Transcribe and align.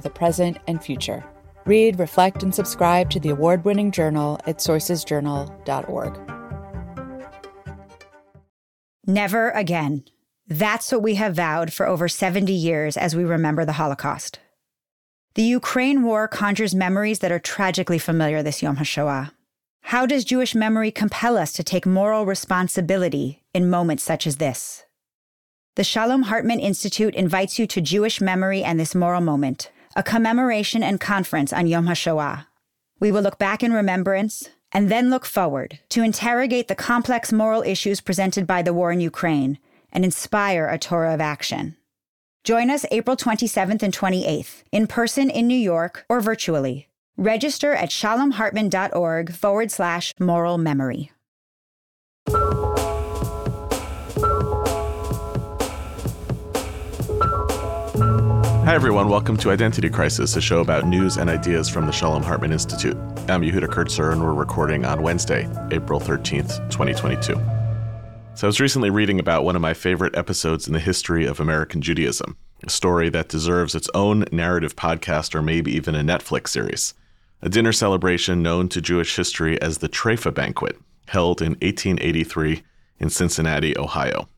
the 0.00 0.10
present 0.10 0.58
and 0.66 0.82
future. 0.82 1.24
Read, 1.64 1.98
reflect, 1.98 2.42
and 2.42 2.54
subscribe 2.54 3.10
to 3.10 3.20
the 3.20 3.30
award 3.30 3.64
winning 3.64 3.90
journal 3.90 4.38
at 4.46 4.58
sourcesjournal.org. 4.58 6.20
Never 9.06 9.50
again. 9.50 10.04
That's 10.48 10.92
what 10.92 11.02
we 11.02 11.16
have 11.16 11.34
vowed 11.34 11.72
for 11.72 11.86
over 11.86 12.08
70 12.08 12.52
years 12.52 12.96
as 12.96 13.16
we 13.16 13.24
remember 13.24 13.64
the 13.64 13.72
Holocaust. 13.72 14.38
The 15.34 15.42
Ukraine 15.42 16.02
war 16.02 16.28
conjures 16.28 16.74
memories 16.74 17.18
that 17.18 17.32
are 17.32 17.38
tragically 17.38 17.98
familiar 17.98 18.42
this 18.42 18.62
Yom 18.62 18.76
HaShoah. 18.76 19.32
How 19.82 20.06
does 20.06 20.24
Jewish 20.24 20.54
memory 20.54 20.90
compel 20.90 21.36
us 21.36 21.52
to 21.52 21.62
take 21.62 21.86
moral 21.86 22.26
responsibility 22.26 23.44
in 23.52 23.70
moments 23.70 24.02
such 24.02 24.26
as 24.26 24.36
this? 24.36 24.84
The 25.76 25.84
Shalom 25.84 26.22
Hartman 26.22 26.58
Institute 26.58 27.14
invites 27.14 27.58
you 27.58 27.66
to 27.66 27.80
Jewish 27.80 28.20
Memory 28.20 28.64
and 28.64 28.80
This 28.80 28.94
Moral 28.94 29.20
Moment, 29.20 29.70
a 29.96 30.02
commemoration 30.02 30.82
and 30.82 31.00
conference 31.00 31.54
on 31.54 31.66
Yom 31.66 31.86
HaShoah. 31.86 32.46
We 33.00 33.10
will 33.10 33.22
look 33.22 33.38
back 33.38 33.62
in 33.62 33.72
remembrance 33.72 34.50
and 34.70 34.90
then 34.90 35.08
look 35.08 35.24
forward 35.24 35.78
to 35.88 36.02
interrogate 36.02 36.68
the 36.68 36.74
complex 36.74 37.32
moral 37.32 37.62
issues 37.62 38.02
presented 38.02 38.46
by 38.46 38.60
the 38.60 38.74
war 38.74 38.92
in 38.92 39.00
Ukraine 39.00 39.58
and 39.90 40.04
inspire 40.04 40.68
a 40.68 40.78
Torah 40.78 41.14
of 41.14 41.22
action. 41.22 41.76
Join 42.44 42.70
us 42.70 42.84
April 42.90 43.16
27th 43.16 43.82
and 43.82 43.96
28th, 43.96 44.64
in 44.70 44.86
person 44.86 45.30
in 45.30 45.46
New 45.46 45.56
York 45.56 46.04
or 46.10 46.20
virtually. 46.20 46.88
Register 47.16 47.72
at 47.72 47.88
shalomhartman.org 47.88 49.32
forward 49.32 49.70
slash 49.70 50.12
moral 50.20 50.58
memory. 50.58 51.10
Hi, 58.66 58.74
everyone. 58.74 59.08
Welcome 59.08 59.36
to 59.36 59.52
Identity 59.52 59.88
Crisis, 59.88 60.34
a 60.34 60.40
show 60.40 60.58
about 60.58 60.88
news 60.88 61.18
and 61.18 61.30
ideas 61.30 61.68
from 61.68 61.86
the 61.86 61.92
Shalom 61.92 62.24
Hartman 62.24 62.50
Institute. 62.50 62.96
I'm 63.28 63.42
Yehuda 63.42 63.68
Kurtzer, 63.68 64.10
and 64.10 64.20
we're 64.20 64.34
recording 64.34 64.84
on 64.84 65.02
Wednesday, 65.02 65.48
April 65.70 66.00
13th, 66.00 66.68
2022. 66.68 67.34
So, 68.34 68.46
I 68.46 68.48
was 68.48 68.58
recently 68.58 68.90
reading 68.90 69.20
about 69.20 69.44
one 69.44 69.54
of 69.54 69.62
my 69.62 69.72
favorite 69.72 70.16
episodes 70.16 70.66
in 70.66 70.72
the 70.72 70.80
history 70.80 71.26
of 71.26 71.38
American 71.38 71.80
Judaism, 71.80 72.36
a 72.64 72.68
story 72.68 73.08
that 73.10 73.28
deserves 73.28 73.76
its 73.76 73.88
own 73.94 74.24
narrative 74.32 74.74
podcast 74.74 75.36
or 75.36 75.42
maybe 75.42 75.70
even 75.70 75.94
a 75.94 76.02
Netflix 76.02 76.48
series. 76.48 76.92
A 77.42 77.48
dinner 77.48 77.72
celebration 77.72 78.42
known 78.42 78.68
to 78.70 78.80
Jewish 78.80 79.14
history 79.14 79.62
as 79.62 79.78
the 79.78 79.88
Trefa 79.88 80.34
Banquet, 80.34 80.76
held 81.06 81.40
in 81.40 81.52
1883 81.62 82.64
in 82.98 83.10
Cincinnati, 83.10 83.78
Ohio. 83.78 84.28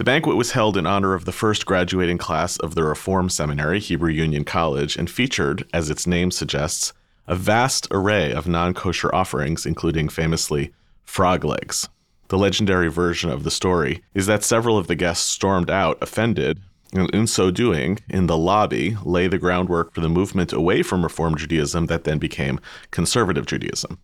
The 0.00 0.04
banquet 0.04 0.38
was 0.38 0.52
held 0.52 0.78
in 0.78 0.86
honor 0.86 1.12
of 1.12 1.26
the 1.26 1.30
first 1.30 1.66
graduating 1.66 2.16
class 2.16 2.56
of 2.56 2.74
the 2.74 2.84
Reform 2.84 3.28
Seminary, 3.28 3.78
Hebrew 3.78 4.10
Union 4.10 4.44
College, 4.44 4.96
and 4.96 5.10
featured, 5.10 5.68
as 5.74 5.90
its 5.90 6.06
name 6.06 6.30
suggests, 6.30 6.94
a 7.26 7.36
vast 7.36 7.86
array 7.90 8.32
of 8.32 8.48
non 8.48 8.72
kosher 8.72 9.14
offerings, 9.14 9.66
including 9.66 10.08
famously 10.08 10.72
frog 11.04 11.44
legs. 11.44 11.90
The 12.28 12.38
legendary 12.38 12.88
version 12.88 13.28
of 13.28 13.44
the 13.44 13.50
story 13.50 14.02
is 14.14 14.24
that 14.24 14.42
several 14.42 14.78
of 14.78 14.86
the 14.86 14.94
guests 14.94 15.26
stormed 15.26 15.68
out, 15.68 15.98
offended, 16.00 16.60
and 16.94 17.10
in 17.10 17.26
so 17.26 17.50
doing, 17.50 17.98
in 18.08 18.26
the 18.26 18.38
lobby, 18.38 18.96
lay 19.04 19.28
the 19.28 19.36
groundwork 19.36 19.92
for 19.92 20.00
the 20.00 20.08
movement 20.08 20.50
away 20.54 20.82
from 20.82 21.02
Reform 21.02 21.36
Judaism 21.36 21.88
that 21.88 22.04
then 22.04 22.18
became 22.18 22.58
Conservative 22.90 23.44
Judaism. 23.44 23.98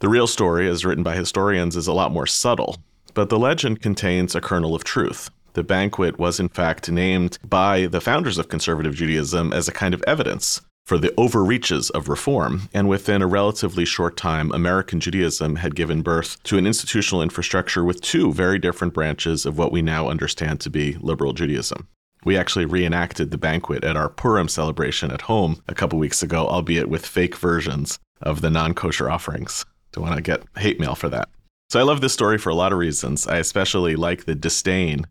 The 0.00 0.10
real 0.10 0.26
story, 0.26 0.68
as 0.68 0.84
written 0.84 1.02
by 1.02 1.16
historians, 1.16 1.74
is 1.74 1.86
a 1.86 1.94
lot 1.94 2.12
more 2.12 2.26
subtle 2.26 2.76
but 3.14 3.28
the 3.28 3.38
legend 3.38 3.80
contains 3.80 4.34
a 4.34 4.40
kernel 4.40 4.74
of 4.74 4.84
truth. 4.84 5.30
The 5.54 5.62
banquet 5.62 6.18
was, 6.18 6.40
in 6.40 6.48
fact, 6.48 6.90
named 6.90 7.38
by 7.44 7.86
the 7.86 8.00
founders 8.00 8.38
of 8.38 8.48
conservative 8.48 8.94
Judaism 8.94 9.52
as 9.52 9.68
a 9.68 9.72
kind 9.72 9.92
of 9.92 10.02
evidence 10.06 10.62
for 10.84 10.98
the 10.98 11.14
overreaches 11.16 11.90
of 11.90 12.08
reform, 12.08 12.68
and 12.74 12.88
within 12.88 13.22
a 13.22 13.26
relatively 13.26 13.84
short 13.84 14.16
time, 14.16 14.50
American 14.52 14.98
Judaism 14.98 15.56
had 15.56 15.76
given 15.76 16.02
birth 16.02 16.42
to 16.44 16.58
an 16.58 16.66
institutional 16.66 17.22
infrastructure 17.22 17.84
with 17.84 18.00
two 18.00 18.32
very 18.32 18.58
different 18.58 18.92
branches 18.92 19.46
of 19.46 19.56
what 19.56 19.70
we 19.70 19.80
now 19.80 20.08
understand 20.08 20.60
to 20.60 20.70
be 20.70 20.96
liberal 21.00 21.32
Judaism. 21.32 21.86
We 22.24 22.36
actually 22.36 22.64
reenacted 22.64 23.30
the 23.30 23.38
banquet 23.38 23.84
at 23.84 23.96
our 23.96 24.08
Purim 24.08 24.48
celebration 24.48 25.10
at 25.10 25.22
home 25.22 25.62
a 25.68 25.74
couple 25.74 25.98
weeks 25.98 26.22
ago, 26.22 26.46
albeit 26.48 26.88
with 26.88 27.06
fake 27.06 27.36
versions 27.36 27.98
of 28.20 28.40
the 28.40 28.50
non 28.50 28.74
kosher 28.74 29.10
offerings. 29.10 29.64
Don't 29.92 30.04
want 30.04 30.16
to 30.16 30.22
get 30.22 30.42
hate 30.56 30.80
mail 30.80 30.94
for 30.94 31.08
that. 31.10 31.28
So 31.72 31.80
I 31.80 31.84
love 31.84 32.02
this 32.02 32.12
story 32.12 32.36
for 32.36 32.50
a 32.50 32.54
lot 32.54 32.74
of 32.74 32.78
reasons. 32.78 33.26
I 33.26 33.38
especially 33.38 33.96
like 33.96 34.26
the 34.26 34.34
disdain 34.34 35.06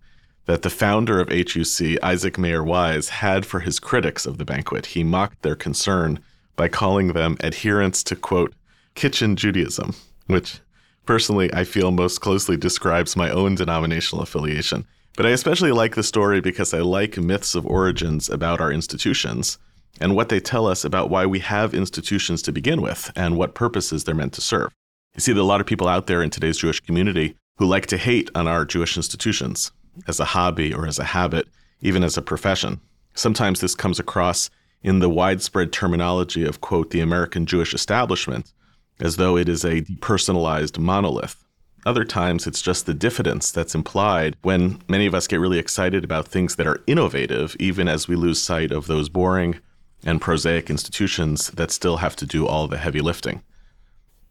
that 0.46 0.62
the 0.62 0.70
founder 0.70 1.20
of 1.20 1.30
HUC, 1.30 1.98
Isaac 2.04 2.38
Mayer 2.38 2.64
Wise, 2.64 3.10
had 3.10 3.48
for 3.48 3.62
his 3.62 3.80
critics 3.80 4.28
of 4.28 4.38
the 4.38 4.46
banquet. 4.46 4.86
He 4.86 5.04
mocked 5.04 5.42
their 5.42 5.56
concern 5.56 6.20
by 6.56 6.68
calling 6.68 7.14
them 7.14 7.36
adherents 7.44 8.04
to, 8.04 8.16
quote, 8.16 8.54
kitchen 8.94 9.36
Judaism, 9.36 9.96
which 10.28 10.60
personally 11.08 11.52
I 11.52 11.64
feel 11.64 11.90
most 11.90 12.22
closely 12.22 12.58
describes 12.58 13.16
my 13.16 13.32
own 13.32 13.56
denominational 13.56 14.22
affiliation. 14.22 14.86
But 15.18 15.26
I 15.26 15.30
especially 15.30 15.72
like 15.72 15.96
the 15.96 16.04
story 16.04 16.42
because 16.42 16.76
I 16.76 16.82
like 16.82 17.18
myths 17.18 17.56
of 17.56 17.66
origins 17.66 18.30
about 18.30 18.62
our 18.62 18.72
institutions 18.72 19.58
and 20.00 20.16
what 20.16 20.30
they 20.30 20.40
tell 20.40 20.68
us 20.68 20.86
about 20.86 21.10
why 21.10 21.26
we 21.26 21.40
have 21.40 21.74
institutions 21.74 22.44
to 22.44 22.52
begin 22.52 22.84
with 22.84 23.12
and 23.16 23.36
what 23.36 23.56
purposes 23.56 24.04
they're 24.04 24.14
meant 24.14 24.34
to 24.34 24.42
serve. 24.42 24.72
You 25.16 25.20
see 25.20 25.34
that 25.34 25.42
a 25.42 25.44
lot 25.44 25.60
of 25.60 25.68
people 25.68 25.90
out 25.90 26.08
there 26.08 26.24
in 26.24 26.30
today's 26.30 26.58
Jewish 26.58 26.80
community 26.80 27.36
who 27.58 27.66
like 27.66 27.86
to 27.88 27.98
hate 27.98 28.30
on 28.34 28.48
our 28.48 28.64
Jewish 28.64 28.96
institutions 28.96 29.72
as 30.08 30.20
a 30.20 30.26
hobby 30.26 30.74
or 30.74 30.88
as 30.88 31.00
a 31.00 31.04
habit, 31.04 31.48
even 31.82 32.04
as 32.04 32.18
a 32.18 32.22
profession. 32.22 32.80
Sometimes 33.14 33.60
this 33.60 33.76
comes 33.76 34.00
across 34.00 34.50
in 34.84 35.00
the 35.00 35.10
widespread 35.10 35.74
terminology 35.74 36.46
of, 36.46 36.62
quote, 36.62 36.92
the 36.92 37.02
American 37.02 37.46
Jewish 37.46 37.74
establishment, 37.74 38.54
as 39.02 39.18
though 39.18 39.36
it 39.36 39.50
is 39.50 39.66
a 39.66 39.82
depersonalized 39.82 40.80
monolith. 40.80 41.44
Other 41.86 42.06
times, 42.06 42.48
it's 42.48 42.62
just 42.62 42.86
the 42.86 42.94
diffidence 42.94 43.52
that's 43.52 43.76
implied 43.76 44.38
when 44.44 44.82
many 44.88 45.08
of 45.08 45.14
us 45.14 45.28
get 45.28 45.40
really 45.40 45.60
excited 45.60 46.04
about 46.06 46.28
things 46.28 46.56
that 46.56 46.68
are 46.68 46.82
innovative, 46.88 47.56
even 47.60 47.88
as 47.88 48.08
we 48.08 48.16
lose 48.16 48.42
sight 48.42 48.72
of 48.72 48.88
those 48.88 49.10
boring 49.10 49.60
and 50.06 50.22
prosaic 50.22 50.70
institutions 50.70 51.50
that 51.52 51.70
still 51.70 51.98
have 51.98 52.16
to 52.16 52.26
do 52.26 52.48
all 52.48 52.68
the 52.68 52.78
heavy 52.78 53.02
lifting. 53.02 53.44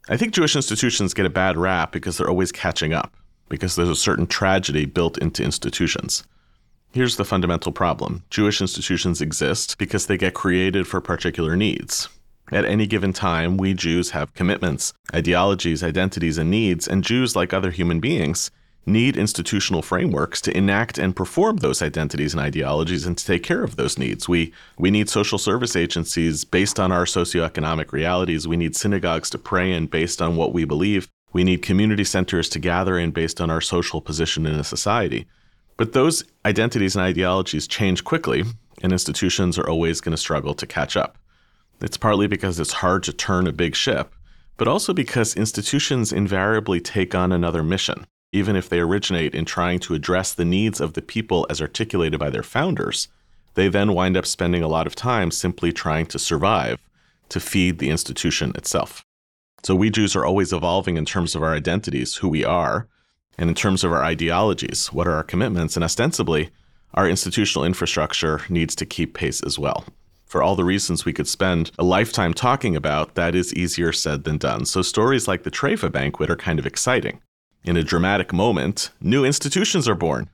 I 0.09 0.17
think 0.17 0.33
Jewish 0.33 0.55
institutions 0.55 1.13
get 1.13 1.27
a 1.27 1.29
bad 1.29 1.57
rap 1.57 1.91
because 1.91 2.17
they're 2.17 2.29
always 2.29 2.51
catching 2.51 2.91
up, 2.91 3.15
because 3.49 3.75
there's 3.75 3.89
a 3.89 3.95
certain 3.95 4.25
tragedy 4.25 4.85
built 4.85 5.17
into 5.19 5.43
institutions. 5.43 6.23
Here's 6.91 7.17
the 7.17 7.25
fundamental 7.25 7.71
problem 7.71 8.23
Jewish 8.29 8.61
institutions 8.61 9.21
exist 9.21 9.77
because 9.77 10.07
they 10.07 10.17
get 10.17 10.33
created 10.33 10.87
for 10.87 11.01
particular 11.01 11.55
needs. 11.55 12.09
At 12.51 12.65
any 12.65 12.87
given 12.87 13.13
time, 13.13 13.55
we 13.57 13.73
Jews 13.73 14.09
have 14.09 14.33
commitments, 14.33 14.91
ideologies, 15.13 15.83
identities, 15.83 16.37
and 16.37 16.49
needs, 16.49 16.87
and 16.87 17.03
Jews, 17.03 17.35
like 17.35 17.53
other 17.53 17.71
human 17.71 17.99
beings, 17.99 18.51
need 18.85 19.15
institutional 19.15 19.81
frameworks 19.81 20.41
to 20.41 20.57
enact 20.57 20.97
and 20.97 21.15
perform 21.15 21.57
those 21.57 21.81
identities 21.81 22.33
and 22.33 22.41
ideologies 22.41 23.05
and 23.05 23.17
to 23.17 23.25
take 23.25 23.43
care 23.43 23.63
of 23.63 23.75
those 23.75 23.97
needs. 23.97 24.27
We 24.27 24.53
we 24.77 24.89
need 24.89 25.09
social 25.09 25.37
service 25.37 25.75
agencies 25.75 26.43
based 26.43 26.79
on 26.79 26.91
our 26.91 27.05
socioeconomic 27.05 27.91
realities. 27.91 28.47
We 28.47 28.57
need 28.57 28.75
synagogues 28.75 29.29
to 29.31 29.37
pray 29.37 29.71
in 29.71 29.87
based 29.87 30.21
on 30.21 30.35
what 30.35 30.53
we 30.53 30.65
believe. 30.65 31.07
We 31.33 31.43
need 31.43 31.61
community 31.61 32.03
centers 32.03 32.49
to 32.49 32.59
gather 32.59 32.97
in 32.97 33.11
based 33.11 33.39
on 33.39 33.49
our 33.49 33.61
social 33.61 34.01
position 34.01 34.45
in 34.45 34.55
a 34.55 34.63
society. 34.63 35.27
But 35.77 35.93
those 35.93 36.23
identities 36.45 36.95
and 36.95 37.03
ideologies 37.03 37.67
change 37.67 38.03
quickly, 38.03 38.43
and 38.83 38.91
institutions 38.91 39.57
are 39.57 39.69
always 39.69 40.01
going 40.01 40.11
to 40.11 40.17
struggle 40.17 40.53
to 40.55 40.67
catch 40.67 40.97
up. 40.97 41.17
It's 41.79 41.97
partly 41.97 42.27
because 42.27 42.59
it's 42.59 42.73
hard 42.73 43.03
to 43.03 43.13
turn 43.13 43.47
a 43.47 43.51
big 43.51 43.75
ship, 43.75 44.13
but 44.57 44.67
also 44.67 44.93
because 44.93 45.35
institutions 45.35 46.11
invariably 46.11 46.81
take 46.81 47.15
on 47.15 47.31
another 47.31 47.63
mission 47.63 48.05
even 48.31 48.55
if 48.55 48.69
they 48.69 48.79
originate 48.79 49.35
in 49.35 49.45
trying 49.45 49.79
to 49.79 49.93
address 49.93 50.33
the 50.33 50.45
needs 50.45 50.79
of 50.79 50.93
the 50.93 51.01
people 51.01 51.45
as 51.49 51.61
articulated 51.61 52.19
by 52.19 52.29
their 52.29 52.43
founders, 52.43 53.07
they 53.55 53.67
then 53.67 53.93
wind 53.93 54.15
up 54.15 54.25
spending 54.25 54.63
a 54.63 54.67
lot 54.67 54.87
of 54.87 54.95
time 54.95 55.29
simply 55.31 55.73
trying 55.73 56.05
to 56.05 56.17
survive, 56.17 56.77
to 57.29 57.39
feed 57.39 57.79
the 57.79 57.89
institution 57.89 58.51
itself. 58.55 59.03
So 59.63 59.75
we 59.75 59.89
Jews 59.89 60.15
are 60.15 60.25
always 60.25 60.53
evolving 60.53 60.97
in 60.97 61.05
terms 61.05 61.35
of 61.35 61.43
our 61.43 61.53
identities, 61.53 62.15
who 62.15 62.29
we 62.29 62.45
are, 62.45 62.87
and 63.37 63.49
in 63.49 63.55
terms 63.55 63.83
of 63.83 63.91
our 63.91 64.03
ideologies, 64.03 64.87
what 64.87 65.07
are 65.07 65.15
our 65.15 65.23
commitments, 65.23 65.75
and 65.75 65.83
ostensibly, 65.83 66.49
our 66.93 67.07
institutional 67.07 67.65
infrastructure 67.65 68.41
needs 68.49 68.75
to 68.75 68.85
keep 68.85 69.13
pace 69.13 69.41
as 69.43 69.59
well. 69.59 69.85
for 70.31 70.41
all 70.41 70.55
the 70.55 70.63
reasons 70.63 71.03
we 71.03 71.11
could 71.11 71.27
spend 71.27 71.71
a 71.77 71.83
lifetime 71.83 72.33
talking 72.33 72.73
about, 72.73 73.15
that 73.15 73.35
is 73.35 73.53
easier 73.53 73.91
said 73.91 74.23
than 74.23 74.37
done. 74.37 74.63
So 74.63 74.81
stories 74.81 75.27
like 75.27 75.43
the 75.43 75.51
Trefa 75.51 75.91
banquet 75.91 76.29
are 76.29 76.37
kind 76.37 76.57
of 76.57 76.65
exciting. 76.65 77.21
In 77.63 77.77
a 77.77 77.83
dramatic 77.83 78.33
moment, 78.33 78.89
new 78.99 79.23
institutions 79.23 79.87
are 79.87 79.93
born. 79.93 80.29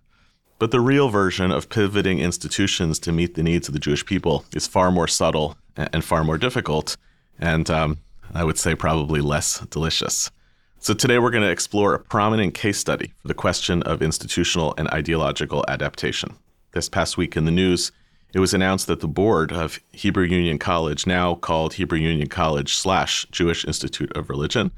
But 0.59 0.71
the 0.71 0.79
real 0.79 1.09
version 1.09 1.51
of 1.51 1.67
pivoting 1.67 2.19
institutions 2.19 2.99
to 2.99 3.11
meet 3.11 3.35
the 3.35 3.43
needs 3.43 3.67
of 3.67 3.73
the 3.73 3.81
Jewish 3.81 4.05
people 4.05 4.45
is 4.55 4.65
far 4.65 4.91
more 4.91 5.09
subtle 5.09 5.57
and 5.75 6.05
far 6.05 6.23
more 6.23 6.37
difficult, 6.37 6.95
and 7.37 7.69
um, 7.69 7.97
I 8.33 8.45
would 8.45 8.57
say 8.57 8.75
probably 8.75 9.19
less 9.19 9.59
delicious. 9.69 10.31
So 10.79 10.93
today 10.93 11.19
we're 11.19 11.31
going 11.31 11.43
to 11.43 11.51
explore 11.51 11.93
a 11.93 11.99
prominent 11.99 12.53
case 12.53 12.77
study 12.77 13.13
for 13.21 13.27
the 13.27 13.33
question 13.33 13.83
of 13.83 14.01
institutional 14.01 14.73
and 14.77 14.87
ideological 14.89 15.65
adaptation. 15.67 16.33
This 16.71 16.87
past 16.87 17.17
week 17.17 17.35
in 17.35 17.43
the 17.43 17.51
news, 17.51 17.91
it 18.33 18.39
was 18.39 18.53
announced 18.53 18.87
that 18.87 19.01
the 19.01 19.07
board 19.07 19.51
of 19.51 19.79
Hebrew 19.91 20.25
Union 20.25 20.59
College, 20.59 21.05
now 21.05 21.35
called 21.35 21.73
Hebrew 21.73 21.99
Union 21.99 22.29
College 22.29 22.73
slash 22.73 23.25
Jewish 23.31 23.65
Institute 23.65 24.15
of 24.15 24.29
Religion, 24.29 24.71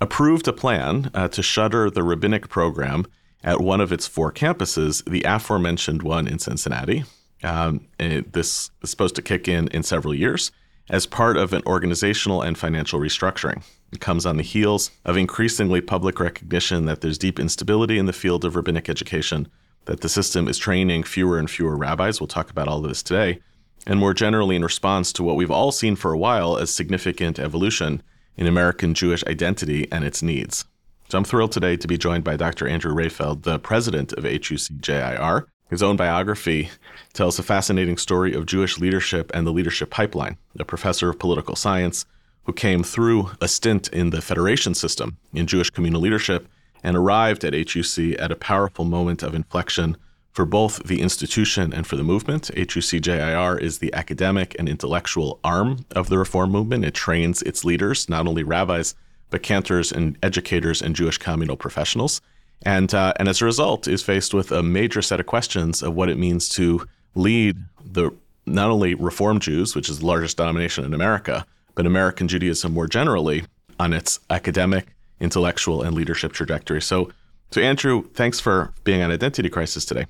approved 0.00 0.48
a 0.48 0.52
plan 0.52 1.10
uh, 1.14 1.28
to 1.28 1.42
shutter 1.42 1.90
the 1.90 2.02
rabbinic 2.02 2.48
program 2.48 3.06
at 3.42 3.60
one 3.60 3.80
of 3.80 3.92
its 3.92 4.06
four 4.06 4.32
campuses, 4.32 5.04
the 5.04 5.22
aforementioned 5.22 6.02
one 6.02 6.26
in 6.26 6.38
Cincinnati. 6.38 7.04
Um, 7.42 7.86
this 7.98 8.70
is 8.82 8.90
supposed 8.90 9.14
to 9.16 9.22
kick 9.22 9.48
in 9.48 9.68
in 9.68 9.82
several 9.82 10.14
years 10.14 10.50
as 10.88 11.06
part 11.06 11.36
of 11.36 11.52
an 11.52 11.62
organizational 11.66 12.42
and 12.42 12.56
financial 12.56 12.98
restructuring. 12.98 13.62
It 13.92 14.00
comes 14.00 14.26
on 14.26 14.36
the 14.36 14.42
heels 14.42 14.90
of 15.04 15.16
increasingly 15.16 15.80
public 15.80 16.18
recognition 16.20 16.86
that 16.86 17.00
there's 17.00 17.18
deep 17.18 17.38
instability 17.38 17.98
in 17.98 18.06
the 18.06 18.12
field 18.12 18.44
of 18.44 18.56
rabbinic 18.56 18.88
education 18.88 19.48
that 19.84 20.00
the 20.00 20.08
system 20.08 20.48
is 20.48 20.58
training 20.58 21.04
fewer 21.04 21.38
and 21.38 21.50
fewer 21.50 21.76
rabbis. 21.76 22.20
We'll 22.20 22.26
talk 22.26 22.50
about 22.50 22.68
all 22.68 22.82
of 22.82 22.88
this 22.88 23.02
today. 23.02 23.40
And 23.86 24.00
more 24.00 24.14
generally, 24.14 24.56
in 24.56 24.62
response 24.62 25.12
to 25.12 25.22
what 25.22 25.36
we've 25.36 25.50
all 25.50 25.70
seen 25.70 25.94
for 25.94 26.12
a 26.12 26.18
while 26.18 26.56
as 26.56 26.70
significant 26.70 27.38
evolution 27.38 28.02
in 28.36 28.46
American 28.46 28.94
Jewish 28.94 29.24
identity 29.24 29.86
and 29.92 30.04
its 30.04 30.22
needs. 30.22 30.64
So 31.08 31.18
I'm 31.18 31.24
thrilled 31.24 31.52
today 31.52 31.76
to 31.76 31.86
be 31.86 31.98
joined 31.98 32.24
by 32.24 32.36
Dr. 32.36 32.66
Andrew 32.66 32.94
Rehfeld, 32.94 33.42
the 33.42 33.58
president 33.58 34.12
of 34.14 34.24
HUC-JIR. 34.24 35.46
His 35.70 35.82
own 35.82 35.96
biography 35.96 36.70
tells 37.12 37.38
a 37.38 37.42
fascinating 37.42 37.96
story 37.96 38.34
of 38.34 38.46
Jewish 38.46 38.78
leadership 38.78 39.30
and 39.34 39.46
the 39.46 39.52
leadership 39.52 39.90
pipeline. 39.90 40.36
A 40.58 40.64
professor 40.64 41.10
of 41.10 41.18
political 41.18 41.56
science 41.56 42.06
who 42.44 42.52
came 42.52 42.82
through 42.82 43.30
a 43.40 43.48
stint 43.48 43.88
in 43.88 44.10
the 44.10 44.22
federation 44.22 44.74
system 44.74 45.16
in 45.32 45.46
Jewish 45.46 45.70
communal 45.70 46.00
leadership 46.00 46.48
and 46.82 46.96
arrived 46.96 47.44
at 47.44 47.54
HUC 47.54 48.18
at 48.18 48.30
a 48.30 48.36
powerful 48.36 48.84
moment 48.84 49.22
of 49.22 49.34
inflection 49.34 49.96
for 50.34 50.44
both 50.44 50.82
the 50.82 51.00
institution 51.00 51.72
and 51.72 51.86
for 51.86 51.94
the 51.94 52.02
movement. 52.02 52.50
HUC-JIR 52.56 53.56
is 53.56 53.78
the 53.78 53.94
academic 53.94 54.56
and 54.58 54.68
intellectual 54.68 55.38
arm 55.44 55.86
of 55.92 56.08
the 56.08 56.18
reform 56.18 56.50
movement. 56.50 56.84
It 56.84 56.92
trains 56.92 57.40
its 57.42 57.64
leaders, 57.64 58.08
not 58.08 58.26
only 58.26 58.42
rabbis, 58.42 58.96
but 59.30 59.44
cantors 59.44 59.92
and 59.92 60.18
educators 60.24 60.82
and 60.82 60.96
Jewish 60.96 61.18
communal 61.18 61.56
professionals. 61.56 62.20
And, 62.62 62.92
uh, 62.92 63.12
and 63.16 63.28
as 63.28 63.40
a 63.40 63.44
result, 63.44 63.86
is 63.86 64.02
faced 64.02 64.34
with 64.34 64.50
a 64.50 64.62
major 64.62 65.02
set 65.02 65.20
of 65.20 65.26
questions 65.26 65.82
of 65.82 65.94
what 65.94 66.08
it 66.08 66.18
means 66.18 66.48
to 66.50 66.84
lead 67.14 67.56
the 67.84 68.10
not 68.44 68.70
only 68.70 68.94
Reform 68.94 69.38
Jews, 69.38 69.76
which 69.76 69.88
is 69.88 70.00
the 70.00 70.06
largest 70.06 70.36
denomination 70.36 70.84
in 70.84 70.94
America, 70.94 71.46
but 71.76 71.86
American 71.86 72.26
Judaism 72.26 72.72
more 72.72 72.88
generally 72.88 73.44
on 73.78 73.92
its 73.92 74.18
academic, 74.30 74.88
intellectual 75.20 75.82
and 75.82 75.94
leadership 75.94 76.32
trajectory. 76.32 76.82
So, 76.82 77.12
so 77.52 77.60
Andrew, 77.60 78.02
thanks 78.14 78.40
for 78.40 78.72
being 78.82 79.00
on 79.00 79.12
Identity 79.12 79.48
Crisis 79.48 79.84
today. 79.84 80.06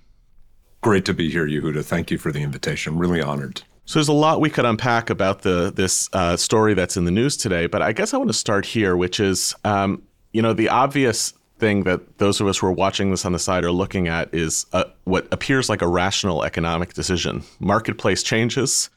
Great 0.84 1.06
to 1.06 1.14
be 1.14 1.30
here, 1.30 1.46
Yehuda. 1.46 1.82
Thank 1.82 2.10
you 2.10 2.18
for 2.18 2.30
the 2.30 2.42
invitation. 2.42 2.98
Really 2.98 3.22
honored. 3.22 3.62
So 3.86 3.98
there's 3.98 4.08
a 4.08 4.12
lot 4.12 4.42
we 4.42 4.50
could 4.50 4.66
unpack 4.66 5.08
about 5.08 5.40
the 5.40 5.72
this 5.74 6.10
uh, 6.12 6.36
story 6.36 6.74
that's 6.74 6.98
in 6.98 7.06
the 7.06 7.10
news 7.10 7.38
today, 7.38 7.66
but 7.66 7.80
I 7.80 7.92
guess 7.92 8.12
I 8.12 8.18
want 8.18 8.28
to 8.28 8.34
start 8.34 8.66
here, 8.66 8.94
which 8.94 9.18
is, 9.18 9.54
um, 9.64 10.02
you 10.34 10.42
know, 10.42 10.52
the 10.52 10.68
obvious 10.68 11.32
thing 11.58 11.84
that 11.84 12.18
those 12.18 12.38
of 12.38 12.48
us 12.48 12.58
who 12.58 12.66
are 12.66 12.72
watching 12.72 13.10
this 13.10 13.24
on 13.24 13.32
the 13.32 13.38
side 13.38 13.64
are 13.64 13.72
looking 13.72 14.08
at 14.08 14.34
is 14.34 14.66
uh, 14.74 14.84
what 15.04 15.26
appears 15.32 15.70
like 15.70 15.80
a 15.80 15.88
rational 15.88 16.44
economic 16.44 16.92
decision. 16.92 17.44
Marketplace 17.60 18.22
changes, 18.22 18.90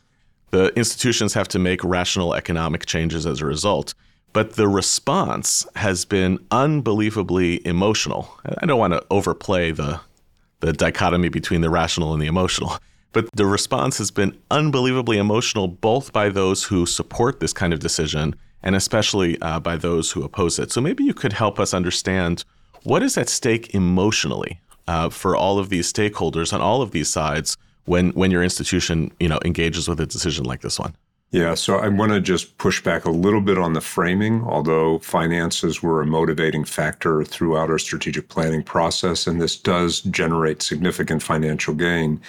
the 0.52 0.78
institutions 0.78 1.36
have 1.36 1.48
to 1.48 1.58
make 1.58 1.82
rational 1.86 2.34
economic 2.34 2.86
changes 2.86 3.26
as 3.26 3.40
a 3.40 3.46
result. 3.46 3.94
But 4.34 4.58
the 4.58 4.68
response 4.68 5.66
has 5.78 6.04
been 6.04 6.46
unbelievably 6.52 7.66
emotional. 7.66 8.38
I 8.58 8.66
don't 8.66 8.78
want 8.78 8.92
to 8.92 9.06
overplay 9.10 9.72
the 9.72 10.02
the 10.60 10.74
dichotomy 10.74 11.30
between 11.30 11.62
the 11.62 11.70
rational 11.70 12.14
and 12.14 12.22
the 12.22 12.28
emotional. 12.28 12.78
But 13.14 13.30
the 13.34 13.46
response 13.46 13.98
has 13.98 14.12
been 14.12 14.38
unbelievably 14.52 15.18
emotional, 15.18 15.68
both 15.68 16.14
by 16.14 16.30
those 16.30 16.66
who 16.66 16.86
support 16.86 17.40
this 17.40 17.54
kind 17.54 17.74
of 17.74 17.80
decision 17.80 18.36
and 18.64 18.76
especially 18.76 19.40
uh, 19.42 19.60
by 19.60 19.78
those 19.78 20.12
who 20.12 20.24
oppose 20.24 20.60
it. 20.60 20.72
So 20.72 20.82
maybe 20.82 21.04
you 21.04 21.14
could 21.14 21.34
help 21.34 21.60
us 21.60 21.74
understand 21.74 22.44
what 22.84 23.04
is 23.04 23.18
at 23.18 23.30
stake 23.30 23.74
emotionally 23.74 24.60
uh, 24.88 25.10
for 25.10 25.36
all 25.36 25.60
of 25.60 25.70
these 25.70 25.92
stakeholders 25.92 26.54
on 26.54 26.62
all 26.62 26.82
of 26.82 26.92
these 26.92 27.10
sides 27.10 27.58
when 27.86 28.10
when 28.12 28.32
your 28.32 28.44
institution 28.44 29.12
you 29.20 29.30
know 29.30 29.40
engages 29.46 29.88
with 29.88 30.00
a 30.00 30.06
decision 30.06 30.46
like 30.46 30.62
this 30.62 30.80
one. 30.80 30.96
Yeah, 31.32 31.56
so 31.56 31.78
I 31.78 31.90
want 31.90 32.14
to 32.14 32.22
just 32.22 32.58
push 32.58 32.82
back 32.82 33.04
a 33.04 33.12
little 33.12 33.42
bit 33.42 33.58
on 33.58 33.74
the 33.74 33.82
framing, 33.82 34.44
although 34.44 35.00
finances 35.00 35.84
were 35.84 36.02
a 36.02 36.06
motivating 36.06 36.64
factor 36.64 37.26
throughout 37.26 37.70
our 37.70 37.80
strategic 37.80 38.30
planning 38.30 38.64
process, 38.64 39.28
and 39.28 39.42
this 39.42 39.58
does 39.58 40.02
generate 40.02 40.62
significant 40.62 41.22
financial 41.22 41.74
gain. 41.74 42.22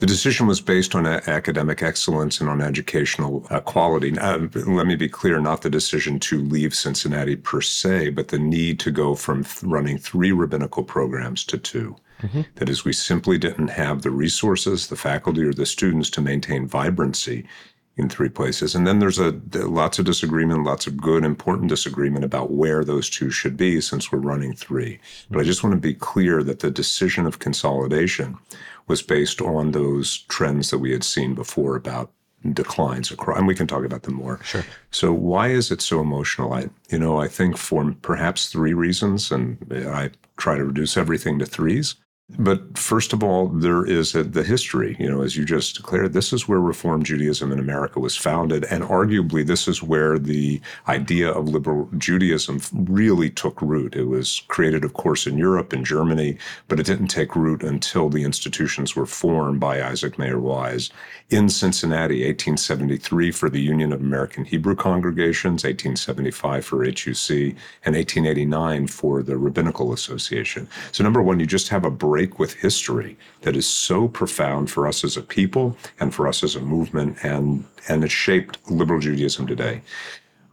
The 0.00 0.06
decision 0.06 0.46
was 0.46 0.60
based 0.60 0.94
on 0.94 1.06
academic 1.06 1.82
excellence 1.82 2.40
and 2.40 2.50
on 2.50 2.60
educational 2.60 3.46
uh, 3.48 3.60
quality. 3.60 4.18
Uh, 4.18 4.48
let 4.66 4.86
me 4.86 4.96
be 4.96 5.08
clear 5.08 5.40
not 5.40 5.62
the 5.62 5.70
decision 5.70 6.18
to 6.20 6.42
leave 6.42 6.74
Cincinnati 6.74 7.36
per 7.36 7.62
se, 7.62 8.10
but 8.10 8.28
the 8.28 8.38
need 8.38 8.80
to 8.80 8.90
go 8.90 9.14
from 9.14 9.44
th- 9.44 9.62
running 9.62 9.96
three 9.96 10.32
rabbinical 10.32 10.82
programs 10.82 11.44
to 11.44 11.56
2 11.56 11.96
mm-hmm. 12.22 12.40
That 12.56 12.68
is, 12.68 12.84
we 12.84 12.92
simply 12.92 13.38
didn't 13.38 13.68
have 13.68 14.02
the 14.02 14.10
resources, 14.10 14.88
the 14.88 14.96
faculty, 14.96 15.42
or 15.42 15.54
the 15.54 15.64
students 15.64 16.10
to 16.10 16.20
maintain 16.20 16.66
vibrancy 16.66 17.46
in 17.96 18.08
three 18.08 18.28
places. 18.28 18.74
And 18.74 18.86
then 18.86 18.98
there's 18.98 19.18
a 19.18 19.40
lots 19.52 19.98
of 19.98 20.04
disagreement, 20.04 20.64
lots 20.64 20.86
of 20.86 20.96
good, 20.96 21.24
important 21.24 21.68
disagreement 21.68 22.24
about 22.24 22.50
where 22.50 22.84
those 22.84 23.10
two 23.10 23.30
should 23.30 23.56
be 23.56 23.80
since 23.80 24.10
we're 24.10 24.18
running 24.18 24.54
three. 24.54 24.98
But 25.30 25.38
I 25.38 25.40
mm-hmm. 25.42 25.48
just 25.48 25.62
want 25.62 25.74
to 25.74 25.80
be 25.80 25.94
clear 25.94 26.42
that 26.42 26.60
the 26.60 26.70
decision 26.70 27.26
of 27.26 27.38
consolidation 27.38 28.38
was 28.88 29.02
based 29.02 29.40
on 29.40 29.72
those 29.72 30.18
trends 30.28 30.70
that 30.70 30.78
we 30.78 30.92
had 30.92 31.04
seen 31.04 31.34
before 31.34 31.76
about 31.76 32.10
declines 32.52 33.12
across 33.12 33.38
and 33.38 33.46
we 33.46 33.54
can 33.54 33.68
talk 33.68 33.84
about 33.84 34.02
them 34.02 34.14
more. 34.14 34.40
Sure. 34.42 34.64
So 34.90 35.12
why 35.12 35.48
is 35.48 35.70
it 35.70 35.80
so 35.80 36.00
emotional? 36.00 36.52
I 36.52 36.70
you 36.92 36.98
know 36.98 37.18
i 37.18 37.26
think 37.26 37.56
for 37.56 37.94
perhaps 38.02 38.48
three 38.48 38.74
reasons 38.74 39.32
and 39.32 39.56
i 39.88 40.10
try 40.36 40.56
to 40.56 40.64
reduce 40.64 40.96
everything 40.96 41.38
to 41.38 41.46
threes 41.46 41.96
but 42.38 42.78
first 42.78 43.12
of 43.12 43.22
all, 43.22 43.48
there 43.48 43.84
is 43.84 44.14
a, 44.14 44.22
the 44.22 44.42
history. 44.42 44.96
You 44.98 45.10
know, 45.10 45.22
as 45.22 45.36
you 45.36 45.44
just 45.44 45.76
declared, 45.76 46.12
this 46.12 46.32
is 46.32 46.48
where 46.48 46.60
Reform 46.60 47.02
Judaism 47.02 47.52
in 47.52 47.58
America 47.58 48.00
was 48.00 48.16
founded, 48.16 48.64
and 48.64 48.84
arguably 48.84 49.46
this 49.46 49.68
is 49.68 49.82
where 49.82 50.18
the 50.18 50.60
idea 50.88 51.30
of 51.30 51.48
liberal 51.48 51.88
Judaism 51.98 52.60
really 52.72 53.30
took 53.30 53.60
root. 53.60 53.94
It 53.94 54.04
was 54.04 54.42
created, 54.48 54.84
of 54.84 54.94
course, 54.94 55.26
in 55.26 55.36
Europe 55.36 55.72
and 55.72 55.84
Germany, 55.84 56.38
but 56.68 56.80
it 56.80 56.86
didn't 56.86 57.08
take 57.08 57.36
root 57.36 57.62
until 57.62 58.08
the 58.08 58.24
institutions 58.24 58.96
were 58.96 59.06
formed 59.06 59.60
by 59.60 59.82
Isaac 59.82 60.18
Mayer 60.18 60.38
Wise 60.38 60.90
in 61.30 61.48
Cincinnati, 61.48 62.24
1873 62.24 63.30
for 63.30 63.48
the 63.48 63.60
Union 63.60 63.92
of 63.92 64.00
American 64.00 64.44
Hebrew 64.44 64.74
Congregations, 64.74 65.64
1875 65.64 66.64
for 66.64 66.84
HUC, 66.84 67.30
and 67.84 67.96
1889 67.96 68.86
for 68.86 69.22
the 69.22 69.36
Rabbinical 69.36 69.92
Association. 69.92 70.68
So, 70.92 71.02
number 71.02 71.22
one, 71.22 71.40
you 71.40 71.46
just 71.46 71.68
have 71.68 71.84
a 71.84 71.90
break 71.90 72.21
with 72.38 72.54
history 72.54 73.16
that 73.42 73.56
is 73.56 73.68
so 73.68 74.08
profound 74.08 74.70
for 74.70 74.86
us 74.86 75.04
as 75.04 75.16
a 75.16 75.22
people 75.22 75.76
and 76.00 76.14
for 76.14 76.26
us 76.26 76.42
as 76.42 76.56
a 76.56 76.60
movement, 76.60 77.16
and, 77.22 77.64
and 77.88 78.04
it 78.04 78.10
shaped 78.10 78.58
liberal 78.70 79.00
Judaism 79.00 79.46
today. 79.46 79.82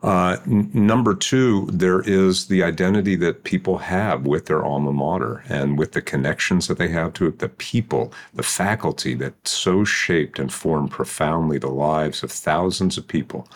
Uh, 0.01 0.37
n- 0.45 0.69
number 0.73 1.13
two, 1.13 1.67
there 1.71 2.01
is 2.01 2.47
the 2.47 2.63
identity 2.63 3.15
that 3.17 3.43
people 3.43 3.77
have 3.77 4.25
with 4.25 4.45
their 4.45 4.63
alma 4.63 4.93
mater 4.93 5.43
and 5.49 5.77
with 5.77 5.91
the 5.91 6.01
connections 6.01 6.67
that 6.67 6.77
they 6.77 6.87
have 6.87 7.13
to 7.13 7.27
it, 7.27 7.39
the 7.39 7.49
people, 7.49 8.13
the 8.33 8.43
faculty 8.43 9.13
that 9.13 9.33
so 9.45 9.83
shaped 9.83 10.39
and 10.39 10.53
formed 10.53 10.89
profoundly 10.89 11.57
the 11.57 11.67
lives 11.67 12.23
of 12.23 12.31
thousands 12.31 12.97
of 12.97 13.07
people. 13.07 13.47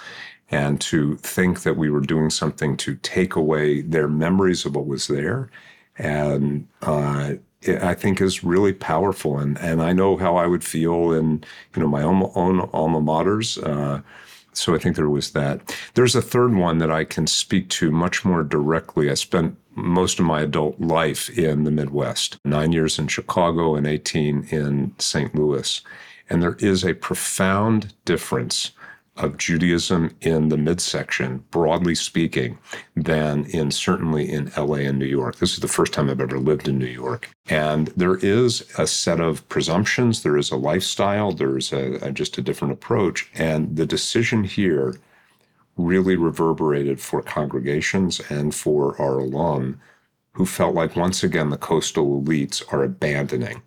And 0.51 0.81
to 0.81 1.15
think 1.17 1.63
that 1.63 1.77
we 1.77 1.89
were 1.89 2.01
doing 2.01 2.29
something 2.29 2.75
to 2.77 2.95
take 2.95 3.35
away 3.35 3.81
their 3.81 4.07
memories 4.07 4.65
of 4.65 4.75
what 4.75 4.85
was 4.85 5.07
there 5.07 5.49
and 5.97 6.67
uh, 6.81 7.33
I 7.67 7.93
think 7.93 8.21
is 8.21 8.43
really 8.43 8.73
powerful. 8.73 9.37
And, 9.39 9.57
and 9.59 9.81
I 9.81 9.93
know 9.93 10.17
how 10.17 10.35
I 10.35 10.47
would 10.47 10.63
feel 10.63 11.11
in, 11.11 11.43
you 11.75 11.81
know, 11.81 11.87
my 11.87 12.03
own, 12.03 12.31
own 12.35 12.69
alma 12.73 13.01
maters. 13.01 13.61
Uh, 13.61 14.01
so 14.53 14.75
I 14.75 14.77
think 14.77 14.95
there 14.95 15.09
was 15.09 15.31
that. 15.31 15.75
There's 15.95 16.15
a 16.15 16.21
third 16.21 16.53
one 16.55 16.77
that 16.77 16.91
I 16.91 17.03
can 17.03 17.27
speak 17.27 17.69
to 17.69 17.91
much 17.91 18.23
more 18.23 18.43
directly. 18.43 19.09
I 19.09 19.15
spent 19.15 19.57
most 19.75 20.19
of 20.19 20.25
my 20.25 20.41
adult 20.41 20.79
life 20.79 21.29
in 21.37 21.63
the 21.63 21.71
Midwest, 21.71 22.37
nine 22.45 22.71
years 22.71 22.99
in 22.99 23.07
Chicago 23.07 23.75
and 23.75 23.87
18 23.87 24.47
in 24.51 24.93
St. 24.99 25.33
Louis. 25.33 25.81
And 26.29 26.41
there 26.41 26.57
is 26.59 26.85
a 26.85 26.93
profound 26.93 27.93
difference 28.05 28.71
of 29.15 29.37
Judaism 29.37 30.15
in 30.21 30.49
the 30.49 30.57
midsection, 30.57 31.43
broadly 31.51 31.93
speaking, 31.93 32.57
than 32.95 33.45
in 33.45 33.69
certainly 33.69 34.31
in 34.31 34.51
LA 34.57 34.77
and 34.77 34.97
New 34.97 35.05
York. 35.05 35.37
This 35.37 35.53
is 35.53 35.59
the 35.59 35.67
first 35.67 35.93
time 35.93 36.09
I've 36.09 36.19
ever 36.19 36.39
lived 36.39 36.67
in 36.67 36.79
New 36.79 36.87
York. 36.87 37.29
And 37.47 37.87
there 37.89 38.15
is 38.15 38.67
a 38.77 38.87
set 38.87 39.19
of 39.19 39.47
presumptions, 39.49 40.23
there 40.23 40.37
is 40.37 40.49
a 40.49 40.55
lifestyle, 40.55 41.31
there's 41.31 41.71
a, 41.71 42.07
a, 42.07 42.11
just 42.11 42.37
a 42.37 42.41
different 42.41 42.73
approach. 42.73 43.29
And 43.35 43.75
the 43.75 43.85
decision 43.85 44.43
here 44.43 44.95
really 45.77 46.15
reverberated 46.15 46.99
for 46.99 47.21
congregations 47.21 48.19
and 48.29 48.53
for 48.53 48.99
our 49.01 49.19
alum 49.19 49.79
who 50.33 50.45
felt 50.45 50.73
like 50.73 50.95
once 50.95 51.23
again 51.23 51.49
the 51.49 51.57
coastal 51.57 52.21
elites 52.21 52.63
are 52.73 52.83
abandoning 52.83 53.61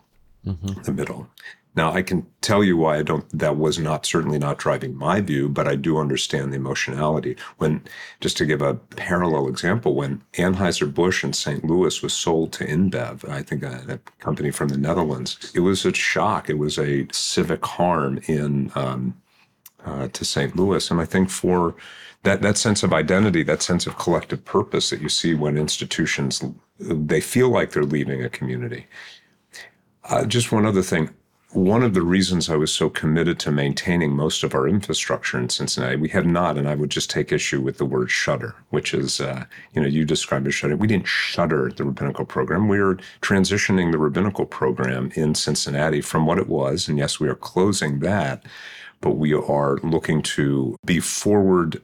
mm-hmm. 0.45 0.83
the 0.83 0.93
middle. 0.93 1.29
Now 1.77 1.93
I 1.93 2.03
can 2.03 2.27
tell 2.41 2.65
you 2.65 2.77
why 2.79 2.97
I 2.97 3.03
don't 3.03 3.27
that 3.39 3.57
was 3.57 3.79
not 3.79 4.07
certainly 4.07 4.39
not 4.39 4.59
driving 4.59 4.97
my 4.97 5.21
view, 5.21 5.49
but 5.49 5.69
I 5.69 5.77
do 5.77 5.99
understand 5.99 6.53
the 6.53 6.57
emotionality. 6.57 7.37
When 7.59 7.83
just 8.21 8.37
to 8.39 8.47
give 8.47 8.63
a 8.63 8.75
parallel 8.75 9.49
example, 9.49 9.95
when 9.95 10.23
Anheuser-Busch 10.35 11.23
in 11.23 11.35
St. 11.35 11.65
Louis 11.65 12.03
was 12.03 12.15
sold 12.15 12.53
to 12.55 12.65
InBev, 12.65 13.29
I 13.29 13.43
think 13.43 13.63
a, 13.63 13.85
a, 13.89 13.99
company 14.21 14.51
from 14.51 14.69
the 14.69 14.79
Netherlands, 14.79 15.53
it 15.55 15.61
was 15.61 15.85
a 15.85 15.93
shock. 15.93 16.49
It 16.49 16.59
was 16.59 16.79
a 16.79 17.07
civic 17.13 17.65
harm 17.65 18.21
in 18.27 18.73
um, 18.75 19.15
uh, 19.85 20.09
to 20.09 20.25
St. 20.25 20.57
Louis. 20.57 20.91
And 20.91 21.01
I 21.01 21.05
think 21.05 21.31
for 21.31 21.77
that, 22.23 22.43
that 22.43 22.59
sense 22.59 22.83
of 22.83 22.93
identity, 22.93 23.43
that 23.45 23.63
sense 23.63 23.87
of 23.87 23.99
collective 23.99 24.45
purpose 24.45 24.91
that 24.91 25.01
you 25.01 25.09
see 25.09 25.35
when 25.35 25.57
institutions, 25.57 26.43
they 26.79 27.21
feel 27.21 27.51
like 27.51 27.71
they're 27.71 27.85
leaving 27.85 28.25
a 28.25 28.29
community. 28.29 28.87
Uh, 30.05 30.25
just 30.25 30.53
one 30.53 30.67
other 30.67 30.83
thing. 30.83 31.11
One 31.57 31.83
of 31.83 31.95
the 31.95 32.03
reasons 32.03 32.51
I 32.51 32.57
was 32.57 32.71
so 32.71 32.91
committed 32.91 33.39
to 33.39 33.51
maintaining 33.51 34.15
most 34.15 34.45
of 34.45 34.55
our 34.55 34.69
infrastructure 34.69 35.39
in 35.39 35.49
Cincinnati, 35.49 35.97
we 35.97 36.11
have 36.11 36.27
not, 36.27 36.59
and 36.59 36.69
I 36.69 36.75
would 36.75 36.91
just 36.91 37.09
take 37.09 37.33
issue 37.33 37.63
with 37.63 37.79
the 37.79 37.87
word 37.87 38.11
shutter, 38.11 38.55
which 38.69 38.93
is, 38.93 39.23
uh, 39.23 39.47
you 39.73 39.81
know, 39.81 39.89
you 39.89 40.05
described 40.05 40.47
as 40.47 40.55
shutter. 40.55 40.77
We 40.77 40.87
didn't 40.87 41.09
shutter 41.09 41.73
the 41.75 41.85
rabbinical 41.85 42.27
program. 42.27 42.69
We 42.69 42.79
are 42.79 42.99
transitioning 43.23 43.91
the 43.91 43.97
rabbinical 43.97 44.45
program 44.45 45.11
in 45.15 45.35
Cincinnati 45.35 46.03
from 46.03 46.27
what 46.27 46.37
it 46.37 46.47
was, 46.47 46.89
and 46.89 46.99
yes, 46.99 47.19
we 47.19 47.27
are 47.27 47.35
closing 47.35 48.01
that, 48.01 48.45
but 49.01 49.13
we 49.13 49.33
are 49.33 49.79
looking 49.79 50.21
to 50.37 50.77
be 50.85 51.01
forward 51.01 51.81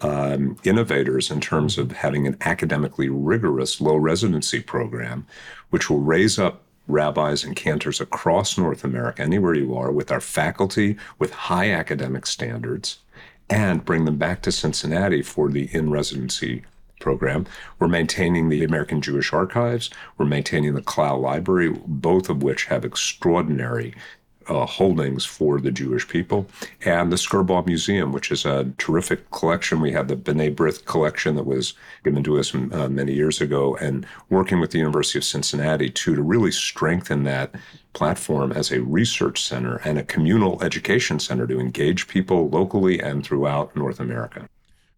um, 0.00 0.56
innovators 0.64 1.30
in 1.30 1.40
terms 1.40 1.78
of 1.78 1.92
having 1.92 2.26
an 2.26 2.36
academically 2.40 3.08
rigorous 3.08 3.80
low 3.80 3.94
residency 3.94 4.60
program, 4.60 5.28
which 5.68 5.88
will 5.88 6.00
raise 6.00 6.40
up 6.40 6.64
rabbis 6.90 7.44
and 7.44 7.56
cantors 7.56 8.00
across 8.00 8.58
North 8.58 8.84
America, 8.84 9.22
anywhere 9.22 9.54
you 9.54 9.74
are, 9.76 9.90
with 9.90 10.10
our 10.10 10.20
faculty 10.20 10.96
with 11.18 11.32
high 11.32 11.70
academic 11.70 12.26
standards, 12.26 12.98
and 13.48 13.84
bring 13.84 14.04
them 14.04 14.16
back 14.16 14.42
to 14.42 14.52
Cincinnati 14.52 15.22
for 15.22 15.48
the 15.48 15.68
in 15.74 15.90
residency 15.90 16.62
program. 17.00 17.46
We're 17.78 17.88
maintaining 17.88 18.48
the 18.48 18.62
American 18.62 19.00
Jewish 19.00 19.32
Archives. 19.32 19.90
We're 20.18 20.26
maintaining 20.26 20.74
the 20.74 20.82
Klau 20.82 21.20
Library, 21.20 21.70
both 21.86 22.28
of 22.28 22.42
which 22.42 22.66
have 22.66 22.84
extraordinary 22.84 23.94
uh, 24.50 24.66
holdings 24.66 25.24
for 25.24 25.60
the 25.60 25.70
Jewish 25.70 26.06
people, 26.06 26.46
and 26.84 27.10
the 27.10 27.16
Skirball 27.16 27.64
Museum, 27.64 28.12
which 28.12 28.30
is 28.30 28.44
a 28.44 28.70
terrific 28.78 29.30
collection. 29.30 29.80
We 29.80 29.92
have 29.92 30.08
the 30.08 30.16
B'nai 30.16 30.54
B'rith 30.54 30.84
collection 30.84 31.36
that 31.36 31.46
was 31.46 31.74
given 32.04 32.22
to 32.24 32.38
us 32.38 32.54
uh, 32.54 32.88
many 32.88 33.14
years 33.14 33.40
ago, 33.40 33.76
and 33.76 34.06
working 34.28 34.60
with 34.60 34.72
the 34.72 34.78
University 34.78 35.18
of 35.18 35.24
Cincinnati 35.24 35.88
too 35.88 36.14
to 36.14 36.22
really 36.22 36.50
strengthen 36.50 37.22
that 37.24 37.54
platform 37.92 38.52
as 38.52 38.70
a 38.70 38.82
research 38.82 39.42
center 39.42 39.76
and 39.84 39.98
a 39.98 40.02
communal 40.04 40.62
education 40.62 41.18
center 41.18 41.46
to 41.46 41.58
engage 41.58 42.08
people 42.08 42.48
locally 42.48 43.00
and 43.00 43.24
throughout 43.24 43.74
North 43.74 44.00
America. 44.00 44.48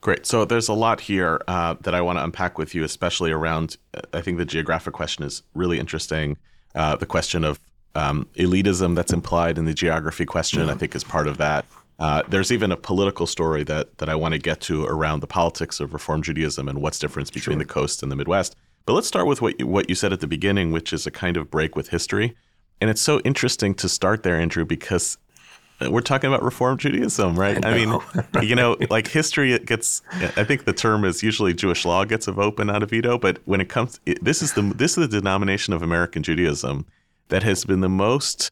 Great. 0.00 0.26
So 0.26 0.44
there's 0.44 0.68
a 0.68 0.74
lot 0.74 1.00
here 1.00 1.40
uh, 1.46 1.76
that 1.82 1.94
I 1.94 2.00
want 2.00 2.18
to 2.18 2.24
unpack 2.24 2.58
with 2.58 2.74
you, 2.74 2.82
especially 2.82 3.30
around. 3.30 3.76
I 4.12 4.20
think 4.20 4.38
the 4.38 4.44
geographic 4.44 4.92
question 4.94 5.24
is 5.24 5.42
really 5.54 5.78
interesting. 5.78 6.38
Uh, 6.74 6.96
the 6.96 7.06
question 7.06 7.44
of 7.44 7.60
um, 7.94 8.26
elitism 8.36 8.94
that's 8.94 9.12
implied 9.12 9.58
in 9.58 9.64
the 9.64 9.74
geography 9.74 10.24
question, 10.24 10.68
I 10.68 10.74
think, 10.74 10.94
is 10.94 11.04
part 11.04 11.26
of 11.26 11.38
that. 11.38 11.66
Uh, 11.98 12.22
there's 12.28 12.50
even 12.50 12.72
a 12.72 12.76
political 12.76 13.26
story 13.26 13.62
that 13.64 13.98
that 13.98 14.08
I 14.08 14.14
want 14.14 14.32
to 14.32 14.38
get 14.38 14.60
to 14.62 14.84
around 14.86 15.20
the 15.20 15.26
politics 15.26 15.78
of 15.78 15.92
Reform 15.92 16.22
Judaism 16.22 16.68
and 16.68 16.80
what's 16.80 16.98
difference 16.98 17.30
between 17.30 17.58
sure. 17.58 17.64
the 17.64 17.72
coast 17.72 18.02
and 18.02 18.10
the 18.10 18.16
Midwest. 18.16 18.56
But 18.86 18.94
let's 18.94 19.06
start 19.06 19.26
with 19.26 19.40
what 19.40 19.60
you, 19.60 19.66
what 19.66 19.88
you 19.88 19.94
said 19.94 20.12
at 20.12 20.20
the 20.20 20.26
beginning, 20.26 20.72
which 20.72 20.92
is 20.92 21.06
a 21.06 21.10
kind 21.10 21.36
of 21.36 21.50
break 21.50 21.76
with 21.76 21.90
history. 21.90 22.34
And 22.80 22.90
it's 22.90 23.00
so 23.00 23.20
interesting 23.20 23.74
to 23.76 23.88
start 23.88 24.24
there, 24.24 24.34
Andrew, 24.34 24.64
because 24.64 25.16
we're 25.88 26.00
talking 26.00 26.28
about 26.28 26.42
Reform 26.42 26.78
Judaism, 26.78 27.38
right? 27.38 27.64
I, 27.64 27.70
I 27.70 27.74
mean, 27.74 28.00
you 28.42 28.56
know, 28.56 28.76
like 28.90 29.08
history 29.08 29.52
it 29.52 29.66
gets. 29.66 30.02
I 30.36 30.44
think 30.44 30.64
the 30.64 30.72
term 30.72 31.04
is 31.04 31.22
usually 31.22 31.54
Jewish 31.54 31.84
law 31.84 32.04
gets 32.04 32.26
a 32.26 32.32
vote 32.32 32.56
but 32.56 32.66
not 32.66 32.82
a 32.82 32.86
veto. 32.86 33.18
But 33.18 33.38
when 33.44 33.60
it 33.60 33.68
comes, 33.68 34.00
it, 34.06 34.22
this 34.24 34.42
is 34.42 34.54
the 34.54 34.62
this 34.62 34.98
is 34.98 35.08
the 35.08 35.20
denomination 35.20 35.72
of 35.72 35.82
American 35.82 36.22
Judaism 36.22 36.86
that 37.28 37.42
has 37.42 37.64
been 37.64 37.80
the 37.80 37.88
most 37.88 38.50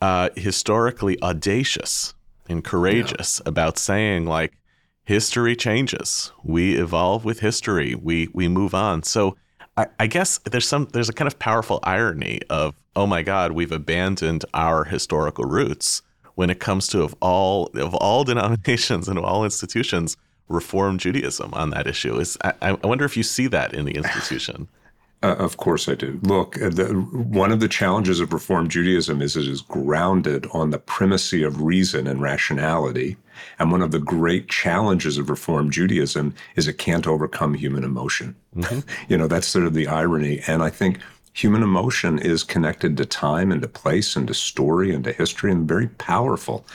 uh, 0.00 0.30
historically 0.36 1.20
audacious 1.22 2.14
and 2.48 2.62
courageous 2.64 3.40
yeah. 3.42 3.48
about 3.48 3.78
saying 3.78 4.26
like 4.26 4.56
history 5.04 5.56
changes, 5.56 6.32
we 6.42 6.76
evolve 6.76 7.24
with 7.24 7.40
history, 7.40 7.94
we 7.94 8.28
we 8.32 8.48
move 8.48 8.74
on. 8.74 9.02
So 9.02 9.36
I, 9.76 9.86
I 9.98 10.06
guess 10.06 10.38
there's 10.38 10.68
some 10.68 10.88
there's 10.92 11.08
a 11.08 11.12
kind 11.12 11.26
of 11.26 11.38
powerful 11.38 11.80
irony 11.82 12.40
of 12.50 12.74
oh 12.96 13.06
my 13.06 13.22
God, 13.22 13.52
we've 13.52 13.72
abandoned 13.72 14.44
our 14.54 14.84
historical 14.84 15.44
roots 15.44 16.02
when 16.34 16.50
it 16.50 16.60
comes 16.60 16.88
to 16.88 17.02
of 17.02 17.14
all 17.20 17.66
of 17.74 17.94
all 17.94 18.24
denominations 18.24 19.08
and 19.08 19.18
all 19.18 19.44
institutions 19.44 20.16
reform 20.48 20.98
Judaism 20.98 21.52
on 21.54 21.70
that 21.70 21.86
issue. 21.86 22.18
Is 22.18 22.36
I, 22.44 22.52
I 22.62 22.72
wonder 22.86 23.04
if 23.04 23.16
you 23.16 23.22
see 23.22 23.46
that 23.48 23.74
in 23.74 23.84
the 23.84 23.92
institution. 23.92 24.68
Uh, 25.24 25.36
of 25.36 25.56
course 25.56 25.88
I 25.88 25.94
do. 25.94 26.20
Look, 26.22 26.60
uh, 26.60 26.68
the, 26.68 26.88
one 26.92 27.50
of 27.50 27.60
the 27.60 27.68
challenges 27.68 28.20
of 28.20 28.34
Reform 28.34 28.68
Judaism 28.68 29.22
is 29.22 29.38
it 29.38 29.48
is 29.48 29.62
grounded 29.62 30.46
on 30.52 30.68
the 30.68 30.78
primacy 30.78 31.42
of 31.42 31.62
reason 31.62 32.06
and 32.06 32.20
rationality. 32.20 33.16
And 33.58 33.72
one 33.72 33.80
of 33.80 33.90
the 33.90 34.00
great 34.00 34.50
challenges 34.50 35.16
of 35.16 35.30
Reform 35.30 35.70
Judaism 35.70 36.34
is 36.56 36.68
it 36.68 36.76
can't 36.76 37.06
overcome 37.06 37.54
human 37.54 37.84
emotion. 37.84 38.36
Mm-hmm. 38.54 38.80
you 39.08 39.16
know, 39.16 39.26
that's 39.26 39.46
sort 39.46 39.64
of 39.64 39.72
the 39.72 39.88
irony. 39.88 40.42
And 40.46 40.62
I 40.62 40.68
think 40.68 40.98
human 41.32 41.62
emotion 41.62 42.18
is 42.18 42.44
connected 42.44 42.94
to 42.98 43.06
time 43.06 43.50
and 43.50 43.62
to 43.62 43.68
place 43.68 44.16
and 44.16 44.28
to 44.28 44.34
story 44.34 44.94
and 44.94 45.04
to 45.04 45.12
history 45.12 45.50
and 45.50 45.66
very 45.66 45.88
powerful. 45.88 46.66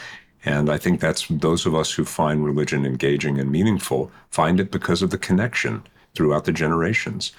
And 0.44 0.72
I 0.72 0.80
think 0.80 1.02
that's 1.02 1.28
those 1.30 1.68
of 1.68 1.76
us 1.76 1.92
who 1.92 2.04
find 2.04 2.44
religion 2.44 2.84
engaging 2.84 3.40
and 3.40 3.52
meaningful 3.52 4.12
find 4.32 4.60
it 4.60 4.72
because 4.72 5.04
of 5.04 5.12
the 5.12 5.20
connection 5.20 5.84
throughout 6.16 6.46
the 6.46 6.52
generations. 6.52 7.32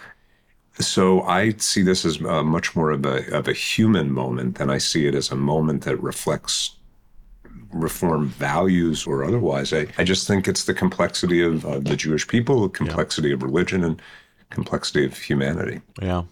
So 0.81 1.23
I 1.23 1.53
see 1.59 1.83
this 1.83 2.05
as 2.05 2.21
uh, 2.23 2.43
much 2.43 2.75
more 2.75 2.91
of 2.91 3.05
a 3.05 3.37
of 3.37 3.49
a 3.49 3.53
human 3.53 4.13
moment 4.13 4.57
than 4.57 4.71
I 4.71 4.79
see 4.79 5.07
it 5.07 5.15
as 5.15 5.31
a 5.31 5.37
moment 5.37 5.83
that 5.85 5.97
reflects 6.03 6.77
reform 7.73 8.29
values 8.29 9.07
or 9.07 9.25
otherwise. 9.25 9.73
I, 9.73 9.87
I 9.99 10.05
just 10.05 10.27
think 10.27 10.49
it's 10.49 10.65
the 10.65 10.75
complexity 10.75 11.43
of 11.43 11.65
uh, 11.65 11.79
the 11.79 11.97
Jewish 11.97 12.27
people, 12.27 12.63
the 12.63 12.69
complexity 12.69 13.29
yeah. 13.29 13.35
of 13.35 13.43
religion, 13.43 13.85
and 13.85 14.03
complexity 14.51 15.05
of 15.05 15.17
humanity. 15.17 15.81
Yeah. 16.03 16.25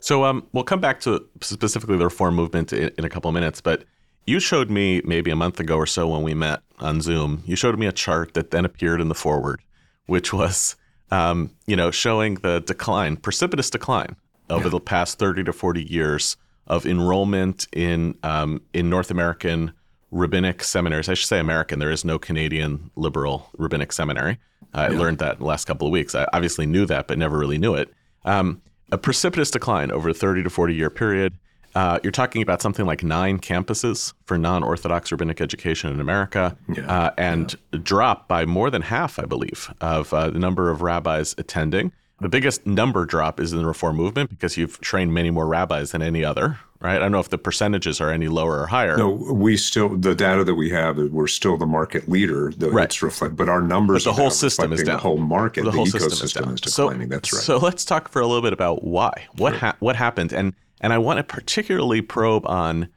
So 0.00 0.24
um, 0.24 0.46
we'll 0.52 0.64
come 0.64 0.80
back 0.80 1.00
to 1.00 1.24
specifically 1.40 1.96
the 1.96 2.04
reform 2.04 2.34
movement 2.36 2.72
in, 2.72 2.92
in 2.96 3.04
a 3.04 3.08
couple 3.08 3.28
of 3.28 3.34
minutes, 3.34 3.60
but 3.60 3.84
you 4.26 4.40
showed 4.40 4.70
me 4.70 5.02
maybe 5.04 5.30
a 5.30 5.36
month 5.36 5.60
ago 5.60 5.76
or 5.76 5.86
so 5.86 6.08
when 6.08 6.22
we 6.22 6.34
met 6.34 6.60
on 6.78 7.00
Zoom. 7.00 7.42
You 7.46 7.56
showed 7.56 7.78
me 7.78 7.86
a 7.86 7.92
chart 7.92 8.34
that 8.34 8.50
then 8.50 8.64
appeared 8.64 9.00
in 9.00 9.08
the 9.08 9.14
forward, 9.14 9.60
which 10.06 10.32
was 10.32 10.76
um, 11.10 11.50
you 11.66 11.76
know, 11.76 11.90
showing 11.90 12.34
the 12.36 12.60
decline, 12.60 13.16
precipitous 13.16 13.70
decline 13.70 14.16
over 14.50 14.64
yeah. 14.64 14.70
the 14.70 14.80
past 14.80 15.18
30 15.18 15.44
to 15.44 15.52
40 15.52 15.82
years 15.82 16.36
of 16.66 16.86
enrollment 16.86 17.66
in 17.72 18.16
um, 18.22 18.60
in 18.72 18.90
North 18.90 19.10
American 19.10 19.72
rabbinic 20.10 20.62
seminaries. 20.62 21.08
I 21.08 21.14
should 21.14 21.28
say 21.28 21.38
American. 21.38 21.78
There 21.78 21.90
is 21.90 22.04
no 22.04 22.18
Canadian 22.18 22.90
liberal 22.96 23.48
rabbinic 23.56 23.92
seminary. 23.92 24.38
I 24.74 24.90
yeah. 24.90 24.98
learned 24.98 25.18
that 25.18 25.34
in 25.34 25.38
the 25.40 25.46
last 25.46 25.66
couple 25.66 25.86
of 25.86 25.92
weeks. 25.92 26.14
I 26.14 26.26
obviously 26.32 26.66
knew 26.66 26.86
that, 26.86 27.08
but 27.08 27.18
never 27.18 27.38
really 27.38 27.58
knew 27.58 27.74
it. 27.74 27.92
Um, 28.24 28.60
a 28.92 28.98
precipitous 28.98 29.50
decline 29.50 29.90
over 29.90 30.10
a 30.10 30.14
30 30.14 30.42
to 30.44 30.50
40 30.50 30.74
year 30.74 30.90
period. 30.90 31.38
Uh, 31.76 31.98
you're 32.02 32.10
talking 32.10 32.40
about 32.40 32.62
something 32.62 32.86
like 32.86 33.02
nine 33.02 33.38
campuses 33.38 34.14
for 34.24 34.38
non-Orthodox 34.38 35.12
rabbinic 35.12 35.42
education 35.42 35.92
in 35.92 36.00
America, 36.00 36.56
yeah, 36.74 36.90
uh, 36.90 37.10
and 37.18 37.54
yeah. 37.70 37.80
drop 37.82 38.26
by 38.28 38.46
more 38.46 38.70
than 38.70 38.80
half, 38.80 39.18
I 39.18 39.26
believe, 39.26 39.70
of 39.82 40.14
uh, 40.14 40.30
the 40.30 40.38
number 40.38 40.70
of 40.70 40.80
rabbis 40.80 41.34
attending. 41.36 41.92
The 42.18 42.30
biggest 42.30 42.64
number 42.64 43.04
drop 43.04 43.38
is 43.38 43.52
in 43.52 43.58
the 43.58 43.66
Reform 43.66 43.96
movement 43.96 44.30
because 44.30 44.56
you've 44.56 44.80
trained 44.80 45.12
many 45.12 45.30
more 45.30 45.46
rabbis 45.46 45.90
than 45.90 46.00
any 46.00 46.24
other, 46.24 46.58
right? 46.80 46.96
I 46.96 46.98
don't 46.98 47.12
know 47.12 47.20
if 47.20 47.28
the 47.28 47.36
percentages 47.36 48.00
are 48.00 48.10
any 48.10 48.28
lower 48.28 48.62
or 48.62 48.68
higher. 48.68 48.96
No, 48.96 49.10
we 49.10 49.58
still 49.58 49.98
the 49.98 50.14
data 50.14 50.44
that 50.44 50.54
we 50.54 50.70
have, 50.70 50.96
we're 50.96 51.26
still 51.26 51.58
the 51.58 51.66
market 51.66 52.08
leader. 52.08 52.54
The, 52.56 52.70
right. 52.70 52.84
It's 52.84 53.02
reflect, 53.02 53.36
but 53.36 53.50
our 53.50 53.60
numbers. 53.60 54.06
But 54.06 54.12
the 54.12 54.22
whole 54.22 54.30
system 54.30 54.72
is 54.72 54.82
down. 54.82 54.96
The 54.96 55.02
whole 55.02 55.18
market, 55.18 55.64
the, 55.64 55.72
the 55.72 55.76
whole 55.76 55.84
ecosystem 55.84 56.10
system 56.12 56.24
is, 56.24 56.32
down. 56.32 56.54
is 56.54 56.60
declining. 56.62 57.08
So, 57.08 57.14
That's 57.14 57.32
right. 57.34 57.42
So 57.42 57.58
let's 57.58 57.84
talk 57.84 58.08
for 58.08 58.22
a 58.22 58.26
little 58.26 58.40
bit 58.40 58.54
about 58.54 58.82
why. 58.82 59.26
What 59.36 59.50
sure. 59.50 59.58
ha- 59.58 59.76
what 59.80 59.96
happened, 59.96 60.32
and 60.32 60.54
and 60.80 60.92
I 60.92 60.98
want 60.98 61.18
to 61.18 61.24
particularly 61.24 62.02
probe 62.02 62.46
on 62.46 62.88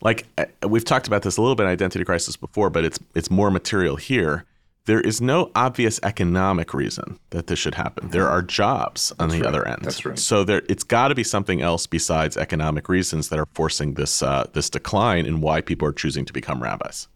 like 0.00 0.26
we've 0.66 0.84
talked 0.84 1.06
about 1.06 1.22
this 1.22 1.36
a 1.36 1.42
little 1.42 1.56
bit 1.56 1.64
in 1.64 1.68
identity 1.68 2.04
crisis 2.04 2.36
before, 2.36 2.70
but 2.70 2.84
it's 2.84 2.98
it's 3.14 3.30
more 3.30 3.50
material 3.50 3.96
here. 3.96 4.44
There 4.84 5.00
is 5.00 5.20
no 5.20 5.50
obvious 5.54 6.00
economic 6.02 6.72
reason 6.72 7.18
that 7.30 7.46
this 7.48 7.58
should 7.58 7.74
happen. 7.74 8.08
There 8.08 8.26
are 8.26 8.40
jobs 8.40 9.12
on 9.18 9.28
That's 9.28 9.38
the 9.38 9.44
right. 9.44 9.48
other 9.48 9.68
end. 9.68 9.82
That's 9.82 10.06
right. 10.06 10.18
So 10.18 10.44
there, 10.44 10.62
it's 10.66 10.82
got 10.82 11.08
to 11.08 11.14
be 11.14 11.24
something 11.24 11.60
else 11.60 11.86
besides 11.86 12.38
economic 12.38 12.88
reasons 12.88 13.28
that 13.28 13.38
are 13.38 13.46
forcing 13.52 13.94
this 13.94 14.22
uh, 14.22 14.46
this 14.54 14.70
decline 14.70 15.26
in 15.26 15.40
why 15.40 15.60
people 15.60 15.86
are 15.86 15.92
choosing 15.92 16.24
to 16.24 16.32
become 16.32 16.62
rabbis. 16.62 17.06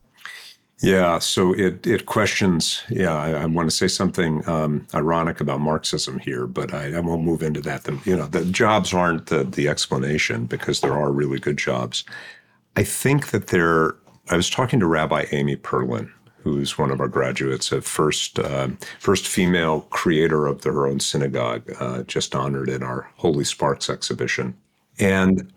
Yeah, 0.83 1.21
so 1.21 1.53
it 1.53 1.87
it 1.87 2.07
questions. 2.07 2.83
Yeah, 2.91 3.15
I, 3.15 3.31
I 3.43 3.47
want 3.47 3.71
to 3.71 3.77
say 3.77 3.87
something 3.87 4.47
um, 4.49 4.85
ironic 4.95 5.41
about 5.41 5.61
Marxism 5.61 6.19
here, 6.19 6.47
but 6.49 6.75
I, 6.75 6.95
I 6.95 7.01
won't 7.01 7.23
move 7.23 7.43
into 7.43 7.61
that. 7.63 7.85
The, 7.85 8.01
you 8.05 8.17
know, 8.17 8.27
the 8.27 8.45
jobs 8.47 8.93
aren't 8.93 9.27
the 9.27 9.45
the 9.45 9.69
explanation 9.69 10.47
because 10.47 10.81
there 10.81 10.95
are 10.95 11.13
really 11.13 11.39
good 11.39 11.57
jobs. 11.57 12.05
I 12.77 12.83
think 12.85 13.31
that 13.31 13.49
there. 13.49 13.95
I 14.31 14.37
was 14.37 14.51
talking 14.51 14.81
to 14.81 14.87
Rabbi 14.87 15.27
Amy 15.33 15.57
Perlin, 15.57 16.11
who's 16.43 16.79
one 16.79 16.91
of 16.91 17.01
our 17.01 17.09
graduates, 17.09 17.71
a 17.73 17.81
first 17.81 18.39
uh, 18.41 18.69
first 18.99 19.29
female 19.29 19.83
creator 19.91 20.47
of 20.47 20.65
her 20.65 20.87
own 20.87 21.01
synagogue, 21.01 21.63
uh, 21.81 22.03
just 22.05 22.35
honored 22.35 22.69
in 22.69 22.83
our 22.83 23.09
Holy 23.17 23.45
Sparks 23.45 23.89
exhibition, 23.89 24.57
and 24.99 25.53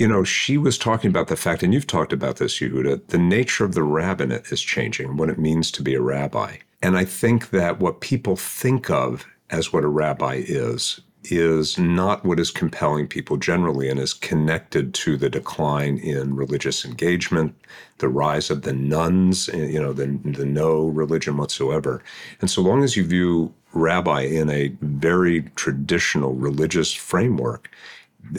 you 0.00 0.08
know, 0.08 0.24
she 0.24 0.56
was 0.56 0.78
talking 0.78 1.10
about 1.10 1.28
the 1.28 1.36
fact, 1.36 1.62
and 1.62 1.74
you've 1.74 1.86
talked 1.86 2.12
about 2.12 2.36
this, 2.36 2.58
Yehuda, 2.58 3.08
the 3.08 3.18
nature 3.18 3.66
of 3.66 3.74
the 3.74 3.82
rabbinate 3.82 4.50
is 4.50 4.62
changing, 4.62 5.18
what 5.18 5.28
it 5.28 5.38
means 5.38 5.70
to 5.72 5.82
be 5.82 5.94
a 5.94 6.00
rabbi. 6.00 6.56
And 6.82 6.96
I 6.96 7.04
think 7.04 7.50
that 7.50 7.80
what 7.80 8.00
people 8.00 8.34
think 8.34 8.88
of 8.88 9.26
as 9.50 9.72
what 9.72 9.84
a 9.84 9.88
rabbi 9.88 10.42
is, 10.46 11.00
is 11.24 11.76
not 11.76 12.24
what 12.24 12.40
is 12.40 12.50
compelling 12.50 13.06
people 13.06 13.36
generally 13.36 13.90
and 13.90 14.00
is 14.00 14.14
connected 14.14 14.94
to 14.94 15.18
the 15.18 15.28
decline 15.28 15.98
in 15.98 16.34
religious 16.34 16.82
engagement, 16.84 17.54
the 17.98 18.08
rise 18.08 18.48
of 18.48 18.62
the 18.62 18.72
nones, 18.72 19.50
eh, 19.50 19.66
you 19.66 19.80
know, 19.80 19.92
the, 19.92 20.06
the 20.24 20.46
no 20.46 20.86
religion 20.86 21.36
whatsoever. 21.36 22.02
And 22.40 22.50
so 22.50 22.62
long 22.62 22.82
as 22.82 22.96
you 22.96 23.04
view 23.04 23.52
rabbi 23.74 24.22
in 24.22 24.48
a 24.48 24.68
very 24.80 25.42
traditional 25.56 26.32
religious 26.34 26.94
framework, 26.94 27.70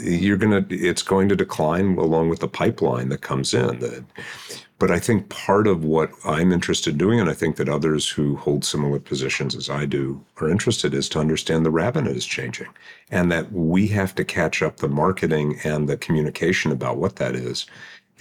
you're 0.01 0.37
going 0.37 0.65
to 0.65 0.75
it's 0.75 1.01
going 1.01 1.29
to 1.29 1.35
decline 1.35 1.97
along 1.97 2.29
with 2.29 2.39
the 2.39 2.47
pipeline 2.47 3.09
that 3.09 3.21
comes 3.21 3.53
in. 3.53 4.05
But 4.79 4.89
i 4.89 4.97
think 4.97 5.29
part 5.29 5.67
of 5.67 5.83
what 5.83 6.11
i'm 6.25 6.51
interested 6.51 6.93
in 6.93 6.97
doing 6.97 7.19
and 7.19 7.29
i 7.29 7.35
think 7.35 7.57
that 7.57 7.69
others 7.69 8.09
who 8.09 8.35
hold 8.35 8.65
similar 8.65 8.97
positions 8.97 9.55
as 9.55 9.69
i 9.69 9.85
do 9.85 10.25
are 10.37 10.49
interested 10.49 10.95
is 10.95 11.07
to 11.09 11.19
understand 11.19 11.63
the 11.63 11.69
rabbinate 11.69 12.17
is 12.17 12.25
changing 12.25 12.67
and 13.11 13.31
that 13.31 13.51
we 13.51 13.87
have 13.89 14.15
to 14.15 14.25
catch 14.25 14.63
up 14.63 14.77
the 14.77 14.87
marketing 14.87 15.59
and 15.63 15.87
the 15.87 15.97
communication 15.97 16.71
about 16.71 16.97
what 16.97 17.17
that 17.17 17.35
is 17.35 17.67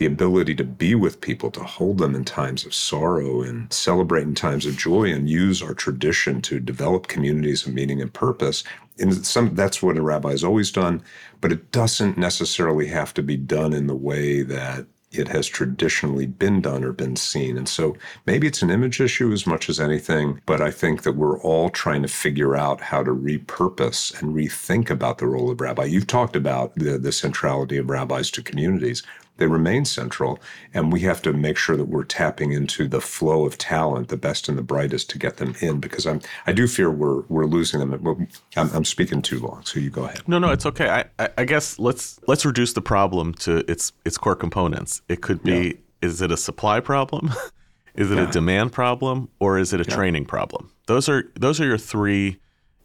the 0.00 0.06
ability 0.06 0.54
to 0.54 0.64
be 0.64 0.94
with 0.94 1.20
people, 1.20 1.50
to 1.50 1.62
hold 1.62 1.98
them 1.98 2.14
in 2.14 2.24
times 2.24 2.64
of 2.64 2.72
sorrow 2.72 3.42
and 3.42 3.70
celebrate 3.70 4.22
in 4.22 4.34
times 4.34 4.64
of 4.64 4.74
joy 4.74 5.12
and 5.12 5.28
use 5.28 5.60
our 5.62 5.74
tradition 5.74 6.40
to 6.40 6.58
develop 6.58 7.06
communities 7.06 7.66
of 7.66 7.74
meaning 7.74 8.00
and 8.00 8.14
purpose. 8.14 8.64
And 8.98 9.26
some 9.26 9.54
that's 9.54 9.82
what 9.82 9.98
a 9.98 10.02
rabbi 10.02 10.30
has 10.30 10.42
always 10.42 10.72
done, 10.72 11.02
but 11.42 11.52
it 11.52 11.70
doesn't 11.70 12.16
necessarily 12.16 12.86
have 12.86 13.12
to 13.12 13.22
be 13.22 13.36
done 13.36 13.74
in 13.74 13.88
the 13.88 13.94
way 13.94 14.40
that 14.40 14.86
it 15.12 15.28
has 15.28 15.46
traditionally 15.46 16.24
been 16.24 16.62
done 16.62 16.82
or 16.82 16.92
been 16.92 17.16
seen. 17.16 17.58
And 17.58 17.68
so 17.68 17.94
maybe 18.24 18.46
it's 18.46 18.62
an 18.62 18.70
image 18.70 19.02
issue 19.02 19.32
as 19.32 19.46
much 19.46 19.68
as 19.68 19.80
anything, 19.80 20.40
but 20.46 20.62
I 20.62 20.70
think 20.70 21.02
that 21.02 21.16
we're 21.16 21.40
all 21.40 21.68
trying 21.68 22.00
to 22.02 22.08
figure 22.08 22.56
out 22.56 22.80
how 22.80 23.02
to 23.02 23.10
repurpose 23.10 24.18
and 24.18 24.34
rethink 24.34 24.88
about 24.88 25.18
the 25.18 25.26
role 25.26 25.50
of 25.50 25.60
rabbi. 25.60 25.84
You've 25.84 26.06
talked 26.06 26.36
about 26.36 26.74
the, 26.76 26.96
the 26.96 27.12
centrality 27.12 27.76
of 27.76 27.90
rabbis 27.90 28.30
to 28.30 28.42
communities 28.42 29.02
they 29.40 29.48
remain 29.48 29.84
central. 29.84 30.38
And 30.72 30.92
we 30.92 31.00
have 31.00 31.20
to 31.22 31.32
make 31.32 31.56
sure 31.56 31.76
that 31.76 31.86
we're 31.86 32.04
tapping 32.04 32.52
into 32.52 32.86
the 32.86 33.00
flow 33.00 33.44
of 33.44 33.58
talent, 33.58 34.08
the 34.08 34.16
best 34.16 34.48
and 34.48 34.56
the 34.56 34.62
brightest, 34.62 35.10
to 35.10 35.18
get 35.18 35.38
them 35.38 35.56
in. 35.60 35.80
Because 35.80 36.06
I'm, 36.06 36.20
I 36.46 36.52
do 36.52 36.68
fear 36.68 36.90
we're 36.90 37.22
we're 37.22 37.46
losing 37.46 37.80
them. 37.80 38.28
I'm, 38.56 38.70
I'm 38.72 38.84
speaking 38.84 39.22
too 39.22 39.40
long, 39.40 39.64
so 39.64 39.80
you 39.80 39.90
go 39.90 40.04
ahead. 40.04 40.28
No, 40.28 40.38
no, 40.38 40.50
it's 40.50 40.66
okay. 40.66 40.88
I, 40.88 41.04
I, 41.18 41.28
I 41.38 41.44
guess 41.44 41.78
let's 41.80 42.20
let's 42.28 42.44
reduce 42.44 42.74
the 42.74 42.82
problem 42.82 43.34
to 43.34 43.68
its 43.68 43.92
its 44.04 44.16
core 44.16 44.36
components. 44.36 45.02
It 45.08 45.22
could 45.22 45.42
be: 45.42 45.66
yeah. 45.66 45.72
is 46.02 46.22
it 46.22 46.30
a 46.30 46.36
supply 46.36 46.78
problem? 46.78 47.32
is 47.94 48.10
it 48.10 48.16
yeah. 48.18 48.28
a 48.28 48.30
demand 48.30 48.72
problem, 48.72 49.30
or 49.40 49.58
is 49.58 49.72
it 49.72 49.80
a 49.80 49.88
yeah. 49.88 49.96
training 49.96 50.26
problem? 50.26 50.70
Those 50.86 51.08
are 51.08 51.24
those 51.34 51.60
are 51.60 51.66
your 51.66 51.78
three 51.78 52.38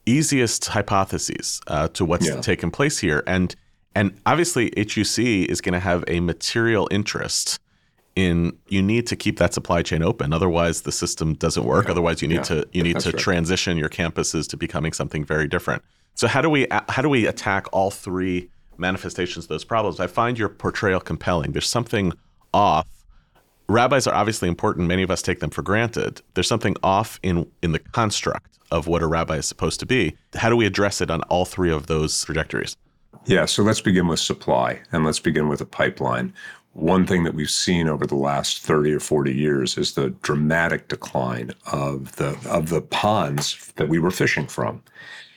easiest 0.06 0.66
hypotheses 0.66 1.60
uh, 1.68 1.90
to 1.90 2.06
what's 2.06 2.34
taken 2.46 2.72
place 2.72 3.00
here, 3.00 3.24
and 3.28 3.56
and 3.96 4.20
obviously, 4.26 4.72
HUC 4.78 5.50
is 5.50 5.62
going 5.62 5.74
to 5.74 5.80
have 5.80 6.04
a 6.08 6.20
material 6.20 6.88
interest 6.92 7.60
in 8.16 8.58
you 8.68 8.82
need 8.82 9.08
to 9.08 9.16
keep 9.16 9.38
that 9.40 9.54
supply 9.54 9.82
chain 9.82 10.02
open. 10.02 10.34
Otherwise, 10.34 10.82
the 10.82 10.92
system 10.92 11.34
doesn't 11.34 11.64
work. 11.64 11.86
Yeah. 11.86 11.92
Otherwise, 11.92 12.22
you 12.22 12.28
need 12.28 12.36
yeah. 12.36 12.44
to 12.44 12.68
you 12.72 12.84
need 12.84 12.96
That's 12.96 13.06
to 13.06 13.12
right. 13.12 13.20
transition 13.20 13.78
your 13.78 13.90
campuses 13.90 14.48
to 14.50 14.58
becoming 14.58 14.94
something 14.94 15.24
very 15.26 15.48
different. 15.48 15.82
So 16.16 16.28
how 16.28 16.42
do 16.42 16.50
we 16.50 16.68
how 16.90 17.02
do 17.02 17.10
we 17.10 17.26
attack 17.26 17.68
all 17.72 17.92
three 17.92 18.50
manifestations 18.78 19.46
of 19.46 19.50
those 19.50 19.66
problems? 19.66 20.00
I 20.00 20.08
find 20.08 20.38
your 20.38 20.50
portrayal 20.50 21.00
compelling. 21.00 21.52
There's 21.52 21.68
something 21.68 22.14
off. 22.54 22.88
Rabbis 23.68 24.08
are 24.08 24.14
obviously 24.14 24.48
important. 24.48 24.88
Many 24.88 25.04
of 25.04 25.12
us 25.12 25.22
take 25.22 25.40
them 25.40 25.50
for 25.50 25.62
granted. 25.62 26.22
There's 26.36 26.48
something 26.48 26.76
off 26.84 27.20
in 27.24 27.50
in 27.62 27.72
the 27.72 27.80
construct 27.80 28.60
of 28.72 28.88
what 28.88 29.02
a 29.02 29.08
rabbi 29.08 29.38
is 29.38 29.46
supposed 29.46 29.80
to 29.82 29.86
be. 29.86 30.18
How 30.36 30.50
do 30.50 30.56
we 30.56 30.66
address 30.66 31.02
it 31.02 31.10
on 31.10 31.22
all 31.24 31.46
three 31.46 31.72
of 31.72 31.88
those 31.88 32.24
trajectories? 32.24 32.76
Yeah, 33.26 33.46
so 33.46 33.64
let's 33.64 33.82
begin 33.82 34.08
with 34.08 34.20
supply 34.20 34.82
and 34.92 35.06
let's 35.06 35.20
begin 35.20 35.48
with 35.48 35.62
a 35.62 35.66
pipeline. 35.66 36.34
One 36.74 37.08
thing 37.08 37.24
that 37.24 37.34
we've 37.34 37.50
seen 37.50 37.88
over 37.88 38.06
the 38.06 38.16
last 38.16 38.62
30 38.62 38.94
or 38.94 39.00
40 39.00 39.34
years 39.34 39.78
is 39.78 39.94
the 39.94 40.10
dramatic 40.22 40.90
decline 40.90 41.52
of 41.72 42.18
the 42.18 42.38
of 42.50 42.70
the 42.70 42.82
ponds 42.82 43.72
that 43.78 43.88
we 43.88 43.98
were 43.98 44.12
fishing 44.12 44.48
from. 44.48 44.84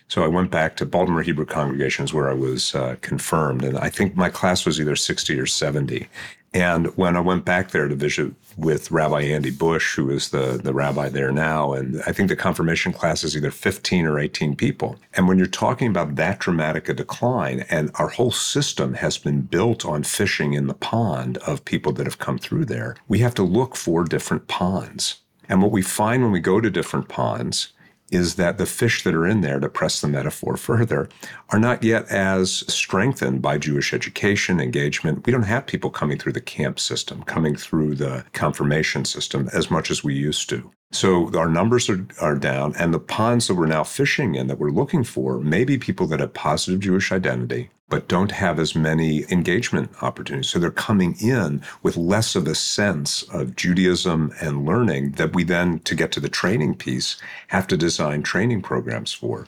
So 0.08 0.24
I 0.24 0.26
went 0.26 0.50
back 0.50 0.76
to 0.76 0.86
Baltimore 0.86 1.22
Hebrew 1.22 1.44
congregations 1.44 2.12
where 2.14 2.30
I 2.30 2.34
was 2.34 2.74
uh, 2.74 2.96
confirmed, 3.02 3.62
and 3.62 3.78
I 3.78 3.90
think 3.90 4.16
my 4.16 4.30
class 4.30 4.64
was 4.64 4.80
either 4.80 4.96
60 4.96 5.38
or 5.38 5.46
70. 5.46 6.08
And 6.54 6.86
when 6.96 7.16
I 7.16 7.20
went 7.20 7.44
back 7.44 7.70
there 7.70 7.88
to 7.88 7.94
visit 7.94 8.32
with 8.56 8.90
Rabbi 8.90 9.20
Andy 9.22 9.50
Busch, 9.50 9.96
who 9.96 10.10
is 10.10 10.30
the, 10.30 10.58
the 10.62 10.72
rabbi 10.72 11.08
there 11.08 11.30
now, 11.30 11.74
and 11.74 12.02
I 12.06 12.12
think 12.12 12.28
the 12.28 12.36
confirmation 12.36 12.92
class 12.92 13.22
is 13.22 13.36
either 13.36 13.50
15 13.50 14.06
or 14.06 14.18
18 14.18 14.56
people. 14.56 14.96
And 15.14 15.28
when 15.28 15.36
you're 15.36 15.46
talking 15.46 15.88
about 15.88 16.16
that 16.16 16.38
dramatic 16.38 16.88
a 16.88 16.94
decline, 16.94 17.66
and 17.68 17.90
our 17.96 18.08
whole 18.08 18.30
system 18.32 18.94
has 18.94 19.18
been 19.18 19.42
built 19.42 19.84
on 19.84 20.02
fishing 20.02 20.54
in 20.54 20.66
the 20.66 20.74
pond 20.74 21.36
of 21.38 21.64
people 21.64 21.92
that 21.92 22.06
have 22.06 22.18
come 22.18 22.38
through 22.38 22.64
there, 22.64 22.96
we 23.08 23.18
have 23.18 23.34
to 23.34 23.42
look 23.42 23.76
for 23.76 24.04
different 24.04 24.48
ponds. 24.48 25.16
And 25.50 25.62
what 25.62 25.70
we 25.70 25.82
find 25.82 26.22
when 26.22 26.32
we 26.32 26.40
go 26.40 26.60
to 26.60 26.70
different 26.70 27.08
ponds 27.08 27.72
is 28.10 28.36
that 28.36 28.58
the 28.58 28.66
fish 28.66 29.02
that 29.02 29.14
are 29.14 29.26
in 29.26 29.40
there, 29.40 29.60
to 29.60 29.68
press 29.68 30.00
the 30.00 30.08
metaphor 30.08 30.56
further, 30.56 31.08
are 31.50 31.58
not 31.58 31.82
yet 31.82 32.08
as 32.08 32.64
strengthened 32.72 33.42
by 33.42 33.58
Jewish 33.58 33.92
education, 33.92 34.60
engagement. 34.60 35.26
We 35.26 35.32
don't 35.32 35.42
have 35.42 35.66
people 35.66 35.90
coming 35.90 36.18
through 36.18 36.32
the 36.32 36.40
camp 36.40 36.78
system, 36.78 37.22
coming 37.22 37.56
through 37.56 37.96
the 37.96 38.24
confirmation 38.32 39.04
system 39.04 39.48
as 39.52 39.70
much 39.70 39.90
as 39.90 40.02
we 40.02 40.14
used 40.14 40.48
to. 40.50 40.70
So 40.90 41.30
our 41.38 41.48
numbers 41.48 41.90
are, 41.90 42.06
are 42.20 42.34
down, 42.34 42.74
and 42.78 42.94
the 42.94 42.98
ponds 42.98 43.46
that 43.46 43.54
we're 43.54 43.66
now 43.66 43.84
fishing 43.84 44.34
in 44.34 44.46
that 44.46 44.58
we're 44.58 44.70
looking 44.70 45.04
for 45.04 45.38
may 45.38 45.64
be 45.64 45.76
people 45.76 46.06
that 46.06 46.20
have 46.20 46.32
positive 46.32 46.80
Jewish 46.80 47.12
identity, 47.12 47.68
but 47.90 48.08
don't 48.08 48.30
have 48.30 48.58
as 48.58 48.74
many 48.74 49.24
engagement 49.30 49.90
opportunities. 50.00 50.48
So 50.48 50.58
they're 50.58 50.70
coming 50.70 51.14
in 51.20 51.62
with 51.82 51.98
less 51.98 52.34
of 52.34 52.46
a 52.46 52.54
sense 52.54 53.22
of 53.24 53.54
Judaism 53.54 54.32
and 54.40 54.64
learning 54.64 55.12
that 55.12 55.34
we 55.34 55.44
then, 55.44 55.80
to 55.80 55.94
get 55.94 56.10
to 56.12 56.20
the 56.20 56.28
training 56.28 56.74
piece, 56.74 57.18
have 57.48 57.66
to 57.66 57.76
design 57.76 58.22
training 58.22 58.62
programs 58.62 59.12
for. 59.12 59.46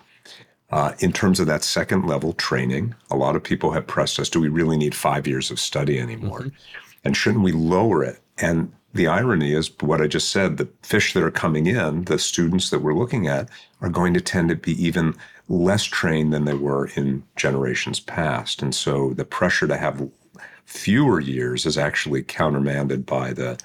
Uh, 0.70 0.92
in 1.00 1.12
terms 1.12 1.40
of 1.40 1.46
that 1.46 1.64
second 1.64 2.06
level 2.06 2.34
training, 2.34 2.94
a 3.10 3.16
lot 3.16 3.34
of 3.34 3.42
people 3.42 3.72
have 3.72 3.86
pressed 3.86 4.20
us 4.20 4.28
do 4.28 4.40
we 4.40 4.48
really 4.48 4.76
need 4.76 4.94
five 4.94 5.26
years 5.26 5.50
of 5.50 5.58
study 5.58 5.98
anymore? 5.98 6.40
Mm-hmm. 6.40 6.56
And 7.02 7.16
shouldn't 7.16 7.42
we 7.42 7.52
lower 7.52 8.04
it? 8.04 8.20
And 8.38 8.72
the 8.92 9.06
irony 9.06 9.52
is 9.52 9.70
what 9.80 10.00
I 10.00 10.06
just 10.06 10.30
said 10.30 10.56
the 10.56 10.68
fish 10.82 11.12
that 11.12 11.22
are 11.22 11.30
coming 11.30 11.66
in, 11.66 12.04
the 12.04 12.18
students 12.18 12.70
that 12.70 12.80
we're 12.80 12.94
looking 12.94 13.28
at, 13.28 13.48
are 13.80 13.88
going 13.88 14.14
to 14.14 14.20
tend 14.20 14.48
to 14.48 14.56
be 14.56 14.72
even 14.84 15.14
less 15.48 15.84
trained 15.84 16.32
than 16.32 16.44
they 16.44 16.54
were 16.54 16.86
in 16.96 17.22
generations 17.36 18.00
past. 18.00 18.62
And 18.62 18.74
so 18.74 19.12
the 19.14 19.24
pressure 19.24 19.66
to 19.66 19.76
have 19.76 20.08
fewer 20.64 21.20
years 21.20 21.66
is 21.66 21.76
actually 21.76 22.22
countermanded 22.22 23.04
by 23.06 23.32
the 23.32 23.58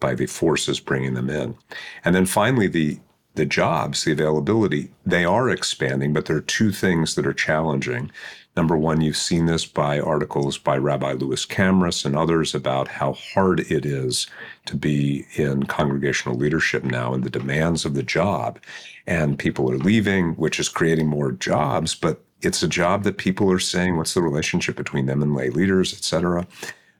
by 0.00 0.14
the 0.14 0.26
forces 0.26 0.80
bringing 0.80 1.14
them 1.14 1.30
in. 1.30 1.56
And 2.04 2.14
then 2.14 2.26
finally 2.26 2.66
the 2.66 2.98
the 3.34 3.46
jobs, 3.46 4.04
the 4.04 4.12
availability, 4.12 4.90
they 5.06 5.24
are 5.24 5.48
expanding, 5.48 6.12
but 6.12 6.26
there 6.26 6.36
are 6.36 6.42
two 6.42 6.70
things 6.70 7.14
that 7.14 7.26
are 7.26 7.32
challenging. 7.32 8.10
Number 8.54 8.76
one, 8.76 9.00
you've 9.00 9.16
seen 9.16 9.46
this 9.46 9.64
by 9.64 9.98
articles 9.98 10.58
by 10.58 10.76
Rabbi 10.76 11.12
Lewis 11.12 11.46
Kamrass 11.46 12.04
and 12.04 12.14
others 12.14 12.54
about 12.54 12.86
how 12.86 13.14
hard 13.14 13.60
it 13.60 13.86
is 13.86 14.26
to 14.66 14.76
be 14.76 15.26
in 15.36 15.62
congregational 15.64 16.36
leadership 16.36 16.84
now 16.84 17.14
and 17.14 17.24
the 17.24 17.30
demands 17.30 17.84
of 17.84 17.94
the 17.94 18.02
job. 18.02 18.58
And 19.06 19.38
people 19.38 19.70
are 19.72 19.78
leaving, 19.78 20.32
which 20.34 20.60
is 20.60 20.68
creating 20.68 21.08
more 21.08 21.32
jobs, 21.32 21.94
but 21.94 22.22
it's 22.42 22.62
a 22.62 22.68
job 22.68 23.04
that 23.04 23.16
people 23.16 23.50
are 23.50 23.58
saying, 23.58 23.96
what's 23.96 24.14
the 24.14 24.20
relationship 24.22 24.76
between 24.76 25.06
them 25.06 25.22
and 25.22 25.34
lay 25.34 25.48
leaders, 25.48 25.94
et 25.94 26.04
cetera. 26.04 26.46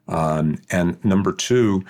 Um, 0.08 0.58
and 0.70 1.04
number 1.04 1.32
two, 1.32 1.84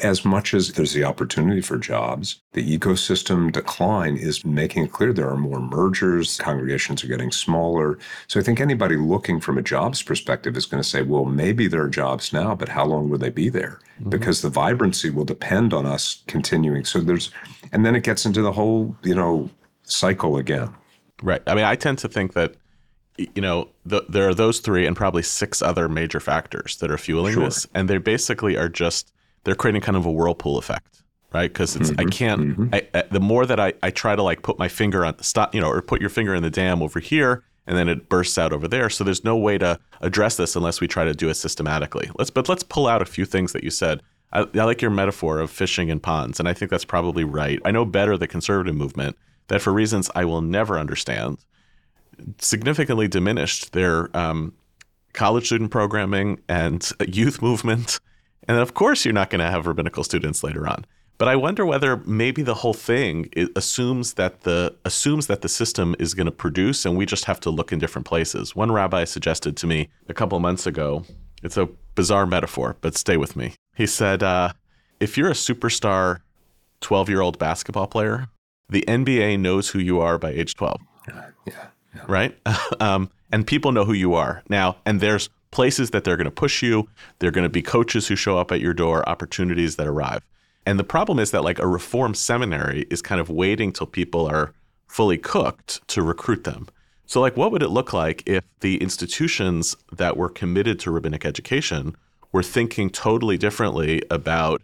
as 0.00 0.24
much 0.24 0.54
as 0.54 0.72
there's 0.72 0.92
the 0.92 1.04
opportunity 1.04 1.60
for 1.60 1.78
jobs, 1.78 2.40
the 2.52 2.78
ecosystem 2.78 3.52
decline 3.52 4.16
is 4.16 4.44
making 4.44 4.84
it 4.84 4.92
clear 4.92 5.12
there 5.12 5.28
are 5.28 5.36
more 5.36 5.60
mergers, 5.60 6.38
congregations 6.38 7.04
are 7.04 7.08
getting 7.08 7.30
smaller. 7.30 7.98
So 8.26 8.40
I 8.40 8.42
think 8.42 8.60
anybody 8.60 8.96
looking 8.96 9.40
from 9.40 9.56
a 9.56 9.62
jobs 9.62 10.02
perspective 10.02 10.56
is 10.56 10.66
going 10.66 10.82
to 10.82 10.88
say, 10.88 11.02
well, 11.02 11.24
maybe 11.24 11.68
there 11.68 11.82
are 11.82 11.88
jobs 11.88 12.32
now, 12.32 12.54
but 12.54 12.68
how 12.68 12.84
long 12.84 13.08
will 13.08 13.18
they 13.18 13.30
be 13.30 13.48
there? 13.48 13.78
Mm-hmm. 14.00 14.10
Because 14.10 14.42
the 14.42 14.50
vibrancy 14.50 15.10
will 15.10 15.24
depend 15.24 15.72
on 15.72 15.86
us 15.86 16.22
continuing. 16.26 16.84
So 16.84 17.00
there's, 17.00 17.30
and 17.72 17.86
then 17.86 17.94
it 17.94 18.02
gets 18.02 18.26
into 18.26 18.42
the 18.42 18.52
whole, 18.52 18.96
you 19.02 19.14
know, 19.14 19.48
cycle 19.84 20.36
again. 20.36 20.74
Right. 21.22 21.42
I 21.46 21.54
mean, 21.54 21.64
I 21.64 21.76
tend 21.76 21.98
to 21.98 22.08
think 22.08 22.34
that 22.34 22.54
you 23.34 23.42
know, 23.42 23.68
the, 23.84 24.04
there 24.08 24.28
are 24.28 24.34
those 24.34 24.60
three 24.60 24.86
and 24.86 24.96
probably 24.96 25.22
six 25.22 25.60
other 25.60 25.88
major 25.88 26.20
factors 26.20 26.76
that 26.76 26.88
are 26.88 26.96
fueling 26.98 27.34
sure. 27.34 27.44
this, 27.46 27.66
and 27.74 27.90
they 27.90 27.98
basically 27.98 28.56
are 28.56 28.68
just 28.68 29.12
they're 29.44 29.54
creating 29.54 29.82
kind 29.82 29.96
of 29.96 30.06
a 30.06 30.12
whirlpool 30.12 30.58
effect, 30.58 31.02
right? 31.32 31.52
Because 31.52 31.76
it's 31.76 31.90
mm-hmm, 31.90 32.00
I 32.00 32.04
can't. 32.04 32.40
Mm-hmm. 32.40 32.74
I, 32.74 32.88
I, 32.94 33.02
the 33.10 33.20
more 33.20 33.46
that 33.46 33.60
I, 33.60 33.72
I 33.82 33.90
try 33.90 34.16
to 34.16 34.22
like 34.22 34.42
put 34.42 34.58
my 34.58 34.68
finger 34.68 35.04
on 35.04 35.14
the 35.16 35.24
stop, 35.24 35.54
you 35.54 35.60
know, 35.60 35.68
or 35.68 35.82
put 35.82 36.00
your 36.00 36.10
finger 36.10 36.34
in 36.34 36.42
the 36.42 36.50
dam 36.50 36.82
over 36.82 37.00
here, 37.00 37.44
and 37.66 37.76
then 37.76 37.88
it 37.88 38.08
bursts 38.08 38.38
out 38.38 38.52
over 38.52 38.68
there. 38.68 38.90
So 38.90 39.04
there's 39.04 39.24
no 39.24 39.36
way 39.36 39.58
to 39.58 39.78
address 40.00 40.36
this 40.36 40.56
unless 40.56 40.80
we 40.80 40.88
try 40.88 41.04
to 41.04 41.14
do 41.14 41.28
it 41.28 41.34
systematically. 41.34 42.10
Let's 42.16 42.30
but 42.30 42.48
let's 42.48 42.62
pull 42.62 42.86
out 42.86 43.02
a 43.02 43.06
few 43.06 43.24
things 43.24 43.52
that 43.52 43.64
you 43.64 43.70
said. 43.70 44.02
I, 44.32 44.40
I 44.40 44.64
like 44.64 44.82
your 44.82 44.90
metaphor 44.90 45.38
of 45.38 45.50
fishing 45.50 45.88
in 45.88 46.00
ponds, 46.00 46.38
and 46.38 46.48
I 46.48 46.52
think 46.52 46.70
that's 46.70 46.84
probably 46.84 47.24
right. 47.24 47.60
I 47.64 47.70
know 47.70 47.84
better 47.84 48.16
the 48.16 48.28
conservative 48.28 48.74
movement 48.74 49.16
that 49.48 49.62
for 49.62 49.72
reasons 49.72 50.10
I 50.14 50.24
will 50.24 50.42
never 50.42 50.78
understand, 50.78 51.38
significantly 52.38 53.08
diminished 53.08 53.72
their 53.72 54.14
um, 54.16 54.54
college 55.12 55.46
student 55.46 55.70
programming 55.70 56.40
and 56.48 56.90
youth 57.06 57.42
movement 57.42 58.00
and 58.48 58.58
of 58.58 58.74
course, 58.74 59.04
you're 59.04 59.14
not 59.14 59.30
going 59.30 59.40
to 59.40 59.50
have 59.50 59.66
rabbinical 59.66 60.02
students 60.02 60.42
later 60.42 60.66
on. 60.66 60.84
But 61.18 61.28
I 61.28 61.36
wonder 61.36 61.66
whether 61.66 61.96
maybe 61.98 62.42
the 62.42 62.54
whole 62.54 62.74
thing 62.74 63.28
assumes 63.56 64.14
that 64.14 64.42
the 64.42 64.76
assumes 64.84 65.26
that 65.26 65.42
the 65.42 65.48
system 65.48 65.96
is 65.98 66.14
going 66.14 66.26
to 66.26 66.32
produce, 66.32 66.86
and 66.86 66.96
we 66.96 67.06
just 67.06 67.24
have 67.24 67.40
to 67.40 67.50
look 67.50 67.72
in 67.72 67.78
different 67.78 68.06
places. 68.06 68.54
One 68.54 68.70
rabbi 68.70 69.04
suggested 69.04 69.56
to 69.58 69.66
me 69.66 69.88
a 70.08 70.14
couple 70.14 70.38
months 70.38 70.66
ago. 70.66 71.04
It's 71.42 71.56
a 71.56 71.68
bizarre 71.94 72.26
metaphor, 72.26 72.76
but 72.80 72.96
stay 72.96 73.16
with 73.16 73.36
me. 73.36 73.54
He 73.74 73.86
said, 73.86 74.22
uh, 74.22 74.52
"If 75.00 75.18
you're 75.18 75.28
a 75.28 75.34
superstar, 75.34 76.20
12 76.80 77.08
year 77.08 77.20
old 77.20 77.38
basketball 77.38 77.86
player, 77.86 78.28
the 78.68 78.84
NBA 78.86 79.38
knows 79.38 79.70
who 79.70 79.78
you 79.78 80.00
are 80.00 80.18
by 80.18 80.30
age 80.30 80.54
12. 80.54 80.80
Yeah, 81.08 81.24
yeah, 81.46 81.66
yeah. 81.94 82.02
right? 82.06 82.38
um, 82.80 83.10
and 83.32 83.46
people 83.46 83.72
know 83.72 83.84
who 83.84 83.92
you 83.92 84.14
are 84.14 84.42
now, 84.48 84.76
and 84.86 85.00
there's 85.00 85.28
places 85.50 85.90
that 85.90 86.04
they're 86.04 86.16
going 86.16 86.24
to 86.24 86.30
push 86.30 86.62
you. 86.62 86.88
They're 87.18 87.30
going 87.30 87.44
to 87.44 87.48
be 87.48 87.62
coaches 87.62 88.08
who 88.08 88.16
show 88.16 88.38
up 88.38 88.52
at 88.52 88.60
your 88.60 88.74
door, 88.74 89.08
opportunities 89.08 89.76
that 89.76 89.86
arrive. 89.86 90.22
And 90.66 90.78
the 90.78 90.84
problem 90.84 91.18
is 91.18 91.30
that 91.30 91.44
like 91.44 91.58
a 91.58 91.66
reform 91.66 92.14
seminary 92.14 92.86
is 92.90 93.00
kind 93.00 93.20
of 93.20 93.30
waiting 93.30 93.72
till 93.72 93.86
people 93.86 94.26
are 94.26 94.52
fully 94.86 95.18
cooked 95.18 95.86
to 95.88 96.02
recruit 96.02 96.44
them. 96.44 96.68
So 97.06 97.22
like 97.22 97.36
what 97.38 97.52
would 97.52 97.62
it 97.62 97.70
look 97.70 97.94
like 97.94 98.22
if 98.26 98.44
the 98.60 98.76
institutions 98.82 99.76
that 99.90 100.18
were 100.18 100.28
committed 100.28 100.78
to 100.80 100.90
rabbinic 100.90 101.24
education 101.24 101.96
were 102.32 102.42
thinking 102.42 102.90
totally 102.90 103.38
differently 103.38 104.02
about 104.10 104.62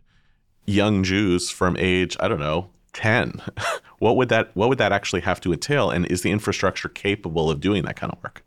young 0.67 1.03
Jews 1.03 1.49
from 1.49 1.77
age, 1.79 2.19
I 2.21 2.29
don't 2.29 2.41
know, 2.41 2.69
10? 2.93 3.41
what 3.99 4.17
would 4.17 4.29
that 4.29 4.51
what 4.55 4.69
would 4.69 4.79
that 4.79 4.93
actually 4.93 5.23
have 5.23 5.41
to 5.41 5.55
entail 5.55 5.91
and 5.91 6.05
is 6.07 6.21
the 6.21 6.31
infrastructure 6.31 6.91
capable 6.91 7.51
of 7.51 7.61
doing 7.61 7.85
that 7.85 7.97
kind 7.97 8.13
of 8.13 8.23
work? 8.23 8.45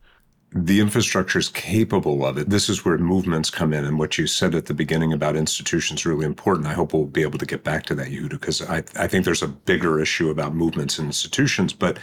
The 0.51 0.79
infrastructure 0.79 1.39
is 1.39 1.49
capable 1.49 2.25
of 2.25 2.38
it. 2.38 2.49
This 2.49 2.69
is 2.69 2.86
where 2.86 2.97
movements 2.97 3.49
come 3.49 3.73
in. 3.73 3.83
And 3.83 3.99
what 3.99 4.17
you 4.17 4.27
said 4.27 4.55
at 4.55 4.65
the 4.65 4.73
beginning 4.73 5.12
about 5.12 5.36
institutions 5.36 6.05
really 6.05 6.25
important. 6.25 6.67
I 6.67 6.73
hope 6.73 6.93
we'll 6.93 7.05
be 7.05 7.21
able 7.21 7.39
to 7.39 7.45
get 7.45 7.63
back 7.63 7.86
to 7.88 7.95
that, 7.95 8.07
Yehuda, 8.07 8.29
because 8.29 8.62
I, 8.62 8.83
I 8.95 9.07
think 9.07 9.25
there's 9.25 9.43
a 9.43 9.47
bigger 9.47 9.99
issue 9.99 10.29
about 10.29 10.55
movements 10.55 10.97
and 10.97 11.07
institutions. 11.07 11.73
But 11.73 11.99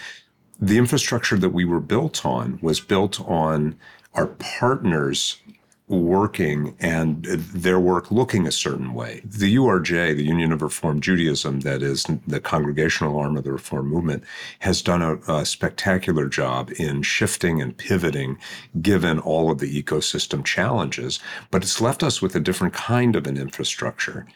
the 0.61 0.79
infrastructure 0.79 1.39
that 1.39 1.51
we 1.51 1.65
were 1.65 1.81
built 1.81 2.25
on 2.25 2.59
was 2.61 2.81
built 2.81 3.21
on 3.23 3.77
our 4.15 4.27
partners 4.27 5.39
working 6.01 6.77
and 6.81 7.25
their 7.25 7.81
work 7.81 8.11
looking 8.11 8.47
a 8.47 8.53
certain 8.53 8.95
way. 8.95 9.21
The 9.25 9.57
URJ, 9.57 10.17
the 10.17 10.25
Union 10.25 10.53
of 10.53 10.63
Reform 10.63 11.01
Judaism, 11.01 11.61
that 11.61 11.83
is 11.83 12.05
the 12.27 12.41
congregational 12.41 13.19
arm 13.19 13.37
of 13.37 13.45
the 13.45 13.53
Reform 13.53 13.89
movement, 13.89 14.25
has 14.61 14.83
done 14.83 15.03
a, 15.03 15.17
a, 15.33 15.45
spectacular 15.45 16.29
job 16.29 16.71
in 16.79 17.03
shifting 17.03 17.61
and 17.61 17.77
pivoting 17.77 18.39
given 18.81 19.19
all 19.19 19.51
of 19.51 19.59
the 19.59 19.83
ecosystem 19.83 20.45
challenges. 20.45 21.21
But 21.51 21.63
it's 21.63 21.81
left 21.81 22.03
us 22.03 22.21
with 22.21 22.35
a 22.35 22.41
different 22.41 22.75
kind 22.75 23.17
of 23.17 23.27
an 23.27 23.37
infrastructure. 23.37 24.27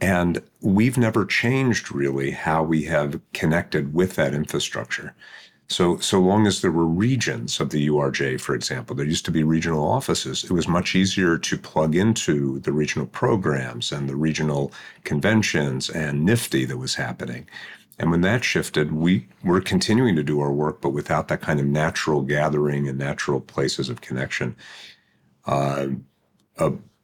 And 0.00 0.42
we've 0.60 0.96
never 0.96 1.24
changed 1.24 1.92
really 1.92 2.30
how 2.30 2.62
we 2.62 2.84
have 2.84 3.20
connected 3.32 3.94
with 3.94 4.14
that 4.14 4.34
infrastructure. 4.34 5.14
So, 5.70 5.98
so 5.98 6.18
long 6.18 6.46
as 6.46 6.62
there 6.62 6.72
were 6.72 6.86
regions 6.86 7.60
of 7.60 7.68
the 7.70 7.88
URJ, 7.88 8.40
for 8.40 8.54
example, 8.54 8.96
there 8.96 9.04
used 9.04 9.26
to 9.26 9.30
be 9.30 9.42
regional 9.42 9.86
offices, 9.86 10.44
it 10.44 10.50
was 10.50 10.66
much 10.66 10.94
easier 10.94 11.36
to 11.36 11.58
plug 11.58 11.94
into 11.94 12.58
the 12.60 12.72
regional 12.72 13.06
programs 13.06 13.92
and 13.92 14.08
the 14.08 14.16
regional 14.16 14.72
conventions 15.04 15.90
and 15.90 16.26
NFTY 16.26 16.66
that 16.68 16.78
was 16.78 16.94
happening. 16.94 17.46
And 17.98 18.10
when 18.10 18.22
that 18.22 18.44
shifted, 18.44 18.92
we 18.92 19.28
were 19.44 19.60
continuing 19.60 20.16
to 20.16 20.22
do 20.22 20.40
our 20.40 20.52
work, 20.52 20.80
but 20.80 20.90
without 20.90 21.28
that 21.28 21.42
kind 21.42 21.60
of 21.60 21.66
natural 21.66 22.22
gathering 22.22 22.88
and 22.88 22.96
natural 22.96 23.40
places 23.40 23.90
of 23.90 24.00
connection. 24.00 24.56
Uh, 25.44 25.88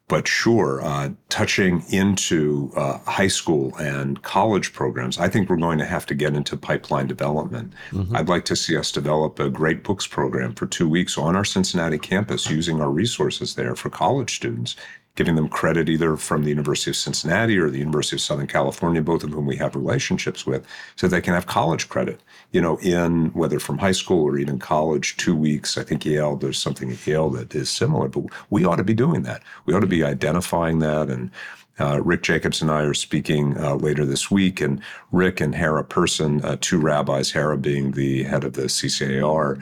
but 0.06 0.28
sure, 0.28 0.84
uh, 0.84 1.10
touching 1.30 1.82
into 1.90 2.70
uh, 2.76 2.98
high 2.98 3.28
school 3.28 3.74
and 3.76 4.22
college 4.22 4.74
programs, 4.74 5.18
I 5.18 5.28
think 5.28 5.48
we're 5.48 5.56
going 5.56 5.78
to 5.78 5.86
have 5.86 6.04
to 6.06 6.14
get 6.14 6.34
into 6.34 6.56
pipeline 6.56 7.06
development. 7.06 7.72
Mm-hmm. 7.90 8.14
I'd 8.14 8.28
like 8.28 8.44
to 8.46 8.56
see 8.56 8.76
us 8.76 8.92
develop 8.92 9.40
a 9.40 9.48
great 9.48 9.82
books 9.82 10.06
program 10.06 10.54
for 10.54 10.66
two 10.66 10.88
weeks 10.88 11.16
on 11.16 11.34
our 11.34 11.44
Cincinnati 11.44 11.98
campus 11.98 12.50
using 12.50 12.82
our 12.82 12.90
resources 12.90 13.54
there 13.54 13.74
for 13.74 13.88
college 13.88 14.36
students 14.36 14.76
giving 15.16 15.36
them 15.36 15.48
credit 15.48 15.88
either 15.88 16.16
from 16.16 16.42
the 16.42 16.48
University 16.50 16.90
of 16.90 16.96
Cincinnati 16.96 17.56
or 17.56 17.70
the 17.70 17.78
University 17.78 18.16
of 18.16 18.20
Southern 18.20 18.46
California, 18.46 19.00
both 19.00 19.22
of 19.22 19.30
whom 19.30 19.46
we 19.46 19.56
have 19.56 19.76
relationships 19.76 20.44
with, 20.44 20.66
so 20.96 21.06
they 21.06 21.20
can 21.20 21.34
have 21.34 21.46
college 21.46 21.88
credit, 21.88 22.20
you 22.54 22.60
know, 22.60 22.78
in 22.78 23.32
whether 23.32 23.58
from 23.58 23.78
high 23.78 23.90
school 23.92 24.22
or 24.22 24.38
even 24.38 24.60
college, 24.60 25.16
two 25.16 25.34
weeks. 25.34 25.76
I 25.76 25.82
think 25.82 26.04
Yale, 26.04 26.36
there's 26.36 26.56
something 26.56 26.92
at 26.92 27.04
Yale 27.04 27.28
that 27.30 27.52
is 27.52 27.68
similar, 27.68 28.06
but 28.06 28.26
we 28.48 28.64
ought 28.64 28.76
to 28.76 28.84
be 28.84 28.94
doing 28.94 29.22
that. 29.22 29.42
We 29.66 29.74
ought 29.74 29.80
to 29.80 29.88
be 29.88 30.04
identifying 30.04 30.78
that. 30.78 31.10
And 31.10 31.32
uh, 31.80 32.00
Rick 32.04 32.22
Jacobs 32.22 32.62
and 32.62 32.70
I 32.70 32.82
are 32.82 32.94
speaking 32.94 33.58
uh, 33.58 33.74
later 33.74 34.06
this 34.06 34.30
week, 34.30 34.60
and 34.60 34.80
Rick 35.10 35.40
and 35.40 35.52
Hara 35.52 35.82
Person, 35.82 36.44
uh, 36.44 36.56
two 36.60 36.78
rabbis, 36.78 37.32
Hara 37.32 37.58
being 37.58 37.90
the 37.90 38.22
head 38.22 38.44
of 38.44 38.52
the 38.52 38.66
CCAR, 38.66 39.60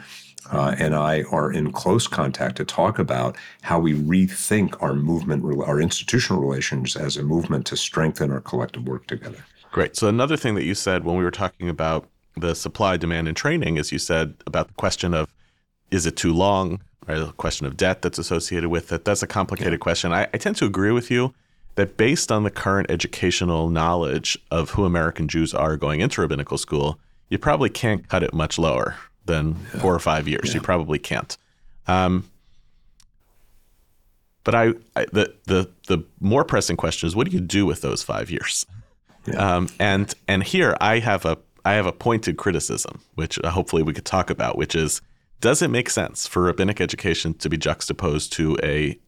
uh, 0.52 0.74
and 0.78 0.94
I 0.94 1.22
are 1.30 1.50
in 1.50 1.72
close 1.72 2.06
contact 2.06 2.56
to 2.56 2.64
talk 2.66 2.98
about 2.98 3.38
how 3.62 3.78
we 3.78 3.94
rethink 3.94 4.76
our 4.82 4.92
movement, 4.92 5.46
our 5.66 5.80
institutional 5.80 6.42
relations 6.42 6.94
as 6.94 7.16
a 7.16 7.22
movement 7.22 7.64
to 7.68 7.76
strengthen 7.78 8.30
our 8.30 8.42
collective 8.42 8.86
work 8.86 9.06
together. 9.06 9.46
Great. 9.70 9.96
So 9.96 10.08
another 10.08 10.36
thing 10.36 10.54
that 10.56 10.64
you 10.64 10.74
said 10.74 11.04
when 11.04 11.16
we 11.16 11.24
were 11.24 11.30
talking 11.30 11.70
about 11.70 12.06
the 12.36 12.54
supply, 12.54 12.96
demand, 12.96 13.28
and 13.28 13.36
training 13.36 13.78
as 13.78 13.92
you 13.92 13.98
said 13.98 14.34
about 14.46 14.68
the 14.68 14.74
question 14.74 15.14
of 15.14 15.32
is 15.90 16.06
it 16.06 16.16
too 16.16 16.32
long, 16.32 16.80
right? 17.06 17.18
The 17.18 17.32
question 17.32 17.66
of 17.66 17.76
debt 17.76 18.02
that's 18.02 18.18
associated 18.18 18.70
with 18.70 18.92
it. 18.92 19.04
That's 19.04 19.22
a 19.22 19.26
complicated 19.26 19.74
yeah. 19.74 19.78
question. 19.78 20.12
I, 20.12 20.22
I 20.32 20.38
tend 20.38 20.56
to 20.56 20.64
agree 20.64 20.92
with 20.92 21.10
you 21.10 21.34
that 21.74 21.96
based 21.96 22.32
on 22.32 22.44
the 22.44 22.50
current 22.50 22.90
educational 22.90 23.68
knowledge 23.70 24.38
of 24.50 24.70
who 24.70 24.84
American 24.84 25.28
Jews 25.28 25.54
are 25.54 25.76
going 25.76 26.00
into 26.00 26.20
rabbinical 26.20 26.58
school, 26.58 26.98
you 27.28 27.38
probably 27.38 27.70
can't 27.70 28.08
cut 28.08 28.22
it 28.22 28.34
much 28.34 28.58
lower, 28.58 28.96
than 29.24 29.56
yeah. 29.74 29.80
four 29.80 29.94
or 29.94 29.98
five 29.98 30.28
years. 30.28 30.48
Yeah. 30.48 30.54
You 30.54 30.60
probably 30.60 30.98
can't. 30.98 31.36
Um, 31.86 32.28
but 34.44 34.54
I, 34.54 34.72
I, 34.96 35.06
the 35.12 35.34
the 35.44 35.70
the 35.86 36.04
more 36.20 36.44
pressing 36.44 36.76
question 36.76 37.06
is, 37.06 37.14
what 37.14 37.28
do 37.28 37.32
you 37.32 37.40
do 37.40 37.64
with 37.64 37.80
those 37.80 38.02
five 38.02 38.30
years? 38.30 38.66
Yeah. 39.26 39.56
Um, 39.56 39.68
and 39.78 40.12
and 40.26 40.42
here 40.42 40.76
I 40.80 40.98
have 40.98 41.24
a 41.24 41.38
I 41.64 41.74
have 41.74 41.86
a 41.86 41.92
pointed 41.92 42.36
criticism, 42.36 43.00
which 43.14 43.38
uh, 43.42 43.50
hopefully 43.50 43.82
we 43.82 43.92
could 43.92 44.04
talk 44.04 44.30
about, 44.30 44.56
which 44.56 44.74
is, 44.74 45.00
does 45.40 45.62
it 45.62 45.68
make 45.68 45.90
sense 45.90 46.26
for 46.26 46.42
rabbinic 46.42 46.80
education 46.80 47.34
to 47.34 47.48
be 47.48 47.56
juxtaposed 47.56 48.32
to 48.34 48.56
a 48.62 48.98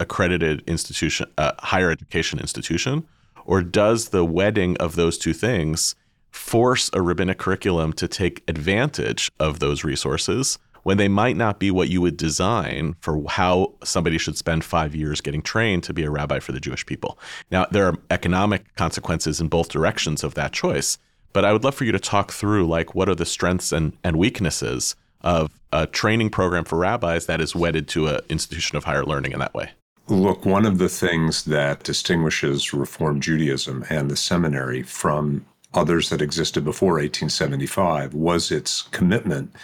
accredited 0.00 0.62
institution, 0.66 1.30
uh, 1.38 1.52
higher 1.58 1.90
education 1.90 2.38
institution, 2.38 3.06
or 3.44 3.62
does 3.62 4.10
the 4.10 4.24
wedding 4.24 4.76
of 4.78 4.94
those 4.94 5.18
two 5.18 5.32
things 5.32 5.94
force 6.30 6.90
a 6.92 7.02
rabbinic 7.02 7.38
curriculum 7.38 7.92
to 7.94 8.06
take 8.06 8.44
advantage 8.48 9.30
of 9.40 9.58
those 9.58 9.84
resources 9.84 10.58
when 10.82 10.96
they 10.96 11.08
might 11.08 11.36
not 11.36 11.58
be 11.58 11.70
what 11.70 11.88
you 11.88 12.00
would 12.00 12.16
design 12.16 12.94
for 13.00 13.22
how 13.28 13.74
somebody 13.82 14.16
should 14.16 14.38
spend 14.38 14.64
five 14.64 14.94
years 14.94 15.20
getting 15.20 15.42
trained 15.42 15.82
to 15.82 15.92
be 15.92 16.04
a 16.04 16.10
rabbi 16.10 16.38
for 16.38 16.52
the 16.52 16.60
Jewish 16.60 16.86
people. 16.86 17.18
Now, 17.50 17.66
there 17.70 17.86
are 17.86 17.96
economic 18.10 18.74
consequences 18.76 19.40
in 19.40 19.48
both 19.48 19.68
directions 19.68 20.22
of 20.22 20.34
that 20.34 20.52
choice, 20.52 20.96
but 21.32 21.44
I 21.44 21.52
would 21.52 21.64
love 21.64 21.74
for 21.74 21.84
you 21.84 21.92
to 21.92 22.00
talk 22.00 22.32
through 22.32 22.66
like 22.66 22.94
what 22.94 23.08
are 23.08 23.14
the 23.14 23.26
strengths 23.26 23.72
and, 23.72 23.96
and 24.02 24.16
weaknesses 24.16 24.96
of 25.20 25.50
a 25.72 25.86
training 25.86 26.30
program 26.30 26.64
for 26.64 26.78
rabbis 26.78 27.26
that 27.26 27.40
is 27.40 27.54
wedded 27.54 27.88
to 27.88 28.06
an 28.06 28.20
institution 28.28 28.76
of 28.76 28.84
higher 28.84 29.04
learning 29.04 29.32
in 29.32 29.38
that 29.40 29.54
way. 29.54 29.70
Look, 30.08 30.46
one 30.46 30.64
of 30.64 30.78
the 30.78 30.88
things 30.88 31.44
that 31.44 31.82
distinguishes 31.82 32.72
Reform 32.72 33.20
Judaism 33.20 33.84
and 33.90 34.10
the 34.10 34.16
seminary 34.16 34.82
from 34.82 35.44
others 35.74 36.08
that 36.08 36.22
existed 36.22 36.64
before 36.64 36.94
1875 36.94 38.14
was 38.14 38.50
its 38.50 38.82
commitment 38.82 39.54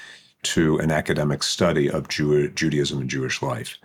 to 0.42 0.79
an 0.79 0.90
academic 0.90 1.42
study 1.42 1.90
of 1.90 2.09
Jew- 2.09 2.50
Judaism 2.50 3.00
and 3.00 3.09
Jewish 3.09 3.40
life. 3.40 3.79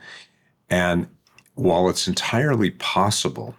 And 0.70 1.08
while 1.56 1.90
it's 1.90 2.08
entirely 2.08 2.72
possible 2.72 3.56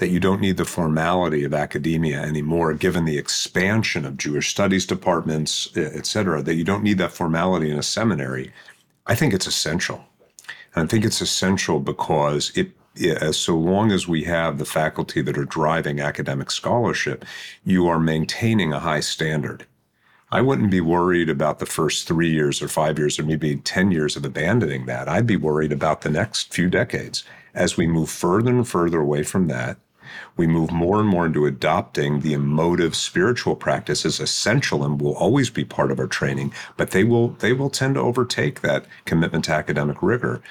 that 0.00 0.08
you 0.08 0.18
don't 0.18 0.40
need 0.40 0.56
the 0.56 0.64
formality 0.64 1.44
of 1.44 1.54
academia 1.54 2.20
anymore, 2.20 2.72
given 2.72 3.04
the 3.04 3.18
expansion 3.18 4.04
of 4.04 4.16
Jewish 4.16 4.50
studies 4.50 4.86
departments, 4.86 5.68
et 5.76 6.06
cetera, 6.06 6.42
that 6.42 6.54
you 6.54 6.64
don't 6.64 6.82
need 6.82 6.98
that 6.98 7.12
formality 7.12 7.70
in 7.70 7.78
a 7.78 7.82
seminary, 7.82 8.50
I 9.06 9.14
think 9.14 9.34
it's 9.34 9.46
essential. 9.46 10.04
And 10.74 10.84
I 10.84 10.86
think 10.86 11.04
it's 11.04 11.20
essential 11.20 11.80
because 11.80 12.50
it, 12.56 12.72
as 13.20 13.36
so 13.36 13.56
long 13.56 13.92
as 13.92 14.08
we 14.08 14.24
have 14.24 14.58
the 14.58 14.64
faculty 14.64 15.20
that 15.20 15.36
are 15.36 15.44
driving 15.44 16.00
academic 16.00 16.50
scholarship, 16.50 17.24
you 17.64 17.86
are 17.86 18.00
maintaining 18.00 18.72
a 18.72 18.80
high 18.80 19.00
standard. 19.00 19.66
I 20.32 20.40
wouldn't 20.40 20.70
be 20.70 20.80
worried 20.80 21.28
about 21.28 21.58
the 21.58 21.66
first 21.66 22.06
three 22.08 22.30
years 22.30 22.62
or 22.62 22.68
five 22.68 22.98
years 22.98 23.18
or 23.18 23.24
maybe 23.24 23.56
10 23.56 23.90
years 23.90 24.16
of 24.16 24.24
abandoning 24.24 24.86
that. 24.86 25.08
I'd 25.08 25.26
be 25.26 25.36
worried 25.36 25.72
about 25.72 26.00
the 26.00 26.10
next 26.10 26.54
few 26.54 26.70
decades. 26.70 27.24
As 27.52 27.76
we 27.76 27.86
move 27.86 28.08
further 28.08 28.50
and 28.50 28.66
further 28.66 29.00
away 29.00 29.24
from 29.24 29.48
that, 29.48 29.76
we 30.36 30.46
move 30.46 30.70
more 30.70 31.00
and 31.00 31.08
more 31.08 31.26
into 31.26 31.46
adopting 31.46 32.20
the 32.20 32.32
emotive 32.32 32.94
spiritual 32.94 33.56
practice 33.56 34.04
as 34.04 34.20
essential 34.20 34.84
and 34.84 35.00
will 35.00 35.14
always 35.14 35.50
be 35.50 35.64
part 35.64 35.90
of 35.90 35.98
our 35.98 36.06
training, 36.06 36.52
but 36.76 36.90
they 36.90 37.04
will 37.04 37.28
they 37.40 37.52
will 37.52 37.70
tend 37.70 37.94
to 37.94 38.00
overtake 38.00 38.60
that 38.60 38.86
commitment 39.04 39.44
to 39.44 39.52
academic 39.52 40.02
rigor. 40.02 40.42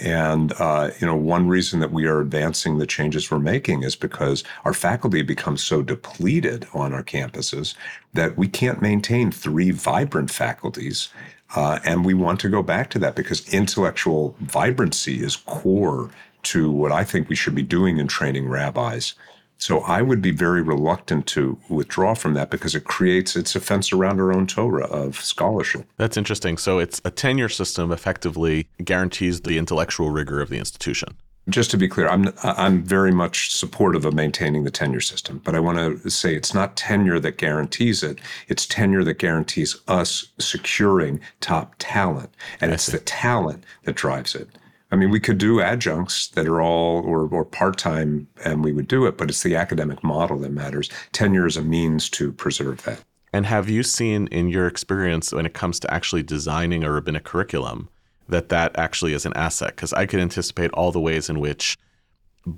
And 0.00 0.52
uh, 0.58 0.90
you 1.00 1.06
know, 1.06 1.16
one 1.16 1.48
reason 1.48 1.80
that 1.80 1.92
we 1.92 2.06
are 2.06 2.20
advancing 2.20 2.78
the 2.78 2.86
changes 2.86 3.30
we're 3.30 3.40
making 3.40 3.82
is 3.82 3.96
because 3.96 4.44
our 4.64 4.72
faculty 4.72 5.22
becomes 5.22 5.62
so 5.62 5.82
depleted 5.82 6.66
on 6.72 6.92
our 6.92 7.02
campuses 7.02 7.74
that 8.14 8.36
we 8.36 8.48
can't 8.48 8.80
maintain 8.80 9.30
three 9.32 9.70
vibrant 9.70 10.30
faculties. 10.30 11.08
Uh, 11.56 11.78
and 11.84 12.04
we 12.04 12.14
want 12.14 12.38
to 12.40 12.48
go 12.48 12.62
back 12.62 12.90
to 12.90 12.98
that 12.98 13.16
because 13.16 13.52
intellectual 13.52 14.36
vibrancy 14.40 15.22
is 15.22 15.36
core 15.36 16.10
to 16.48 16.70
what 16.70 16.92
I 16.92 17.04
think 17.04 17.28
we 17.28 17.36
should 17.36 17.54
be 17.54 17.62
doing 17.62 17.98
in 17.98 18.08
training 18.08 18.48
rabbis. 18.48 19.14
So 19.58 19.80
I 19.80 20.02
would 20.02 20.22
be 20.22 20.30
very 20.30 20.62
reluctant 20.62 21.26
to 21.28 21.58
withdraw 21.68 22.14
from 22.14 22.34
that 22.34 22.48
because 22.48 22.76
it 22.76 22.84
creates 22.84 23.34
it's 23.34 23.56
a 23.56 23.60
fence 23.60 23.92
around 23.92 24.20
our 24.20 24.32
own 24.32 24.46
Torah 24.46 24.86
of 24.86 25.16
scholarship. 25.16 25.84
That's 25.96 26.16
interesting. 26.16 26.56
So 26.58 26.78
it's 26.78 27.00
a 27.04 27.10
tenure 27.10 27.48
system 27.48 27.90
effectively 27.90 28.68
guarantees 28.84 29.40
the 29.40 29.58
intellectual 29.58 30.10
rigor 30.10 30.40
of 30.40 30.48
the 30.48 30.58
institution. 30.58 31.16
Just 31.48 31.70
to 31.72 31.76
be 31.76 31.88
clear, 31.88 32.08
I'm 32.08 32.32
I'm 32.42 32.82
very 32.84 33.10
much 33.10 33.52
supportive 33.52 34.04
of 34.04 34.14
maintaining 34.14 34.64
the 34.64 34.70
tenure 34.70 35.00
system, 35.00 35.40
but 35.44 35.54
I 35.54 35.60
want 35.60 35.78
to 35.78 36.10
say 36.10 36.34
it's 36.34 36.52
not 36.52 36.76
tenure 36.76 37.18
that 37.20 37.38
guarantees 37.38 38.02
it. 38.02 38.18
It's 38.48 38.66
tenure 38.66 39.02
that 39.04 39.18
guarantees 39.18 39.74
us 39.88 40.26
securing 40.38 41.20
top 41.40 41.74
talent, 41.78 42.30
and 42.60 42.70
it's 42.72 42.86
the 42.86 42.98
talent 42.98 43.64
that 43.84 43.96
drives 43.96 44.34
it. 44.34 44.48
I 44.90 44.96
mean, 44.96 45.10
we 45.10 45.20
could 45.20 45.38
do 45.38 45.60
adjuncts 45.60 46.28
that 46.28 46.46
are 46.46 46.62
all 46.62 47.02
or, 47.04 47.28
or 47.28 47.44
part 47.44 47.76
time 47.76 48.26
and 48.44 48.64
we 48.64 48.72
would 48.72 48.88
do 48.88 49.06
it, 49.06 49.18
but 49.18 49.28
it's 49.28 49.42
the 49.42 49.54
academic 49.54 50.02
model 50.02 50.38
that 50.38 50.52
matters. 50.52 50.88
Tenure 51.12 51.46
is 51.46 51.56
a 51.56 51.62
means 51.62 52.08
to 52.10 52.32
preserve 52.32 52.82
that. 52.84 53.02
And 53.32 53.44
have 53.44 53.68
you 53.68 53.82
seen 53.82 54.26
in 54.28 54.48
your 54.48 54.66
experience 54.66 55.32
when 55.32 55.44
it 55.44 55.52
comes 55.52 55.78
to 55.80 55.92
actually 55.92 56.22
designing 56.22 56.82
a 56.84 56.90
rabbinic 56.90 57.24
curriculum 57.24 57.90
that 58.28 58.48
that 58.48 58.78
actually 58.78 59.12
is 59.12 59.26
an 59.26 59.34
asset? 59.34 59.76
Because 59.76 59.92
I 59.92 60.06
could 60.06 60.20
anticipate 60.20 60.70
all 60.72 60.90
the 60.92 61.00
ways 61.00 61.28
in 61.28 61.38
which 61.38 61.76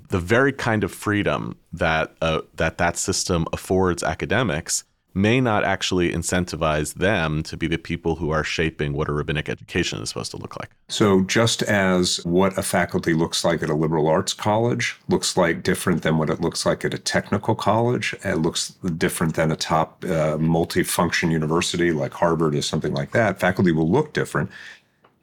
the 0.09 0.19
very 0.19 0.53
kind 0.53 0.85
of 0.85 0.91
freedom 0.91 1.57
that 1.73 2.15
uh, 2.21 2.41
that 2.55 2.77
that 2.77 2.95
system 2.95 3.45
affords 3.51 4.03
academics 4.03 4.85
may 5.13 5.41
not 5.41 5.63
actually 5.63 6.11
incentivize 6.11 6.93
them 6.95 7.43
to 7.43 7.57
be 7.57 7.67
the 7.67 7.77
people 7.77 8.15
who 8.15 8.29
are 8.29 8.43
shaping 8.43 8.93
what 8.93 9.09
a 9.09 9.13
rabbinic 9.13 9.49
education 9.49 10.01
is 10.01 10.09
supposed 10.09 10.31
to 10.31 10.37
look 10.37 10.57
like. 10.59 10.69
So, 10.87 11.21
just 11.21 11.61
as 11.63 12.23
what 12.25 12.57
a 12.57 12.63
faculty 12.63 13.13
looks 13.13 13.43
like 13.43 13.61
at 13.61 13.69
a 13.69 13.75
liberal 13.75 14.07
arts 14.07 14.33
college 14.33 14.97
looks 15.09 15.35
like 15.35 15.63
different 15.63 16.03
than 16.03 16.17
what 16.17 16.29
it 16.29 16.41
looks 16.41 16.65
like 16.65 16.85
at 16.85 16.93
a 16.93 16.97
technical 16.97 17.55
college, 17.55 18.15
it 18.23 18.35
looks 18.35 18.69
different 18.97 19.35
than 19.35 19.51
a 19.51 19.55
top 19.55 20.03
uh, 20.05 20.37
multifunction 20.37 21.31
university 21.31 21.91
like 21.91 22.13
Harvard 22.13 22.55
or 22.55 22.61
something 22.61 22.93
like 22.93 23.11
that. 23.11 23.39
Faculty 23.39 23.71
will 23.71 23.89
look 23.89 24.13
different, 24.13 24.49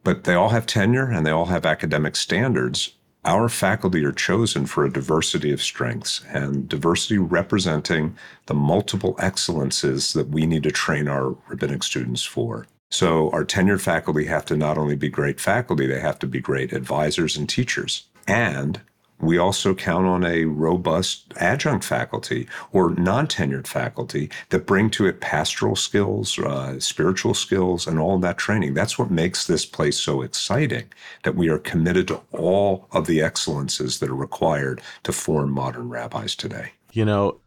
but 0.05 0.25
they 0.25 0.35
all 0.35 0.51
have 0.51 0.67
tenure 0.67 1.11
and 1.11 1.27
they 1.27 1.31
all 1.31 1.47
have 1.47 1.65
academic 1.65 2.17
standards 2.17 2.93
our 3.25 3.49
faculty 3.49 4.05
are 4.05 4.13
chosen 4.13 4.67
for 4.67 4.85
a 4.85 4.93
diversity 4.93 5.53
of 5.53 5.63
strengths 5.63 6.25
and 6.29 6.69
diversity 6.69 7.19
representing 7.19 8.17
the 8.47 8.55
multiple 8.55 9.17
excellences 9.19 10.13
that 10.13 10.29
we 10.29 10.47
need 10.47 10.63
to 10.63 10.71
train 10.71 11.09
our 11.09 11.37
rabbinic 11.49 11.83
students 11.83 12.23
for. 12.23 12.67
So, 12.91 13.31
our 13.31 13.45
tenured 13.45 13.83
faculty 13.83 14.25
have 14.27 14.47
to 14.47 14.57
not 14.57 14.79
only 14.79 14.97
be 14.97 15.11
great 15.11 15.41
faculty, 15.41 15.87
they 15.87 16.01
have 16.01 16.19
to 16.21 16.27
be 16.27 16.41
great 16.41 16.73
advisors 16.73 17.37
and 17.37 17.47
teachers. 17.47 18.05
And 18.27 18.81
we 19.21 19.37
also 19.37 19.75
count 19.75 20.07
on 20.07 20.25
a 20.25 20.45
robust 20.45 21.33
adjunct 21.37 21.85
faculty 21.85 22.49
or 22.73 22.91
non 22.91 23.27
tenured 23.27 23.67
faculty 23.67 24.31
that 24.51 24.67
bring 24.67 24.91
to 24.91 25.07
it 25.07 25.21
pastoral 25.21 25.77
skills, 25.77 26.39
uh, 26.39 26.79
spiritual 26.79 27.35
skills, 27.35 27.87
and 27.87 27.99
all 27.99 28.19
that 28.19 28.39
training. 28.39 28.75
That's 28.75 28.99
what 28.99 29.11
makes 29.11 29.47
this 29.47 29.67
place 29.67 29.99
so 29.99 30.23
exciting 30.23 30.85
that 31.25 31.35
we 31.35 31.49
are 31.49 31.59
committed 31.59 32.09
to 32.09 32.21
all 32.33 32.87
of 32.93 33.07
the 33.07 33.21
excellences 33.21 33.99
that 33.99 34.09
are 34.09 34.17
required 34.17 34.81
to 35.03 35.13
form 35.13 35.51
modern 35.51 35.89
rabbis 35.89 36.37
today. 36.37 36.73
You 36.93 37.05
know, 37.05 37.41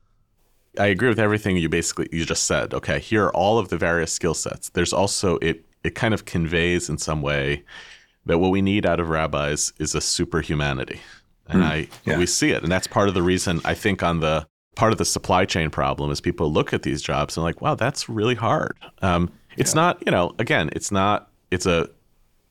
I 0.77 0.87
agree 0.87 1.09
with 1.09 1.19
everything 1.19 1.57
you 1.57 1.69
basically 1.69 2.09
you 2.11 2.25
just 2.25 2.43
said. 2.43 2.73
Okay, 2.73 2.99
here 2.99 3.25
are 3.25 3.35
all 3.35 3.59
of 3.59 3.69
the 3.69 3.77
various 3.77 4.11
skill 4.11 4.33
sets. 4.33 4.69
There's 4.69 4.93
also 4.93 5.37
it 5.37 5.65
it 5.83 5.95
kind 5.95 6.13
of 6.13 6.25
conveys 6.25 6.89
in 6.89 6.97
some 6.97 7.21
way 7.21 7.63
that 8.25 8.37
what 8.37 8.51
we 8.51 8.61
need 8.61 8.85
out 8.85 8.99
of 8.99 9.09
rabbis 9.09 9.73
is 9.79 9.95
a 9.95 10.01
superhumanity 10.01 10.99
and 11.51 11.61
mm, 11.61 11.65
I 11.65 11.87
yeah. 12.05 12.17
we 12.17 12.25
see 12.25 12.51
it, 12.51 12.63
and 12.63 12.71
that's 12.71 12.87
part 12.87 13.07
of 13.07 13.13
the 13.13 13.23
reason 13.23 13.61
I 13.65 13.73
think 13.73 14.01
on 14.03 14.19
the 14.19 14.47
part 14.75 14.91
of 14.91 14.97
the 14.97 15.05
supply 15.05 15.45
chain 15.45 15.69
problem 15.69 16.11
is 16.11 16.21
people 16.21 16.51
look 16.51 16.73
at 16.73 16.83
these 16.83 17.01
jobs 17.01 17.37
and 17.37 17.43
like, 17.43 17.61
wow, 17.61 17.75
that's 17.75 18.07
really 18.09 18.35
hard. 18.35 18.77
Um, 19.01 19.31
it's 19.57 19.75
yeah. 19.75 19.81
not, 19.81 20.03
you 20.05 20.11
know, 20.11 20.33
again, 20.39 20.69
it's 20.73 20.91
not. 20.91 21.29
It's 21.51 21.65
a 21.65 21.89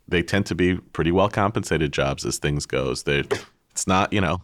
they 0.09 0.23
tend 0.23 0.47
to 0.47 0.55
be 0.55 0.77
pretty 0.77 1.13
well 1.13 1.29
compensated 1.29 1.93
jobs 1.93 2.25
as 2.27 2.39
things 2.39 2.67
goes. 2.67 3.05
They, 3.05 3.25
it's 3.71 3.87
not, 3.87 4.13
you 4.13 4.21
know, 4.21 4.43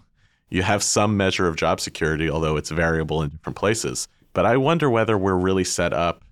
you 0.48 0.62
have 0.62 0.82
some 0.82 1.16
measure 1.16 1.48
of 1.48 1.56
job 1.56 1.80
security, 1.80 2.30
although 2.30 2.56
it's 2.56 2.70
variable 2.70 3.22
in 3.22 3.30
different 3.30 3.56
places. 3.56 4.08
But 4.32 4.46
I 4.46 4.56
wonder 4.56 4.88
whether 4.88 5.18
we're 5.18 5.34
really 5.34 5.64
set 5.64 5.92
up 5.92 6.24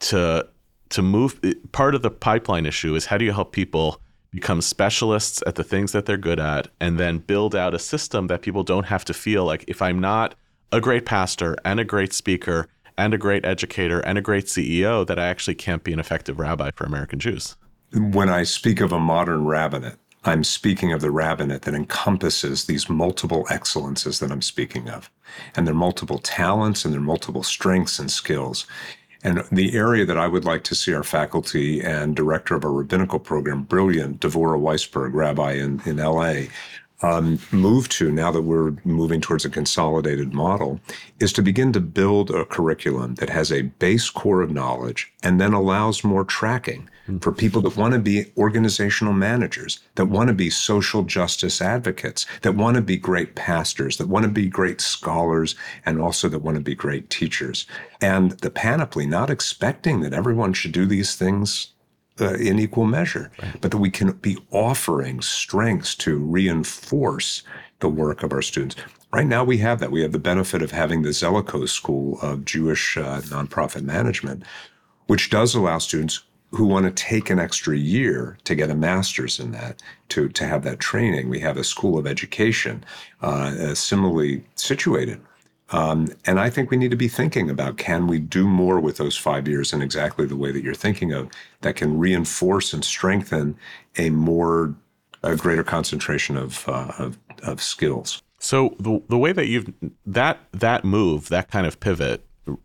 to 0.00 0.48
to 0.90 1.02
move. 1.02 1.40
Part 1.72 1.94
of 1.94 2.02
the 2.02 2.10
pipeline 2.10 2.66
issue 2.66 2.94
is 2.94 3.06
how 3.06 3.18
do 3.18 3.24
you 3.24 3.32
help 3.32 3.52
people 3.52 4.00
become 4.30 4.60
specialists 4.60 5.42
at 5.46 5.56
the 5.56 5.64
things 5.64 5.92
that 5.92 6.06
they're 6.06 6.16
good 6.16 6.40
at, 6.40 6.68
and 6.80 6.98
then 6.98 7.18
build 7.18 7.54
out 7.54 7.74
a 7.74 7.78
system 7.78 8.28
that 8.28 8.42
people 8.42 8.62
don't 8.62 8.86
have 8.86 9.04
to 9.04 9.14
feel 9.14 9.44
like 9.44 9.64
if 9.66 9.82
I'm 9.82 10.00
not 10.00 10.34
a 10.72 10.80
great 10.80 11.04
pastor 11.04 11.56
and 11.64 11.80
a 11.80 11.84
great 11.84 12.12
speaker 12.12 12.68
and 12.96 13.14
a 13.14 13.18
great 13.18 13.44
educator 13.44 14.00
and 14.00 14.18
a 14.18 14.22
great 14.22 14.44
CEO, 14.44 15.06
that 15.06 15.18
I 15.18 15.26
actually 15.26 15.54
can't 15.54 15.82
be 15.82 15.92
an 15.92 15.98
effective 15.98 16.38
rabbi 16.38 16.70
for 16.74 16.84
American 16.84 17.18
Jews. 17.18 17.56
When 17.92 18.28
I 18.28 18.44
speak 18.44 18.80
of 18.80 18.92
a 18.92 19.00
modern 19.00 19.46
rabbinate, 19.46 19.96
I'm 20.24 20.44
speaking 20.44 20.92
of 20.92 21.00
the 21.00 21.10
rabbinate 21.10 21.62
that 21.62 21.74
encompasses 21.74 22.66
these 22.66 22.90
multiple 22.90 23.46
excellences 23.48 24.18
that 24.18 24.30
I'm 24.30 24.42
speaking 24.42 24.90
of. 24.90 25.10
And 25.56 25.66
their 25.66 25.74
multiple 25.74 26.18
talents 26.18 26.84
and 26.84 26.92
their 26.92 27.00
multiple 27.00 27.42
strengths 27.42 27.98
and 27.98 28.10
skills. 28.10 28.66
And 29.22 29.44
the 29.52 29.76
area 29.76 30.06
that 30.06 30.16
I 30.16 30.26
would 30.26 30.44
like 30.44 30.64
to 30.64 30.74
see 30.74 30.94
our 30.94 31.02
faculty 31.02 31.82
and 31.82 32.16
director 32.16 32.54
of 32.54 32.64
our 32.64 32.72
rabbinical 32.72 33.18
program, 33.18 33.62
brilliant 33.64 34.20
Devora 34.20 34.58
Weisberg, 34.58 35.12
rabbi 35.12 35.52
in, 35.52 35.82
in 35.84 35.96
LA, 35.96 36.44
um, 37.02 37.38
move 37.50 37.88
to 37.90 38.10
now 38.10 38.30
that 38.30 38.42
we're 38.42 38.76
moving 38.84 39.20
towards 39.20 39.44
a 39.44 39.50
consolidated 39.50 40.34
model 40.34 40.80
is 41.18 41.32
to 41.32 41.42
begin 41.42 41.72
to 41.72 41.80
build 41.80 42.30
a 42.30 42.44
curriculum 42.44 43.14
that 43.16 43.30
has 43.30 43.50
a 43.50 43.62
base 43.62 44.10
core 44.10 44.42
of 44.42 44.50
knowledge 44.50 45.12
and 45.22 45.40
then 45.40 45.52
allows 45.52 46.04
more 46.04 46.24
tracking 46.24 46.88
for 47.20 47.32
people 47.32 47.60
that 47.62 47.76
want 47.76 47.92
to 47.92 47.98
be 47.98 48.30
organizational 48.36 49.12
managers, 49.12 49.80
that 49.96 50.06
want 50.06 50.28
to 50.28 50.34
be 50.34 50.48
social 50.48 51.02
justice 51.02 51.60
advocates, 51.60 52.24
that 52.42 52.54
want 52.54 52.76
to 52.76 52.82
be 52.82 52.96
great 52.96 53.34
pastors, 53.34 53.96
that 53.96 54.08
want 54.08 54.22
to 54.24 54.30
be 54.30 54.46
great 54.46 54.80
scholars, 54.80 55.56
and 55.84 56.00
also 56.00 56.28
that 56.28 56.42
want 56.42 56.56
to 56.56 56.62
be 56.62 56.74
great 56.74 57.10
teachers. 57.10 57.66
And 58.00 58.32
the 58.32 58.50
panoply, 58.50 59.06
not 59.06 59.30
expecting 59.30 60.00
that 60.00 60.12
everyone 60.12 60.52
should 60.52 60.72
do 60.72 60.86
these 60.86 61.16
things 61.16 61.72
uh, 62.20 62.34
in 62.34 62.58
equal 62.58 62.86
measure, 62.86 63.30
right. 63.42 63.60
but 63.60 63.70
that 63.70 63.78
we 63.78 63.90
can 63.90 64.12
be 64.12 64.38
offering 64.50 65.20
strengths 65.20 65.94
to 65.96 66.18
reinforce 66.18 67.42
the 67.80 67.88
work 67.88 68.22
of 68.22 68.32
our 68.32 68.42
students. 68.42 68.76
Right 69.12 69.26
now, 69.26 69.42
we 69.42 69.58
have 69.58 69.80
that. 69.80 69.90
We 69.90 70.02
have 70.02 70.12
the 70.12 70.18
benefit 70.18 70.62
of 70.62 70.70
having 70.70 71.02
the 71.02 71.08
Zelikow 71.10 71.68
School 71.68 72.18
of 72.20 72.44
Jewish 72.44 72.96
uh, 72.96 73.20
Nonprofit 73.22 73.82
Management, 73.82 74.44
which 75.06 75.30
does 75.30 75.54
allow 75.54 75.78
students 75.78 76.22
who 76.52 76.66
want 76.66 76.84
to 76.84 76.90
take 76.90 77.30
an 77.30 77.38
extra 77.38 77.76
year 77.76 78.36
to 78.44 78.54
get 78.54 78.70
a 78.70 78.74
master's 78.74 79.38
in 79.38 79.52
that, 79.52 79.82
to, 80.08 80.28
to 80.28 80.46
have 80.46 80.62
that 80.64 80.80
training. 80.80 81.28
We 81.28 81.40
have 81.40 81.56
a 81.56 81.64
school 81.64 81.96
of 81.96 82.06
education 82.06 82.84
uh, 83.22 83.74
similarly 83.74 84.44
situated. 84.56 85.20
Um, 85.72 86.08
and 86.26 86.40
I 86.40 86.50
think 86.50 86.70
we 86.70 86.76
need 86.76 86.90
to 86.90 86.96
be 86.96 87.08
thinking 87.08 87.48
about 87.48 87.76
can 87.76 88.06
we 88.06 88.18
do 88.18 88.48
more 88.48 88.80
with 88.80 88.96
those 88.96 89.16
five 89.16 89.46
years 89.46 89.72
in 89.72 89.82
exactly 89.82 90.26
the 90.26 90.36
way 90.36 90.50
that 90.50 90.62
you're 90.62 90.74
thinking 90.74 91.12
of 91.12 91.30
that 91.60 91.76
can 91.76 91.98
reinforce 91.98 92.72
and 92.72 92.84
strengthen 92.84 93.56
a 93.96 94.10
more 94.10 94.74
a 95.22 95.36
greater 95.36 95.62
concentration 95.62 96.36
of, 96.36 96.66
uh, 96.68 96.92
of, 96.98 97.18
of 97.42 97.62
skills. 97.62 98.22
So 98.38 98.74
the 98.78 99.02
the 99.08 99.18
way 99.18 99.32
that 99.32 99.48
you've 99.48 99.70
that 100.06 100.38
that 100.52 100.82
move, 100.82 101.28
that 101.28 101.50
kind 101.50 101.66
of 101.66 101.78
pivot 101.78 102.24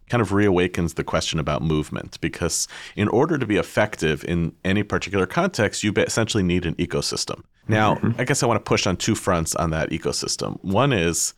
kind 0.09 0.21
of 0.21 0.29
reawakens 0.29 0.95
the 0.95 1.03
question 1.03 1.37
about 1.37 1.61
movement 1.61 2.19
because 2.21 2.67
in 2.95 3.09
order 3.09 3.37
to 3.37 3.45
be 3.45 3.57
effective 3.57 4.23
in 4.23 4.53
any 4.63 4.83
particular 4.83 5.25
context, 5.25 5.83
you 5.83 5.91
essentially 5.97 6.43
need 6.43 6.65
an 6.65 6.75
ecosystem. 6.75 7.43
Now, 7.67 7.95
mm-hmm. 7.95 8.19
I 8.19 8.23
guess 8.23 8.41
I 8.41 8.47
want 8.47 8.63
to 8.63 8.67
push 8.67 8.87
on 8.87 8.95
two 8.95 9.15
fronts 9.15 9.53
on 9.55 9.71
that 9.71 9.89
ecosystem. 9.89 10.63
One 10.63 10.93
is 10.93 11.33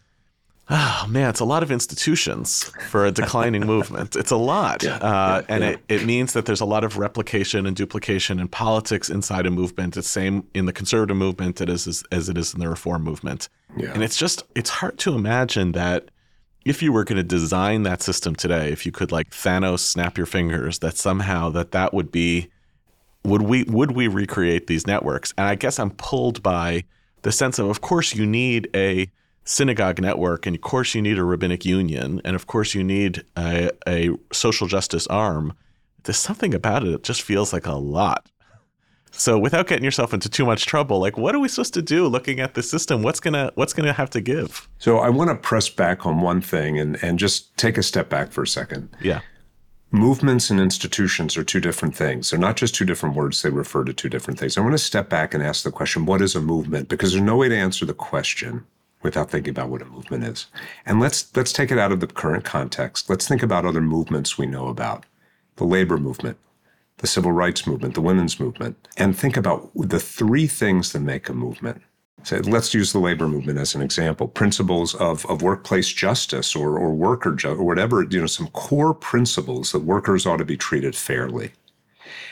Oh 0.70 1.06
man, 1.08 1.30
it's 1.30 1.40
a 1.40 1.46
lot 1.46 1.64
of 1.64 1.72
institutions 1.72 2.66
for 2.90 3.06
a 3.06 3.12
declining 3.12 3.66
movement. 3.66 4.18
It's 4.18 4.32
a 4.32 4.38
lot, 4.38 4.84
yeah, 4.84 4.98
uh, 4.98 5.42
yeah, 5.42 5.46
and 5.48 5.64
yeah. 5.64 5.70
It, 5.70 5.80
it 5.88 6.06
means 6.06 6.34
that 6.34 6.46
there's 6.46 6.60
a 6.60 6.66
lot 6.66 6.84
of 6.84 6.98
replication 6.98 7.66
and 7.66 7.76
duplication 7.76 8.38
in 8.40 8.50
politics 8.50 9.10
inside 9.10 9.46
a 9.46 9.52
movement. 9.52 9.96
It's 9.96 10.10
same 10.10 10.46
in 10.54 10.66
the 10.66 10.74
conservative 10.74 11.16
movement 11.16 11.62
it 11.62 11.70
is, 11.70 11.88
as, 11.88 12.04
as 12.12 12.28
it 12.28 12.38
is 12.38 12.54
in 12.54 12.60
the 12.60 12.68
reform 12.68 13.04
movement. 13.04 13.48
And 13.94 14.04
it's 14.04 14.18
just 14.18 14.44
it's 14.56 14.70
hard 14.70 14.98
to 15.00 15.16
imagine 15.16 15.72
that 15.72 16.10
if 16.66 16.84
you 16.84 16.92
were 16.92 17.06
going 17.06 17.18
to 17.18 17.24
design 17.24 17.84
that 17.84 18.02
system 18.02 18.36
today, 18.36 18.70
if 18.70 18.86
you 18.86 18.92
could 18.92 19.10
like 19.10 19.30
Thanos 19.30 19.80
snap 19.80 20.18
your 20.18 20.26
fingers, 20.26 20.80
that 20.80 20.98
somehow 20.98 21.50
that 21.52 21.72
that 21.72 21.94
would 21.94 22.12
be 22.12 22.50
would 23.24 23.44
we 23.44 23.64
would 23.64 23.92
we 23.92 24.10
recreate 24.10 24.68
these 24.68 24.86
networks? 24.86 25.34
And 25.38 25.48
I 25.48 25.56
guess 25.56 25.80
I'm 25.80 25.92
pulled 25.92 26.44
by 26.44 26.84
the 27.22 27.32
sense 27.32 27.58
of 27.58 27.70
of 27.70 27.80
course 27.80 28.14
you 28.14 28.26
need 28.26 28.70
a 28.76 29.10
synagogue 29.48 30.02
network, 30.02 30.46
and 30.46 30.56
of 30.56 30.62
course 30.62 30.94
you 30.94 31.02
need 31.02 31.18
a 31.18 31.24
rabbinic 31.24 31.66
union, 31.66 32.22
and 32.24 32.36
of 32.36 32.48
course 32.48 32.76
you 32.76 32.84
need 32.84 33.24
a, 33.38 33.72
a 33.88 34.10
social 34.32 34.68
justice 34.68 35.08
arm. 35.08 35.54
There's 36.04 36.18
something 36.18 36.54
about 36.54 36.84
it 36.84 36.92
that 36.92 37.04
just 37.04 37.22
feels 37.22 37.54
like 37.54 37.66
a 37.66 37.74
lot. 37.74 38.30
So 39.12 39.40
without 39.40 39.68
getting 39.68 39.84
yourself 39.84 40.14
into 40.14 40.30
too 40.30 40.46
much 40.46 40.66
trouble, 40.66 41.00
like 41.00 41.18
what 41.18 41.34
are 41.34 41.40
we 41.40 41.48
supposed 41.48 41.74
to 41.74 41.82
do 41.82 42.08
looking 42.08 42.40
at 42.40 42.54
the 42.54 42.62
system? 42.62 43.02
What's 43.02 43.20
gonna 43.20 43.52
what's 43.56 43.74
gonna 43.74 43.94
have 43.94 44.10
to 44.12 44.22
give? 44.22 44.70
So 44.78 45.00
I 45.00 45.10
want 45.10 45.30
to 45.30 45.36
press 45.36 45.70
back 45.70 46.06
on 46.06 46.22
one 46.22 46.42
thing 46.42 46.78
and, 46.78 47.02
and 47.02 47.18
just 47.18 47.56
take 47.58 47.78
a 47.78 47.84
step 47.84 48.10
back 48.10 48.32
for 48.32 48.44
a 48.44 48.48
second. 48.48 48.90
Yeah. 49.02 49.22
Movements 49.90 50.50
and 50.50 50.60
institutions 50.60 51.38
are 51.38 51.44
two 51.44 51.62
different 51.62 51.96
things. 51.96 52.30
They're 52.30 52.40
not 52.40 52.58
just 52.58 52.76
two 52.76 52.86
different 52.86 53.16
words, 53.16 53.42
they 53.42 53.50
refer 53.50 53.86
to 53.86 53.94
two 53.94 54.10
different 54.10 54.38
things. 54.38 54.58
I 54.58 54.62
want 54.62 54.74
to 54.74 54.78
step 54.78 55.10
back 55.10 55.34
and 55.34 55.42
ask 55.42 55.64
the 55.64 55.72
question, 55.72 56.06
what 56.06 56.22
is 56.22 56.36
a 56.36 56.42
movement? 56.42 56.90
Because 56.90 57.14
there's 57.14 57.24
no 57.24 57.38
way 57.38 57.48
to 57.48 57.56
answer 57.56 57.86
the 57.86 57.94
question 57.94 58.66
without 59.08 59.32
thinking 59.32 59.52
about 59.52 59.70
what 59.70 59.82
a 59.82 59.86
movement 59.86 60.26
is. 60.26 60.48
And 60.86 61.00
let's 61.00 61.34
let's 61.36 61.54
take 61.54 61.72
it 61.72 61.80
out 61.80 61.94
of 61.94 62.02
the 62.02 62.08
current 62.08 62.44
context. 62.44 63.10
Let's 63.10 63.26
think 63.26 63.42
about 63.42 63.66
other 63.66 63.80
movements 63.82 64.38
we 64.38 64.46
know 64.46 64.68
about. 64.68 65.06
The 65.56 65.64
labor 65.64 65.98
movement, 65.98 66.38
the 66.98 67.08
civil 67.08 67.32
rights 67.32 67.66
movement, 67.66 67.94
the 67.94 68.02
women's 68.02 68.38
movement, 68.38 68.76
and 68.98 69.18
think 69.18 69.38
about 69.38 69.72
the 69.74 70.00
three 70.00 70.46
things 70.46 70.92
that 70.92 71.00
make 71.00 71.30
a 71.30 71.34
movement. 71.34 71.82
So 72.24 72.36
let's 72.44 72.74
use 72.74 72.92
the 72.92 73.00
labor 73.00 73.30
movement 73.30 73.60
as 73.60 73.76
an 73.76 73.82
example. 73.82 74.28
Principles 74.28 74.94
of, 74.96 75.26
of 75.28 75.42
workplace 75.42 75.88
justice 75.88 76.56
or, 76.56 76.78
or 76.78 76.94
worker 76.94 77.32
ju- 77.32 77.52
or 77.52 77.64
whatever, 77.64 78.04
you 78.04 78.20
know, 78.20 78.28
some 78.28 78.48
core 78.50 78.94
principles 78.94 79.72
that 79.72 79.84
workers 79.94 80.26
ought 80.26 80.38
to 80.38 80.46
be 80.46 80.58
treated 80.58 80.96
fairly. 80.96 81.54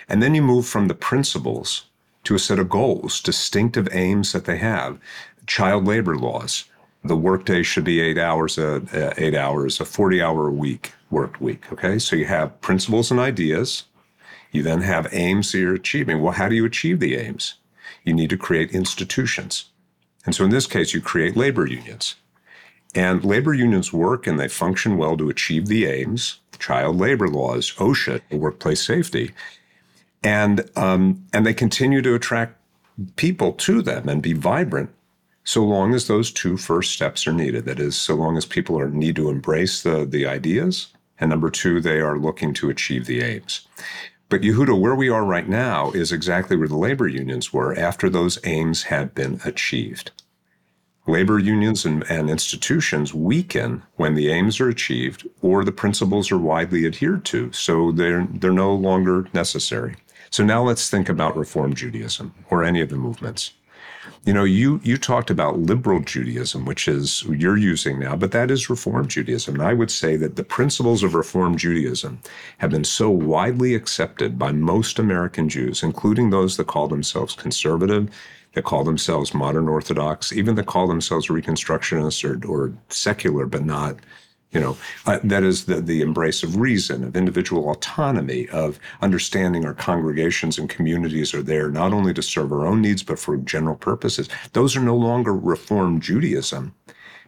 And 0.10 0.22
then 0.22 0.36
you 0.36 0.42
move 0.42 0.66
from 0.66 0.88
the 0.88 0.96
principles 0.96 1.86
to 2.26 2.36
a 2.36 2.40
set 2.40 2.60
of 2.60 2.70
goals, 2.70 3.22
distinctive 3.22 3.88
aims 3.92 4.34
that 4.34 4.46
they 4.46 4.58
have. 4.58 5.00
Child 5.48 5.86
labor 5.86 6.16
laws. 6.16 6.66
The 7.04 7.16
workday 7.16 7.62
should 7.62 7.84
be 7.84 8.02
eight 8.02 8.18
hours, 8.18 8.58
a, 8.58 8.82
eight 9.18 9.36
hours, 9.36 9.80
a 9.80 9.86
40 9.86 10.22
hour 10.22 10.48
a 10.48 10.52
week 10.52 10.94
work 11.12 11.40
week. 11.40 11.72
Okay. 11.72 12.00
So 12.00 12.16
you 12.16 12.26
have 12.26 12.60
principles 12.62 13.12
and 13.12 13.20
ideas 13.20 13.84
you 14.56 14.64
then 14.64 14.82
have 14.82 15.14
aims 15.14 15.52
that 15.52 15.60
you're 15.60 15.76
achieving. 15.76 16.22
Well, 16.22 16.32
how 16.32 16.48
do 16.48 16.56
you 16.56 16.64
achieve 16.64 17.02
the 17.02 17.18
aims? 17.18 17.56
You 18.06 18.14
need 18.14 18.30
to 18.30 18.38
create 18.38 18.72
institutions. 18.72 19.66
And 20.26 20.34
so 20.34 20.46
in 20.46 20.50
this 20.50 20.66
case, 20.66 20.94
you 20.94 21.02
create 21.02 21.36
labor 21.36 21.68
unions. 21.68 22.16
And 22.96 23.26
labor 23.26 23.54
unions 23.54 23.92
work 23.92 24.26
and 24.26 24.40
they 24.40 24.48
function 24.48 24.96
well 24.96 25.18
to 25.18 25.30
achieve 25.30 25.68
the 25.68 25.86
aims, 25.86 26.40
child 26.58 26.96
labor 26.96 27.28
laws, 27.28 27.74
OSHA, 27.74 28.22
workplace 28.32 28.82
safety. 28.82 29.34
And, 30.24 30.70
um, 30.78 31.26
and 31.34 31.46
they 31.46 31.54
continue 31.54 32.02
to 32.02 32.16
attract 32.16 32.58
people 33.18 33.52
to 33.52 33.82
them 33.82 34.08
and 34.08 34.22
be 34.22 34.32
vibrant 34.32 34.90
so 35.46 35.64
long 35.64 35.94
as 35.94 36.08
those 36.08 36.32
two 36.32 36.58
first 36.58 36.92
steps 36.92 37.26
are 37.26 37.32
needed. 37.32 37.66
That 37.66 37.80
is, 37.80 37.96
so 37.96 38.16
long 38.16 38.36
as 38.36 38.46
people 38.46 38.78
are, 38.80 38.90
need 38.90 39.16
to 39.16 39.30
embrace 39.30 39.84
the, 39.84 40.04
the 40.04 40.26
ideas. 40.26 40.88
And 41.20 41.30
number 41.30 41.50
two, 41.50 41.80
they 41.80 42.02
are 42.02 42.20
looking 42.20 42.54
to 42.56 42.70
achieve 42.70 43.06
the 43.06 43.22
aims. 43.22 43.66
But 44.28 44.42
Yehuda, 44.42 44.78
where 44.78 44.96
we 44.96 45.08
are 45.08 45.24
right 45.24 45.48
now 45.48 45.92
is 45.92 46.12
exactly 46.12 46.58
where 46.58 46.68
the 46.68 46.76
labor 46.76 47.08
unions 47.08 47.54
were 47.54 47.78
after 47.78 48.10
those 48.10 48.40
aims 48.44 48.84
had 48.84 49.14
been 49.14 49.40
achieved. 49.46 50.12
Labor 51.08 51.38
unions 51.38 51.86
and, 51.86 52.04
and, 52.10 52.32
institutions 52.32 53.14
weaken 53.14 53.84
when 53.98 54.16
the 54.16 54.32
aims 54.32 54.60
are 54.60 54.68
achieved 54.68 55.28
or 55.44 55.64
the 55.64 55.72
principles 55.72 56.32
are 56.32 56.40
widely 56.40 56.88
adhered 56.88 57.24
to, 57.26 57.52
so 57.52 57.92
they're, 57.92 58.28
they're 58.32 58.52
no 58.52 58.74
longer 58.74 59.28
necessary. 59.32 59.96
So 60.32 60.44
now 60.44 60.64
let's 60.64 60.90
think 60.90 61.08
about 61.08 61.38
Reform 61.38 61.76
Judaism 61.76 62.34
or 62.50 62.64
any 62.64 62.82
of 62.82 62.90
the 62.90 62.98
movements. 62.98 63.52
You 64.26 64.34
know, 64.34 64.44
you 64.44 64.82
you 64.84 64.98
talked 64.98 65.30
about 65.30 65.60
liberal 65.60 66.00
Judaism, 66.00 66.66
which 66.66 66.88
is 66.88 67.24
you're 67.26 67.58
using 67.58 68.00
now, 68.00 68.16
but 68.16 68.32
that 68.32 68.50
is 68.50 68.72
Reform 68.72 69.08
Judaism. 69.08 69.54
And 69.54 69.64
I 69.64 69.74
would 69.74 69.92
say 69.92 70.16
that 70.18 70.36
the 70.36 70.44
principles 70.44 71.04
of 71.04 71.14
Reform 71.14 71.58
Judaism 71.58 72.20
have 72.58 72.72
been 72.72 72.84
so 72.84 73.12
widely 73.12 73.76
accepted 73.76 74.40
by 74.40 74.52
most 74.52 74.98
American 74.98 75.48
Jews, 75.48 75.84
including 75.84 76.32
those 76.32 76.58
that 76.58 76.66
call 76.66 76.88
themselves 76.88 77.36
conservative, 77.36 78.10
that 78.54 78.64
call 78.64 78.84
themselves 78.84 79.36
modern 79.36 79.70
Orthodox, 79.70 80.34
even 80.34 80.56
that 80.56 80.66
call 80.66 80.88
themselves 80.88 81.28
Reconstructionists 81.28 82.24
or, 82.28 82.44
or 82.50 82.74
secular, 82.90 83.46
but 83.46 83.64
not 83.64 83.98
you 84.56 84.62
know, 84.62 84.78
uh, 85.06 85.20
that 85.22 85.44
is 85.44 85.66
the, 85.66 85.82
the 85.82 86.02
embrace 86.02 86.42
of 86.42 86.56
reason, 86.56 87.04
of 87.04 87.18
individual 87.18 87.70
autonomy, 87.70 88.48
of 88.50 88.80
understanding 89.02 89.66
our 89.66 89.74
congregations 89.74 90.58
and 90.58 90.70
communities 90.70 91.34
are 91.34 91.44
there 91.44 91.70
not 91.70 91.92
only 91.92 92.14
to 92.14 92.24
serve 92.24 92.54
our 92.54 92.66
own 92.66 92.82
needs, 92.82 93.04
but 93.04 93.20
for 93.20 93.36
general 93.36 93.76
purposes. 93.76 94.30
Those 94.54 94.78
are 94.78 94.82
no 94.82 94.96
longer 94.96 95.36
Reform 95.36 96.00
Judaism, 96.00 96.74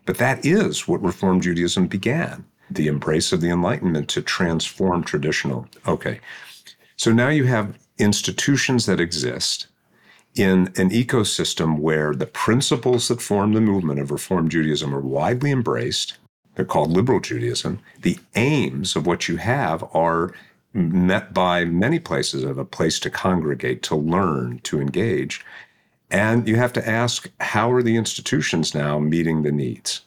but 0.06 0.18
that 0.20 0.46
is 0.46 0.88
what 0.88 1.04
Reform 1.04 1.42
Judaism 1.42 1.88
began 1.88 2.46
the 2.70 2.88
embrace 2.88 3.32
of 3.32 3.42
the 3.42 3.50
Enlightenment 3.50 4.10
to 4.10 4.22
transform 4.22 5.04
traditional. 5.04 5.68
Okay. 5.86 6.20
So 6.96 7.12
now 7.12 7.30
you 7.30 7.46
have 7.46 7.78
institutions 7.98 8.86
that 8.86 9.00
exist 9.00 9.68
in 10.36 10.68
an 10.76 10.92
ecosystem 10.92 11.80
where 11.80 12.14
the 12.14 12.26
principles 12.26 13.08
that 13.08 13.22
form 13.22 13.54
the 13.54 13.62
movement 13.62 14.00
of 14.00 14.12
Reform 14.12 14.50
Judaism 14.50 14.94
are 14.94 15.02
widely 15.02 15.52
embraced 15.52 16.18
they're 16.58 16.66
called 16.66 16.90
liberal 16.90 17.20
Judaism. 17.20 17.80
The 18.02 18.18
aims 18.36 18.96
of 18.96 19.06
what 19.06 19.30
you 19.30 19.38
have 19.38 19.88
are 19.94 20.34
met 20.74 21.32
by 21.32 21.66
many 21.66 22.00
places 22.00 22.44
of 22.44 22.58
a 22.58 22.66
place 22.66 23.00
to 23.02 23.12
congregate, 23.12 23.84
to 23.84 23.96
learn, 23.96 24.60
to 24.64 24.82
engage. 24.82 25.46
And 26.10 26.48
you 26.48 26.56
have 26.56 26.74
to 26.74 26.88
ask, 26.88 27.30
how 27.40 27.72
are 27.72 27.84
the 27.84 27.96
institutions 27.96 28.74
now 28.74 28.98
meeting 28.98 29.44
the 29.44 29.52
needs? 29.52 30.02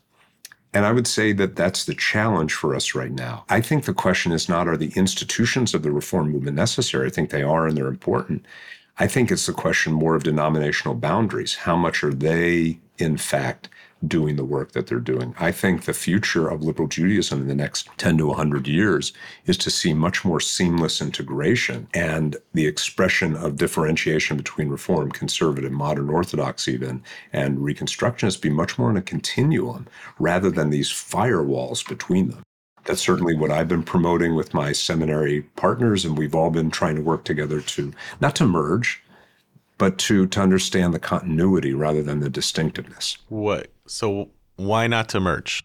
And 0.75 0.85
I 0.85 0.93
would 0.93 1.07
say 1.07 1.33
that 1.35 1.55
that's 1.55 1.85
the 1.85 1.95
challenge 1.95 2.55
for 2.55 2.75
us 2.75 2.97
right 2.97 3.13
now. 3.13 3.45
I 3.49 3.61
think 3.61 3.85
the 3.85 3.95
question 3.95 4.33
is 4.33 4.49
not, 4.49 4.67
are 4.67 4.77
the 4.77 4.93
institutions 4.97 5.73
of 5.73 5.85
the 5.85 5.93
reform 5.93 6.33
movement 6.33 6.57
necessary? 6.57 7.07
I 7.07 7.11
think 7.11 7.31
they 7.31 7.45
are 7.45 7.69
and 7.69 7.77
they're 7.77 7.87
important. 7.87 8.45
I 8.99 9.07
think 9.07 9.31
it's 9.31 9.47
the 9.47 9.53
question 9.53 9.93
more 9.93 10.17
of 10.17 10.25
denominational 10.25 10.95
boundaries. 10.95 11.55
How 11.55 11.77
much 11.77 12.03
are 12.03 12.13
they, 12.13 12.81
in 12.99 13.17
fact, 13.19 13.69
doing 14.07 14.37
the 14.37 14.45
work 14.45 14.73
that 14.73 14.87
they're 14.87 14.99
doing. 14.99 15.35
I 15.39 15.53
think 15.53 15.85
the 15.85 15.93
future 15.93 16.49
of 16.49 16.63
liberal 16.63 16.89
Judaism 16.89 17.43
in 17.43 17.49
the 17.49 17.55
next 17.55 17.89
10 17.99 18.19
to 18.19 18.27
100 18.29 18.67
years 18.67 19.13
is 19.47 19.57
to 19.59 19.71
see 19.71 19.93
much 19.93 20.25
more 20.25 20.41
seamless 20.41 21.01
integration 21.01 21.89
and 21.93 22.37
the 22.55 22.67
expression 22.67 23.37
of 23.37 23.57
differentiation 23.57 24.37
between 24.37 24.69
Reform, 24.69 25.11
Conservative, 25.13 25.73
Modern 25.73 26.09
Orthodox, 26.09 26.67
even, 26.67 27.03
and 27.33 27.59
Reconstructionists 27.59 28.41
be 28.41 28.51
much 28.51 28.79
more 28.79 28.91
in 28.91 28.97
a 28.97 29.03
continuum 29.03 29.87
rather 30.19 30.51
than 30.51 30.71
these 30.71 30.91
firewalls 30.91 31.87
between 31.87 32.31
them. 32.31 32.43
That's 32.85 33.03
certainly 33.03 33.37
what 33.37 33.51
I've 33.51 33.69
been 33.69 33.83
promoting 33.83 34.35
with 34.35 34.55
my 34.55 34.73
seminary 34.73 35.43
partners, 35.57 36.05
and 36.05 36.17
we've 36.17 36.35
all 36.35 36.51
been 36.51 36.71
trying 36.71 36.97
to 36.97 37.03
work 37.03 37.25
together 37.25 37.61
to 37.61 37.93
not 38.21 38.35
to 38.37 38.47
merge, 38.47 39.03
but 39.81 39.97
to 39.97 40.27
to 40.29 40.41
understand 40.41 40.93
the 40.95 40.99
continuity 41.01 41.73
rather 41.73 42.03
than 42.03 42.21
the 42.21 42.29
distinctiveness. 42.31 43.17
What? 43.29 43.69
So 43.87 44.29
why 44.57 44.87
not 44.87 45.09
to 45.09 45.21
merge? 45.21 45.65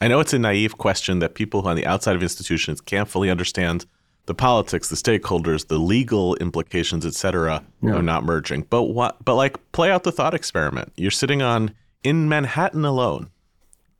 I 0.00 0.08
know 0.08 0.18
it's 0.20 0.32
a 0.34 0.38
naive 0.40 0.76
question 0.76 1.20
that 1.20 1.34
people 1.34 1.66
on 1.68 1.76
the 1.76 1.86
outside 1.86 2.16
of 2.16 2.22
institutions 2.22 2.80
can't 2.80 3.08
fully 3.08 3.30
understand 3.30 3.86
the 4.26 4.34
politics, 4.34 4.88
the 4.88 4.96
stakeholders, 4.96 5.68
the 5.68 5.78
legal 5.78 6.34
implications, 6.36 7.06
et 7.06 7.14
cetera, 7.14 7.62
Yeah. 7.80 7.92
are 7.92 8.02
not 8.02 8.24
merging. 8.24 8.62
But 8.68 8.84
what? 8.84 9.24
But 9.24 9.36
like, 9.36 9.56
play 9.72 9.90
out 9.90 10.02
the 10.02 10.12
thought 10.12 10.34
experiment. 10.34 10.92
You're 10.96 11.10
sitting 11.12 11.40
on 11.40 11.72
in 12.02 12.28
Manhattan 12.28 12.84
alone, 12.84 13.30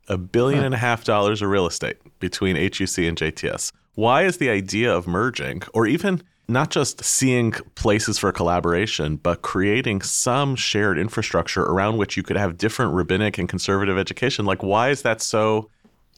a 0.09 0.17
billion 0.17 0.63
and 0.65 0.75
a 0.75 0.79
half 0.79 1.03
dollars 1.05 1.41
of 1.41 1.49
real 1.49 1.65
estate 1.65 1.97
between 2.19 2.55
HUC 2.57 3.07
and 3.07 3.17
JTS. 3.17 3.71
Why 3.93 4.23
is 4.23 4.37
the 4.37 4.49
idea 4.49 4.93
of 4.93 5.07
merging, 5.07 5.63
or 5.73 5.87
even 5.87 6.21
not 6.47 6.69
just 6.69 7.03
seeing 7.03 7.51
places 7.75 8.17
for 8.17 8.31
collaboration, 8.31 9.17
but 9.17 9.41
creating 9.41 10.01
some 10.01 10.55
shared 10.55 10.97
infrastructure 10.97 11.63
around 11.63 11.97
which 11.97 12.15
you 12.17 12.23
could 12.23 12.37
have 12.37 12.57
different 12.57 12.93
rabbinic 12.93 13.37
and 13.37 13.49
conservative 13.49 13.97
education? 13.97 14.45
Like, 14.45 14.63
why 14.63 14.89
is 14.89 15.01
that 15.03 15.21
so 15.21 15.69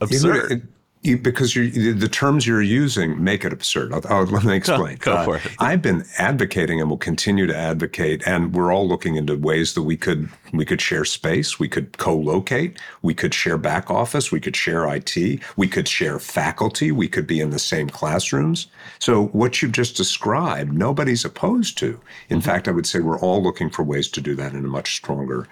absurd? 0.01 0.67
You- 1.07 1.17
because 1.17 1.53
the 1.53 2.09
terms 2.11 2.45
you're 2.45 2.61
using 2.61 3.23
make 3.23 3.43
it 3.43 3.53
absurd. 3.53 3.93
I'll, 3.93 4.01
I'll- 4.09 4.25
let 4.25 4.43
me 4.43 4.55
explain. 4.61 4.97
go 4.97 5.23
for 5.23 5.35
uh, 5.35 5.39
it. 5.43 5.51
I've 5.59 5.81
been 5.81 6.05
advocating 6.17 6.79
and 6.79 6.89
will 6.89 6.97
continue 6.97 7.47
to 7.47 7.55
advocate, 7.55 8.21
and 8.25 8.53
we're 8.53 8.73
all 8.73 8.87
looking 8.87 9.15
into 9.15 9.35
ways 9.37 9.73
that 9.73 9.83
we 9.83 9.97
could 9.97 10.29
we 10.53 10.65
could 10.65 10.81
share 10.81 11.05
space, 11.05 11.59
we 11.59 11.67
could 11.67 11.97
co-locate, 11.97 12.79
we 13.01 13.13
could 13.13 13.33
share 13.33 13.57
back 13.57 13.89
office, 13.89 14.31
we 14.31 14.39
could 14.39 14.55
share 14.55 14.87
IT, 14.87 15.15
we 15.55 15.67
could 15.67 15.87
share 15.87 16.19
faculty, 16.19 16.91
we 16.91 17.07
could 17.07 17.27
be 17.27 17.41
in 17.41 17.49
the 17.49 17.59
same 17.59 17.89
classrooms. 17.89 18.67
So 18.99 19.25
what 19.27 19.61
you've 19.61 19.73
just 19.73 19.97
described, 19.97 20.73
nobody's 20.73 21.25
opposed 21.25 21.77
to. 21.79 21.99
In 22.29 22.39
mm-hmm. 22.39 22.45
fact, 22.45 22.67
I 22.67 22.71
would 22.71 22.85
say 22.85 22.99
we're 22.99 23.19
all 23.19 23.43
looking 23.43 23.69
for 23.69 23.83
ways 23.83 24.07
to 24.09 24.21
do 24.21 24.35
that 24.35 24.53
in 24.53 24.65
a 24.65 24.69
much 24.69 24.95
stronger 24.95 25.47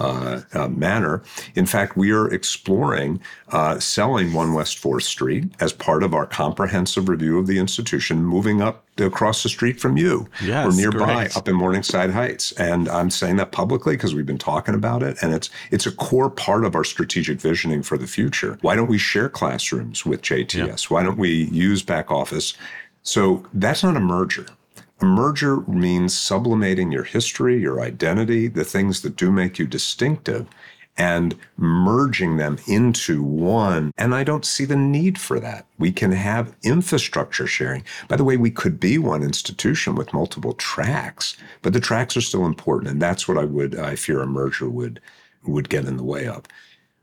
uh, 0.00 0.42
uh, 0.54 0.68
manner. 0.68 1.22
In 1.54 1.66
fact, 1.66 1.96
we 1.96 2.10
are 2.10 2.32
exploring 2.32 3.20
uh, 3.50 3.78
selling 3.78 4.32
One 4.32 4.54
West 4.54 4.82
4th 4.82 5.02
Street 5.02 5.52
as 5.60 5.72
part 5.72 6.02
of 6.02 6.14
our 6.14 6.26
comprehensive 6.26 7.08
review 7.08 7.38
of 7.38 7.46
the 7.46 7.58
institution, 7.58 8.24
moving 8.24 8.62
up 8.62 8.84
across 8.98 9.42
the 9.42 9.48
street 9.48 9.80
from 9.80 9.96
you 9.96 10.28
Yes, 10.42 10.66
or 10.66 10.76
nearby 10.76 11.14
great. 11.14 11.36
up 11.36 11.48
in 11.48 11.54
Morningside 11.54 12.10
Heights. 12.10 12.52
And 12.52 12.88
I'm 12.88 13.10
saying 13.10 13.36
that 13.36 13.50
publicly 13.52 13.94
because 13.96 14.14
we've 14.14 14.26
been 14.26 14.38
talking 14.38 14.74
about 14.74 15.02
it, 15.02 15.16
and 15.22 15.32
it's 15.34 15.50
it's 15.70 15.86
a 15.86 15.92
core 15.92 16.30
part 16.30 16.64
of 16.64 16.74
our 16.74 16.84
strategic 16.84 17.40
visioning 17.40 17.82
for 17.82 17.96
the 17.98 18.06
future. 18.06 18.58
Why 18.62 18.74
don't 18.76 18.88
we 18.88 18.98
share 18.98 19.28
classrooms 19.28 20.04
with 20.06 20.22
JTS? 20.22 20.90
Why 20.90 21.02
don't 21.02 21.18
we 21.18 21.44
use 21.44 21.82
back 21.82 22.10
office? 22.10 22.54
So 23.02 23.46
that's 23.54 23.82
not 23.82 23.96
a 23.96 24.00
merger. 24.00 24.46
A 25.00 25.06
merger 25.06 25.62
means 25.62 26.16
sublimating 26.16 26.92
your 26.92 27.04
history, 27.04 27.58
your 27.58 27.80
identity, 27.80 28.48
the 28.48 28.64
things 28.64 29.00
that 29.00 29.16
do 29.16 29.30
make 29.32 29.58
you 29.58 29.66
distinctive, 29.66 30.46
and 30.98 31.36
merging 31.56 32.36
them 32.36 32.58
into 32.66 33.22
one. 33.22 33.92
And 33.96 34.14
I 34.14 34.24
don't 34.24 34.44
see 34.44 34.66
the 34.66 34.76
need 34.76 35.18
for 35.18 35.40
that. 35.40 35.64
We 35.78 35.90
can 35.90 36.12
have 36.12 36.54
infrastructure 36.62 37.46
sharing. 37.46 37.84
By 38.08 38.16
the 38.16 38.24
way, 38.24 38.36
we 38.36 38.50
could 38.50 38.78
be 38.78 38.98
one 38.98 39.22
institution 39.22 39.94
with 39.94 40.12
multiple 40.12 40.52
tracks, 40.52 41.38
but 41.62 41.72
the 41.72 41.80
tracks 41.80 42.14
are 42.18 42.20
still 42.20 42.44
important. 42.44 42.90
And 42.90 43.00
that's 43.00 43.26
what 43.26 43.38
I 43.38 43.44
would, 43.44 43.78
I 43.78 43.96
fear 43.96 44.20
a 44.20 44.26
merger 44.26 44.68
would, 44.68 45.00
would 45.46 45.70
get 45.70 45.86
in 45.86 45.96
the 45.96 46.04
way 46.04 46.26
of. 46.26 46.44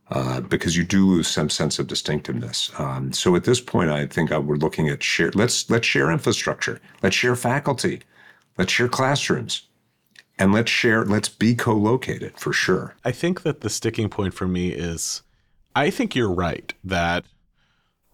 Uh, 0.10 0.40
because 0.40 0.78
you 0.78 0.86
do 0.86 1.06
lose 1.06 1.28
some 1.28 1.50
sense 1.50 1.80
of 1.80 1.88
distinctiveness. 1.88 2.72
Um, 2.78 3.12
so 3.12 3.36
at 3.36 3.44
this 3.44 3.60
point, 3.60 3.90
I 3.90 4.06
think 4.06 4.32
I, 4.32 4.38
we're 4.38 4.56
looking 4.56 4.88
at 4.88 5.04
share. 5.04 5.32
Let's 5.36 5.70
let's 5.70 5.86
share 5.86 6.12
infrastructure. 6.12 6.80
Let's 7.04 7.16
share 7.16 7.36
faculty. 7.36 8.02
Let's 8.58 8.72
share 8.72 8.88
classrooms, 8.88 9.64
and 10.40 10.54
let's 10.54 10.72
share. 10.72 11.04
Let's 11.04 11.28
be 11.28 11.56
co-located 11.56 12.40
for 12.40 12.54
sure. 12.54 12.96
I 13.04 13.12
think 13.12 13.42
that 13.42 13.60
the 13.60 13.70
sticking 13.70 14.08
point 14.08 14.34
for 14.34 14.48
me 14.48 14.70
is 14.70 15.24
I 15.76 15.90
think 15.90 16.16
you're 16.16 16.32
right 16.32 16.74
that 16.86 17.26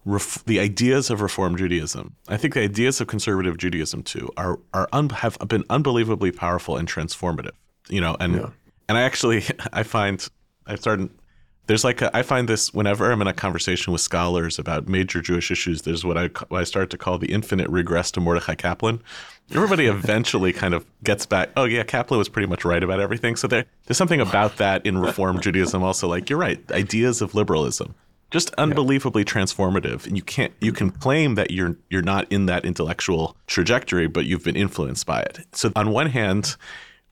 ref- 0.04 0.44
the 0.44 0.58
ideas 0.58 1.10
of 1.10 1.20
Reform 1.20 1.56
Judaism, 1.56 2.16
I 2.28 2.36
think 2.36 2.54
the 2.54 2.62
ideas 2.62 3.00
of 3.00 3.06
conservative 3.06 3.56
Judaism 3.56 4.02
too, 4.02 4.30
are 4.36 4.58
are 4.72 4.88
un- 4.92 5.10
have 5.10 5.38
been 5.46 5.64
unbelievably 5.70 6.32
powerful 6.32 6.76
and 6.76 6.88
transformative. 6.88 7.54
You 7.88 8.00
know, 8.00 8.16
and 8.18 8.34
and 8.88 8.98
I 8.98 9.02
actually 9.02 9.44
I 9.72 9.84
find 9.84 10.26
I've 10.66 10.80
started. 10.80 11.10
There's 11.66 11.84
like 11.84 12.02
a, 12.02 12.14
I 12.14 12.22
find 12.22 12.48
this 12.48 12.74
whenever 12.74 13.10
I'm 13.10 13.22
in 13.22 13.26
a 13.26 13.32
conversation 13.32 13.92
with 13.92 14.02
scholars 14.02 14.58
about 14.58 14.86
major 14.86 15.22
Jewish 15.22 15.50
issues. 15.50 15.82
There's 15.82 16.04
what 16.04 16.18
I 16.18 16.26
what 16.48 16.60
I 16.60 16.64
start 16.64 16.90
to 16.90 16.98
call 16.98 17.18
the 17.18 17.32
infinite 17.32 17.68
regress 17.70 18.10
to 18.12 18.20
Mordecai 18.20 18.54
Kaplan. 18.54 19.00
Everybody 19.50 19.86
eventually 19.86 20.52
kind 20.52 20.74
of 20.74 20.84
gets 21.02 21.24
back. 21.26 21.50
Oh 21.56 21.64
yeah, 21.64 21.82
Kaplan 21.82 22.18
was 22.18 22.28
pretty 22.28 22.48
much 22.48 22.64
right 22.64 22.82
about 22.82 23.00
everything. 23.00 23.36
So 23.36 23.46
there, 23.46 23.64
there's 23.86 23.96
something 23.96 24.20
about 24.20 24.58
that 24.58 24.84
in 24.84 24.98
Reform 24.98 25.40
Judaism 25.40 25.82
also. 25.82 26.06
Like 26.08 26.28
you're 26.28 26.38
right, 26.38 26.60
ideas 26.72 27.22
of 27.22 27.34
liberalism, 27.34 27.94
just 28.30 28.52
unbelievably 28.54 29.24
transformative. 29.24 30.06
And 30.06 30.16
you 30.16 30.22
can't 30.22 30.52
you 30.60 30.72
can 30.72 30.90
claim 30.90 31.34
that 31.36 31.50
you're 31.50 31.76
you're 31.88 32.02
not 32.02 32.30
in 32.30 32.44
that 32.46 32.66
intellectual 32.66 33.36
trajectory, 33.46 34.06
but 34.06 34.26
you've 34.26 34.44
been 34.44 34.56
influenced 34.56 35.06
by 35.06 35.22
it. 35.22 35.46
So 35.52 35.72
on 35.76 35.90
one 35.90 36.08
hand, 36.08 36.56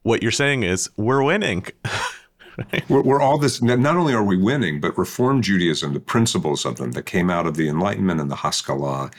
what 0.03 0.21
you're 0.21 0.31
saying 0.31 0.61
is 0.61 0.91
we're 0.95 1.23
winning. 1.23 1.65
We're, 2.89 3.01
we're 3.01 3.21
all 3.21 3.37
this. 3.37 3.61
Not 3.61 3.95
only 3.95 4.13
are 4.13 4.23
we 4.23 4.37
winning, 4.37 4.79
but 4.79 4.97
Reform 4.97 5.41
Judaism, 5.41 5.93
the 5.93 5.99
principles 5.99 6.65
of 6.65 6.77
them 6.77 6.91
that 6.91 7.05
came 7.05 7.29
out 7.29 7.47
of 7.47 7.55
the 7.55 7.67
Enlightenment 7.67 8.19
and 8.21 8.29
the 8.29 8.35
Haskalah, 8.35 9.11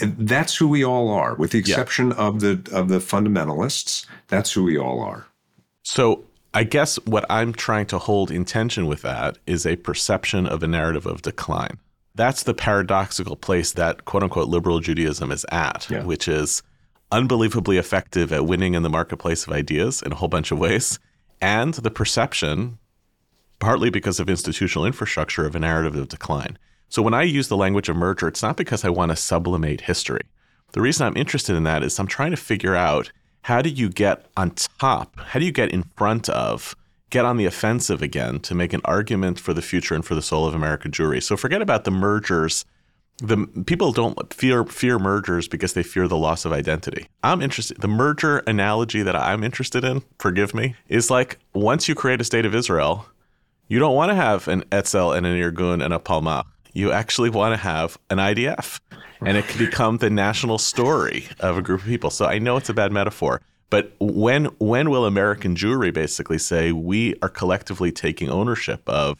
that's 0.00 0.56
who 0.56 0.68
we 0.68 0.84
all 0.84 1.08
are, 1.10 1.34
with 1.34 1.52
the 1.52 1.58
exception 1.58 2.12
of 2.12 2.40
the 2.40 2.60
of 2.72 2.88
the 2.88 2.98
fundamentalists. 2.98 4.06
That's 4.28 4.52
who 4.52 4.64
we 4.64 4.76
all 4.78 5.00
are. 5.00 5.26
So 5.84 6.24
I 6.52 6.64
guess 6.64 6.96
what 7.04 7.24
I'm 7.30 7.52
trying 7.52 7.86
to 7.86 7.98
hold 7.98 8.30
in 8.30 8.44
tension 8.44 8.86
with 8.86 9.02
that 9.02 9.38
is 9.46 9.64
a 9.66 9.76
perception 9.76 10.46
of 10.46 10.62
a 10.62 10.66
narrative 10.66 11.06
of 11.06 11.22
decline. 11.22 11.78
That's 12.14 12.42
the 12.44 12.54
paradoxical 12.54 13.36
place 13.36 13.72
that 13.72 14.04
quote 14.06 14.22
unquote 14.22 14.48
liberal 14.48 14.80
Judaism 14.80 15.30
is 15.30 15.44
at, 15.52 15.86
Yeah. 15.90 16.02
which 16.02 16.28
is 16.28 16.62
unbelievably 17.12 17.76
effective 17.78 18.32
at 18.32 18.46
winning 18.46 18.74
in 18.74 18.82
the 18.82 18.88
marketplace 18.90 19.46
of 19.46 19.52
ideas 19.52 20.02
in 20.02 20.12
a 20.12 20.14
whole 20.16 20.28
bunch 20.28 20.50
of 20.50 20.58
ways, 20.58 20.98
and 21.40 21.74
the 21.74 21.90
perception, 21.90 22.78
partly 23.58 23.90
because 23.90 24.20
of 24.20 24.28
institutional 24.28 24.86
infrastructure, 24.86 25.46
of 25.46 25.54
a 25.54 25.60
narrative 25.60 25.96
of 25.96 26.08
decline. 26.08 26.58
So 26.88 27.02
when 27.02 27.14
I 27.14 27.22
use 27.22 27.48
the 27.48 27.56
language 27.56 27.88
of 27.88 27.96
merger, 27.96 28.28
it's 28.28 28.42
not 28.42 28.56
because 28.56 28.84
I 28.84 28.90
want 28.90 29.10
to 29.10 29.16
sublimate 29.16 29.82
history. 29.82 30.22
The 30.72 30.80
reason 30.80 31.06
I'm 31.06 31.16
interested 31.16 31.56
in 31.56 31.64
that 31.64 31.82
is 31.82 31.98
I'm 31.98 32.06
trying 32.06 32.30
to 32.30 32.36
figure 32.36 32.76
out 32.76 33.10
how 33.42 33.62
do 33.62 33.70
you 33.70 33.88
get 33.88 34.26
on 34.36 34.50
top, 34.78 35.18
how 35.18 35.38
do 35.38 35.46
you 35.46 35.52
get 35.52 35.72
in 35.72 35.84
front 35.96 36.28
of, 36.28 36.74
get 37.10 37.24
on 37.24 37.36
the 37.36 37.46
offensive 37.46 38.02
again 38.02 38.40
to 38.40 38.54
make 38.54 38.72
an 38.72 38.80
argument 38.84 39.38
for 39.38 39.54
the 39.54 39.62
future 39.62 39.94
and 39.94 40.04
for 40.04 40.14
the 40.14 40.22
soul 40.22 40.46
of 40.46 40.54
American 40.54 40.90
Jewry. 40.90 41.22
So 41.22 41.36
forget 41.36 41.62
about 41.62 41.84
the 41.84 41.90
mergers. 41.90 42.64
The 43.18 43.46
people 43.66 43.92
don't 43.92 44.32
fear 44.32 44.64
fear 44.64 44.98
mergers 44.98 45.48
because 45.48 45.72
they 45.72 45.82
fear 45.82 46.06
the 46.06 46.18
loss 46.18 46.44
of 46.44 46.52
identity. 46.52 47.08
I'm 47.22 47.40
interested. 47.40 47.80
The 47.80 47.88
merger 47.88 48.38
analogy 48.46 49.02
that 49.02 49.16
I'm 49.16 49.42
interested 49.42 49.84
in, 49.84 50.02
forgive 50.18 50.54
me, 50.54 50.74
is 50.88 51.10
like 51.10 51.38
once 51.54 51.88
you 51.88 51.94
create 51.94 52.20
a 52.20 52.24
state 52.24 52.44
of 52.44 52.54
Israel, 52.54 53.06
you 53.68 53.78
don't 53.78 53.94
want 53.94 54.10
to 54.10 54.14
have 54.14 54.48
an 54.48 54.64
Etzel 54.70 55.12
and 55.12 55.26
an 55.26 55.34
Irgun 55.34 55.82
and 55.82 55.94
a 55.94 55.98
Palmach. 55.98 56.44
You 56.74 56.92
actually 56.92 57.30
want 57.30 57.54
to 57.54 57.56
have 57.56 57.96
an 58.10 58.18
IDF, 58.18 58.80
and 59.24 59.38
it 59.38 59.46
can 59.46 59.64
become 59.64 59.96
the 59.96 60.10
national 60.10 60.58
story 60.58 61.26
of 61.40 61.56
a 61.56 61.62
group 61.62 61.80
of 61.80 61.86
people. 61.86 62.10
So 62.10 62.26
I 62.26 62.38
know 62.38 62.58
it's 62.58 62.68
a 62.68 62.74
bad 62.74 62.92
metaphor, 62.92 63.40
but 63.70 63.92
when 63.98 64.44
when 64.58 64.90
will 64.90 65.06
American 65.06 65.56
Jewry 65.56 65.92
basically 65.92 66.38
say 66.38 66.70
we 66.70 67.14
are 67.22 67.28
collectively 67.28 67.90
taking 67.90 68.28
ownership 68.28 68.86
of 68.86 69.18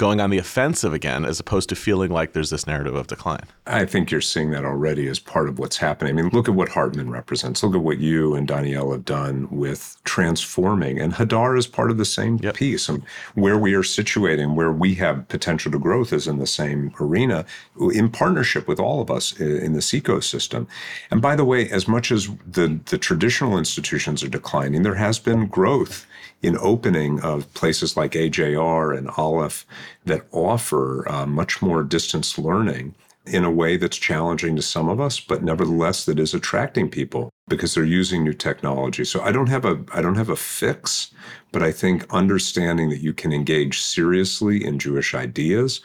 going 0.00 0.18
on 0.18 0.30
the 0.30 0.38
offensive 0.38 0.94
again, 0.94 1.26
as 1.26 1.38
opposed 1.38 1.68
to 1.68 1.76
feeling 1.76 2.10
like 2.10 2.32
there's 2.32 2.48
this 2.48 2.66
narrative 2.66 2.94
of 2.94 3.06
decline? 3.06 3.44
I 3.66 3.84
think 3.84 4.10
you're 4.10 4.22
seeing 4.22 4.50
that 4.52 4.64
already 4.64 5.06
as 5.08 5.18
part 5.18 5.46
of 5.46 5.58
what's 5.58 5.76
happening. 5.76 6.18
I 6.18 6.22
mean, 6.22 6.30
look 6.32 6.48
at 6.48 6.54
what 6.54 6.70
Hartman 6.70 7.10
represents. 7.10 7.62
Look 7.62 7.74
at 7.74 7.82
what 7.82 7.98
you 7.98 8.34
and 8.34 8.48
Danielle 8.48 8.92
have 8.92 9.04
done 9.04 9.46
with 9.50 9.98
transforming. 10.04 10.98
And 10.98 11.12
Hadar 11.12 11.58
is 11.58 11.66
part 11.66 11.90
of 11.90 11.98
the 11.98 12.06
same 12.06 12.38
Yep. 12.42 12.54
piece. 12.54 12.88
And 12.88 13.02
where 13.34 13.58
we 13.58 13.74
are 13.74 13.82
situating, 13.82 14.54
where 14.54 14.72
we 14.72 14.94
have 14.94 15.28
potential 15.28 15.70
to 15.70 15.78
growth 15.78 16.14
is 16.14 16.26
in 16.26 16.38
the 16.38 16.46
same 16.46 16.94
arena 16.98 17.44
in 17.92 18.08
partnership 18.08 18.66
with 18.66 18.80
all 18.80 19.02
of 19.02 19.10
us 19.10 19.38
in 19.38 19.74
this 19.74 19.90
ecosystem. 19.92 20.66
And 21.10 21.20
by 21.20 21.36
the 21.36 21.44
way, 21.44 21.68
as 21.68 21.86
much 21.86 22.10
as 22.10 22.30
the, 22.50 22.80
the 22.86 22.96
traditional 22.96 23.58
institutions 23.58 24.24
are 24.24 24.28
declining, 24.28 24.82
there 24.82 24.94
has 24.94 25.18
been 25.18 25.46
growth 25.46 26.06
in 26.42 26.56
opening 26.58 27.20
of 27.20 27.52
places 27.54 27.96
like 27.96 28.12
AJR 28.12 28.96
and 28.96 29.10
Aleph 29.16 29.66
that 30.06 30.26
offer 30.32 31.08
uh, 31.10 31.26
much 31.26 31.60
more 31.60 31.82
distance 31.82 32.38
learning 32.38 32.94
in 33.26 33.44
a 33.44 33.50
way 33.50 33.76
that's 33.76 33.96
challenging 33.96 34.56
to 34.56 34.62
some 34.62 34.88
of 34.88 35.00
us, 35.00 35.20
but 35.20 35.42
nevertheless 35.42 36.06
that 36.06 36.18
is 36.18 36.34
attracting 36.34 36.88
people 36.88 37.30
because 37.48 37.74
they're 37.74 37.84
using 37.84 38.24
new 38.24 38.32
technology. 38.32 39.04
So 39.04 39.20
I 39.20 39.32
don't 39.32 39.48
have 39.48 39.64
a 39.64 39.82
I 39.92 40.00
don't 40.00 40.16
have 40.16 40.30
a 40.30 40.36
fix, 40.36 41.12
but 41.52 41.62
I 41.62 41.72
think 41.72 42.06
understanding 42.10 42.88
that 42.90 43.02
you 43.02 43.12
can 43.12 43.32
engage 43.32 43.82
seriously 43.82 44.64
in 44.64 44.78
Jewish 44.78 45.14
ideas, 45.14 45.80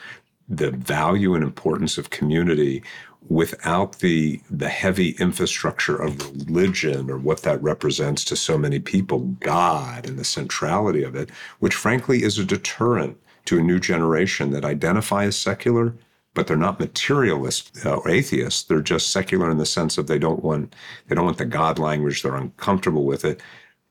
the 0.48 0.72
value 0.72 1.34
and 1.34 1.44
importance 1.44 1.98
of 1.98 2.10
community 2.10 2.84
without 3.30 4.00
the 4.00 4.42
the 4.50 4.70
heavy 4.70 5.12
infrastructure 5.20 5.96
of 5.96 6.20
religion 6.48 7.10
or 7.10 7.18
what 7.18 7.44
that 7.44 7.62
represents 7.62 8.24
to 8.26 8.36
so 8.36 8.58
many 8.58 8.80
people, 8.80 9.20
God 9.40 10.08
and 10.08 10.18
the 10.20 10.24
centrality 10.24 11.04
of 11.04 11.16
it, 11.16 11.30
which 11.60 11.76
frankly 11.76 12.24
is 12.24 12.38
a 12.38 12.46
deterrent 12.46 13.18
to 13.46 13.60
a 13.60 13.64
new 13.64 13.80
generation 13.80 14.52
that 14.52 14.66
identify 14.66 15.26
as 15.26 15.36
secular 15.38 15.96
but 16.36 16.48
they're 16.48 16.58
not 16.58 16.80
materialist 16.80 17.86
uh, 17.86 17.96
or 17.96 18.10
atheists. 18.10 18.64
They're 18.64 18.82
just 18.82 19.10
secular 19.10 19.50
in 19.50 19.58
the 19.58 19.66
sense 19.66 19.98
of 19.98 20.06
they 20.06 20.20
don't 20.20 20.44
want 20.44 20.76
they 21.08 21.16
don't 21.16 21.26
want 21.26 21.38
the 21.38 21.46
God 21.46 21.80
language. 21.80 22.22
They're 22.22 22.36
uncomfortable 22.36 23.06
with 23.06 23.26
it, 23.26 23.42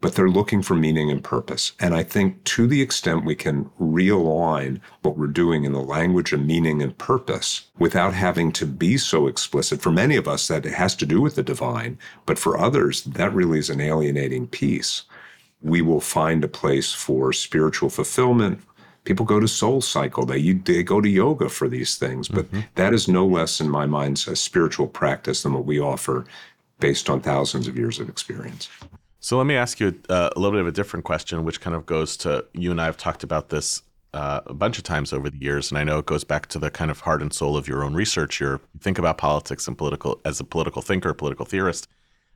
but 0.04 0.16
they're 0.16 0.28
looking 0.28 0.60
for 0.60 0.74
meaning 0.74 1.10
and 1.10 1.24
purpose. 1.24 1.72
And 1.80 1.94
I 1.94 2.02
think 2.02 2.44
to 2.44 2.66
the 2.66 2.82
extent 2.82 3.24
we 3.24 3.34
can 3.34 3.70
realign 3.80 4.78
what 5.00 5.16
we're 5.16 5.28
doing 5.28 5.64
in 5.64 5.72
the 5.72 5.80
language 5.80 6.34
of 6.34 6.44
meaning 6.44 6.82
and 6.82 6.98
purpose 6.98 7.70
without 7.78 8.12
having 8.12 8.52
to 8.52 8.66
be 8.66 8.98
so 8.98 9.26
explicit, 9.26 9.80
for 9.80 9.90
many 9.90 10.16
of 10.16 10.28
us 10.28 10.46
that 10.48 10.66
it 10.66 10.74
has 10.74 10.94
to 10.96 11.06
do 11.06 11.22
with 11.22 11.36
the 11.36 11.42
divine, 11.42 11.98
but 12.26 12.38
for 12.38 12.58
others, 12.60 13.02
that 13.04 13.32
really 13.32 13.58
is 13.58 13.70
an 13.70 13.80
alienating 13.80 14.46
piece. 14.46 15.04
We 15.62 15.80
will 15.80 16.02
find 16.02 16.44
a 16.44 16.48
place 16.48 16.92
for 16.92 17.32
spiritual 17.32 17.88
fulfillment, 17.88 18.60
people 19.04 19.24
go 19.24 19.40
to 19.40 19.48
soul 19.48 19.80
cycle 19.80 20.26
they, 20.26 20.52
they 20.52 20.82
go 20.82 21.00
to 21.00 21.08
yoga 21.08 21.48
for 21.48 21.68
these 21.68 21.96
things 21.98 22.26
but 22.26 22.46
mm-hmm. 22.46 22.60
that 22.76 22.94
is 22.94 23.06
no 23.06 23.26
less 23.26 23.60
in 23.60 23.68
my 23.68 23.84
mind 23.84 24.24
a 24.28 24.34
spiritual 24.34 24.86
practice 24.86 25.42
than 25.42 25.52
what 25.52 25.66
we 25.66 25.78
offer 25.78 26.24
based 26.80 27.10
on 27.10 27.20
thousands 27.20 27.68
of 27.68 27.76
years 27.76 28.00
of 28.00 28.08
experience 28.08 28.70
so 29.24 29.38
let 29.38 29.46
me 29.46 29.56
ask 29.56 29.80
you 29.80 29.98
uh, 30.10 30.28
a 30.36 30.38
little 30.38 30.52
bit 30.52 30.60
of 30.60 30.66
a 30.66 30.72
different 30.72 31.06
question, 31.06 31.46
which 31.46 31.62
kind 31.62 31.74
of 31.74 31.86
goes 31.86 32.14
to 32.18 32.44
you 32.52 32.70
and 32.70 32.78
I 32.78 32.84
have 32.84 32.98
talked 32.98 33.22
about 33.22 33.48
this 33.48 33.82
uh, 34.12 34.42
a 34.44 34.52
bunch 34.52 34.76
of 34.76 34.84
times 34.84 35.14
over 35.14 35.30
the 35.30 35.38
years, 35.38 35.70
and 35.70 35.78
I 35.78 35.82
know 35.82 35.98
it 35.98 36.04
goes 36.04 36.24
back 36.24 36.46
to 36.48 36.58
the 36.58 36.70
kind 36.70 36.90
of 36.90 37.00
heart 37.00 37.22
and 37.22 37.32
soul 37.32 37.56
of 37.56 37.66
your 37.66 37.82
own 37.84 37.94
research. 37.94 38.38
you 38.38 38.60
think 38.80 38.98
about 38.98 39.16
politics 39.16 39.66
and 39.66 39.78
political 39.78 40.20
as 40.26 40.40
a 40.40 40.44
political 40.44 40.82
thinker, 40.82 41.14
political 41.14 41.46
theorist. 41.46 41.88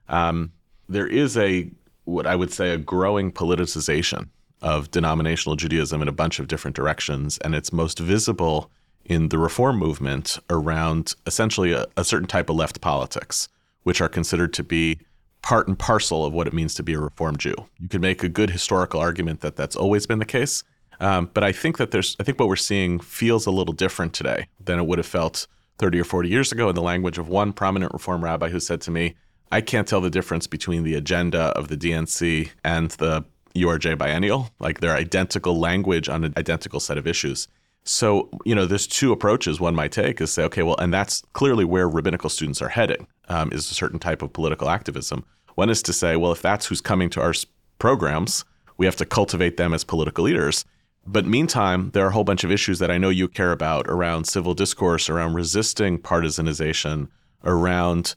Um, 0.08 0.50
there 0.88 1.06
is 1.06 1.36
a 1.36 1.70
what 2.04 2.26
I 2.26 2.34
would 2.34 2.54
say 2.54 2.70
a 2.70 2.78
growing 2.78 3.32
politicization 3.32 4.30
of 4.62 4.90
denominational 4.90 5.56
Judaism 5.56 6.00
in 6.00 6.08
a 6.08 6.12
bunch 6.12 6.38
of 6.38 6.48
different 6.48 6.74
directions, 6.74 7.36
and 7.44 7.54
it's 7.54 7.70
most 7.70 7.98
visible 7.98 8.70
in 9.04 9.28
the 9.28 9.36
reform 9.36 9.76
movement 9.78 10.38
around 10.48 11.14
essentially 11.26 11.72
a, 11.72 11.84
a 11.98 12.04
certain 12.04 12.28
type 12.28 12.48
of 12.48 12.56
left 12.56 12.80
politics, 12.80 13.46
which 13.82 14.00
are 14.00 14.08
considered 14.08 14.54
to 14.54 14.62
be 14.62 15.00
part 15.42 15.68
and 15.68 15.78
parcel 15.78 16.24
of 16.24 16.32
what 16.32 16.46
it 16.46 16.52
means 16.52 16.74
to 16.74 16.82
be 16.82 16.94
a 16.94 16.98
Reformed 16.98 17.38
Jew. 17.38 17.54
You 17.78 17.88
could 17.88 18.00
make 18.00 18.22
a 18.22 18.28
good 18.28 18.50
historical 18.50 19.00
argument 19.00 19.40
that 19.40 19.56
that's 19.56 19.76
always 19.76 20.06
been 20.06 20.18
the 20.18 20.24
case. 20.24 20.64
Um, 21.00 21.30
but 21.32 21.44
I 21.44 21.52
think 21.52 21.78
that 21.78 21.90
there's, 21.90 22.16
I 22.18 22.24
think 22.24 22.40
what 22.40 22.48
we're 22.48 22.56
seeing 22.56 22.98
feels 22.98 23.46
a 23.46 23.50
little 23.50 23.72
different 23.72 24.12
today 24.12 24.48
than 24.62 24.78
it 24.78 24.86
would 24.86 24.98
have 24.98 25.06
felt 25.06 25.46
30 25.78 26.00
or 26.00 26.04
40 26.04 26.28
years 26.28 26.50
ago 26.50 26.68
in 26.68 26.74
the 26.74 26.82
language 26.82 27.18
of 27.18 27.28
one 27.28 27.52
prominent 27.52 27.92
Reform 27.92 28.24
rabbi 28.24 28.48
who 28.48 28.58
said 28.60 28.80
to 28.82 28.90
me, 28.90 29.14
I 29.50 29.60
can't 29.60 29.86
tell 29.86 30.00
the 30.00 30.10
difference 30.10 30.46
between 30.46 30.82
the 30.82 30.94
agenda 30.94 31.40
of 31.56 31.68
the 31.68 31.76
DNC 31.76 32.50
and 32.64 32.90
the 32.92 33.24
URJ 33.54 33.96
biennial. 33.96 34.50
Like 34.58 34.80
they're 34.80 34.94
identical 34.94 35.58
language 35.58 36.08
on 36.08 36.24
an 36.24 36.34
identical 36.36 36.80
set 36.80 36.98
of 36.98 37.06
issues. 37.06 37.48
So, 37.88 38.28
you 38.44 38.54
know, 38.54 38.66
there's 38.66 38.86
two 38.86 39.12
approaches 39.12 39.60
one 39.60 39.74
might 39.74 39.92
take 39.92 40.20
is 40.20 40.30
say, 40.30 40.42
okay, 40.44 40.62
well, 40.62 40.76
and 40.76 40.92
that's 40.92 41.22
clearly 41.32 41.64
where 41.64 41.88
rabbinical 41.88 42.28
students 42.28 42.60
are 42.60 42.68
heading, 42.68 43.06
um, 43.28 43.50
is 43.50 43.70
a 43.70 43.74
certain 43.74 43.98
type 43.98 44.20
of 44.20 44.34
political 44.34 44.68
activism. 44.68 45.24
One 45.54 45.70
is 45.70 45.82
to 45.84 45.94
say, 45.94 46.14
well, 46.14 46.30
if 46.30 46.42
that's 46.42 46.66
who's 46.66 46.82
coming 46.82 47.08
to 47.10 47.22
our 47.22 47.32
programs, 47.78 48.44
we 48.76 48.84
have 48.84 48.96
to 48.96 49.06
cultivate 49.06 49.56
them 49.56 49.72
as 49.72 49.84
political 49.84 50.24
leaders. 50.24 50.66
But 51.06 51.24
meantime, 51.24 51.90
there 51.94 52.04
are 52.04 52.10
a 52.10 52.12
whole 52.12 52.24
bunch 52.24 52.44
of 52.44 52.50
issues 52.50 52.78
that 52.78 52.90
I 52.90 52.98
know 52.98 53.08
you 53.08 53.26
care 53.26 53.52
about 53.52 53.86
around 53.88 54.26
civil 54.26 54.52
discourse, 54.52 55.08
around 55.08 55.32
resisting 55.32 55.98
partisanization, 55.98 57.08
around 57.42 58.14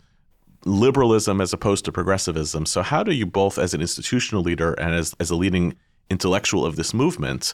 liberalism 0.65 1.39
as 1.39 1.53
opposed 1.53 1.85
to 1.85 1.93
progressivism. 1.93 2.65
So, 2.65 2.81
how 2.81 3.03
do 3.03 3.13
you 3.13 3.25
both, 3.25 3.57
as 3.57 3.73
an 3.73 3.79
institutional 3.79 4.43
leader 4.43 4.73
and 4.73 4.93
as, 4.93 5.15
as 5.21 5.29
a 5.29 5.35
leading 5.37 5.77
intellectual 6.09 6.65
of 6.65 6.75
this 6.75 6.93
movement, 6.93 7.53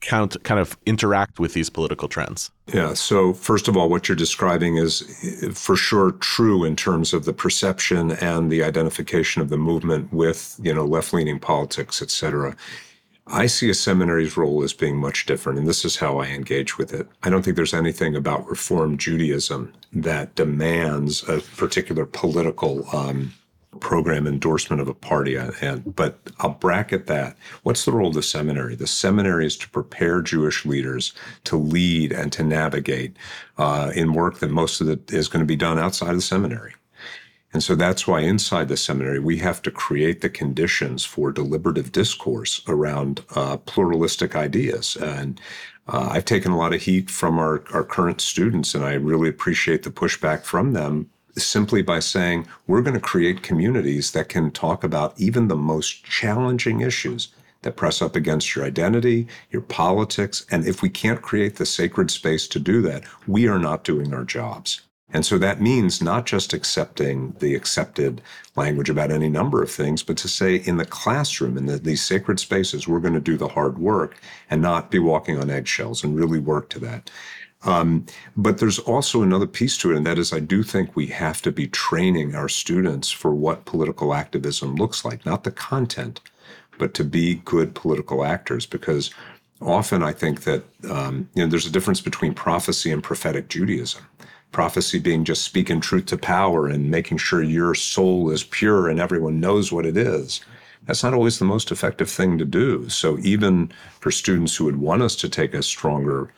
count, 0.00 0.42
kind 0.44 0.60
of 0.60 0.76
interact 0.86 1.38
with 1.38 1.54
these 1.54 1.70
political 1.70 2.08
trends? 2.08 2.50
Yeah. 2.72 2.94
So, 2.94 3.32
first 3.32 3.68
of 3.68 3.76
all, 3.76 3.88
what 3.88 4.08
you're 4.08 4.16
describing 4.16 4.76
is 4.76 5.02
for 5.54 5.76
sure 5.76 6.12
true 6.12 6.64
in 6.64 6.76
terms 6.76 7.12
of 7.12 7.24
the 7.24 7.32
perception 7.32 8.12
and 8.12 8.50
the 8.50 8.62
identification 8.62 9.42
of 9.42 9.48
the 9.48 9.58
movement 9.58 10.12
with, 10.12 10.58
you 10.62 10.74
know, 10.74 10.84
left 10.84 11.12
leaning 11.12 11.38
politics, 11.38 12.02
et 12.02 12.10
cetera. 12.10 12.56
I 13.28 13.46
see 13.46 13.68
a 13.68 13.74
seminary's 13.74 14.36
role 14.36 14.62
as 14.62 14.72
being 14.72 14.96
much 14.96 15.26
different, 15.26 15.58
and 15.58 15.66
this 15.66 15.84
is 15.84 15.96
how 15.96 16.18
I 16.18 16.26
engage 16.26 16.78
with 16.78 16.94
it. 16.94 17.08
I 17.24 17.30
don't 17.30 17.42
think 17.42 17.56
there's 17.56 17.74
anything 17.74 18.14
about 18.14 18.48
Reform 18.48 18.98
Judaism 18.98 19.72
that 19.92 20.36
demands 20.36 21.28
a 21.28 21.40
particular 21.56 22.06
political 22.06 22.86
um, 22.94 23.32
program 23.76 24.26
endorsement 24.26 24.82
of 24.82 24.88
a 24.88 24.94
party. 24.94 25.36
And 25.36 25.94
but 25.94 26.18
I'll 26.38 26.50
bracket 26.50 27.06
that. 27.06 27.36
What's 27.62 27.84
the 27.84 27.92
role 27.92 28.08
of 28.08 28.14
the 28.14 28.22
seminary? 28.22 28.74
The 28.74 28.86
seminary 28.86 29.46
is 29.46 29.56
to 29.58 29.70
prepare 29.70 30.22
Jewish 30.22 30.64
leaders 30.64 31.12
to 31.44 31.56
lead 31.56 32.12
and 32.12 32.32
to 32.32 32.42
navigate 32.42 33.16
uh, 33.58 33.92
in 33.94 34.12
work 34.12 34.38
that 34.40 34.50
most 34.50 34.80
of 34.80 34.88
it 34.88 35.12
is 35.12 35.28
going 35.28 35.40
to 35.40 35.46
be 35.46 35.56
done 35.56 35.78
outside 35.78 36.10
of 36.10 36.16
the 36.16 36.22
seminary. 36.22 36.74
And 37.52 37.62
so 37.62 37.74
that's 37.74 38.06
why 38.06 38.20
inside 38.20 38.68
the 38.68 38.76
seminary, 38.76 39.18
we 39.18 39.38
have 39.38 39.62
to 39.62 39.70
create 39.70 40.20
the 40.20 40.28
conditions 40.28 41.04
for 41.04 41.32
deliberative 41.32 41.90
discourse 41.90 42.60
around 42.68 43.24
uh, 43.34 43.56
pluralistic 43.56 44.36
ideas. 44.36 44.96
And 44.96 45.40
uh, 45.88 46.08
I've 46.10 46.26
taken 46.26 46.52
a 46.52 46.58
lot 46.58 46.74
of 46.74 46.82
heat 46.82 47.08
from 47.08 47.38
our, 47.38 47.64
our 47.72 47.84
current 47.84 48.20
students, 48.20 48.74
and 48.74 48.84
I 48.84 48.94
really 48.94 49.28
appreciate 49.28 49.84
the 49.84 49.90
pushback 49.90 50.42
from 50.42 50.72
them 50.72 51.08
simply 51.36 51.82
by 51.82 52.00
saying 52.00 52.46
we're 52.66 52.82
going 52.82 52.94
to 52.94 53.00
create 53.00 53.42
communities 53.42 54.12
that 54.12 54.28
can 54.28 54.50
talk 54.50 54.84
about 54.84 55.18
even 55.18 55.48
the 55.48 55.56
most 55.56 56.04
challenging 56.04 56.80
issues 56.80 57.28
that 57.62 57.76
press 57.76 58.00
up 58.00 58.14
against 58.14 58.54
your 58.54 58.64
identity, 58.64 59.26
your 59.50 59.62
politics. 59.62 60.46
And 60.50 60.66
if 60.66 60.82
we 60.82 60.88
can't 60.88 61.22
create 61.22 61.56
the 61.56 61.66
sacred 61.66 62.10
space 62.10 62.46
to 62.48 62.58
do 62.58 62.80
that, 62.82 63.04
we 63.26 63.48
are 63.48 63.58
not 63.58 63.84
doing 63.84 64.14
our 64.14 64.24
jobs. 64.24 64.82
And 65.10 65.24
so 65.24 65.38
that 65.38 65.60
means 65.60 66.02
not 66.02 66.26
just 66.26 66.52
accepting 66.52 67.34
the 67.38 67.54
accepted 67.54 68.20
language 68.56 68.90
about 68.90 69.12
any 69.12 69.28
number 69.28 69.62
of 69.62 69.70
things, 69.70 70.02
but 70.02 70.16
to 70.18 70.28
say 70.28 70.56
in 70.56 70.78
the 70.78 70.84
classroom, 70.84 71.56
in 71.56 71.66
the, 71.66 71.78
these 71.78 72.02
sacred 72.02 72.40
spaces, 72.40 72.88
we're 72.88 73.00
going 73.00 73.14
to 73.14 73.20
do 73.20 73.36
the 73.36 73.48
hard 73.48 73.78
work 73.78 74.20
and 74.50 74.60
not 74.60 74.90
be 74.90 74.98
walking 74.98 75.38
on 75.38 75.48
eggshells 75.48 76.02
and 76.02 76.16
really 76.16 76.40
work 76.40 76.68
to 76.70 76.80
that. 76.80 77.10
Um, 77.62 78.06
but 78.36 78.58
there's 78.58 78.78
also 78.78 79.22
another 79.22 79.46
piece 79.46 79.76
to 79.78 79.90
it, 79.90 79.96
and 79.96 80.06
that 80.06 80.18
is 80.18 80.32
I 80.32 80.40
do 80.40 80.62
think 80.62 80.94
we 80.94 81.06
have 81.08 81.42
to 81.42 81.50
be 81.50 81.66
training 81.66 82.34
our 82.34 82.48
students 82.48 83.10
for 83.10 83.34
what 83.34 83.64
political 83.64 84.14
activism 84.14 84.76
looks 84.76 85.04
like, 85.04 85.26
not 85.26 85.44
the 85.44 85.50
content, 85.50 86.20
but 86.78 86.94
to 86.94 87.04
be 87.04 87.36
good 87.44 87.74
political 87.74 88.24
actors. 88.24 88.66
Because 88.66 89.10
often 89.60 90.02
I 90.02 90.12
think 90.12 90.42
that 90.42 90.64
um, 90.90 91.28
you 91.34 91.42
know 91.42 91.50
there's 91.50 91.66
a 91.66 91.72
difference 91.72 92.00
between 92.00 92.34
prophecy 92.34 92.92
and 92.92 93.02
prophetic 93.02 93.48
Judaism. 93.48 94.02
Prophecy 94.52 94.98
being 94.98 95.24
just 95.24 95.42
speaking 95.42 95.80
truth 95.80 96.06
to 96.06 96.16
power 96.16 96.68
and 96.68 96.90
making 96.90 97.18
sure 97.18 97.42
your 97.42 97.74
soul 97.74 98.30
is 98.30 98.44
pure 98.44 98.88
and 98.88 99.00
everyone 99.00 99.40
knows 99.40 99.72
what 99.72 99.84
it 99.84 99.96
is 99.96 100.40
that's 100.86 101.02
not 101.02 101.14
always 101.14 101.38
the 101.38 101.44
most 101.44 101.70
effective 101.70 102.08
thing 102.08 102.38
to 102.38 102.44
do. 102.44 102.88
So 102.88 103.18
even 103.18 103.72
for 104.00 104.10
students 104.10 104.56
who 104.56 104.64
would 104.64 104.76
want 104.76 105.02
us 105.02 105.16
to 105.16 105.28
take 105.28 105.52
a 105.52 105.62
stronger 105.62 106.32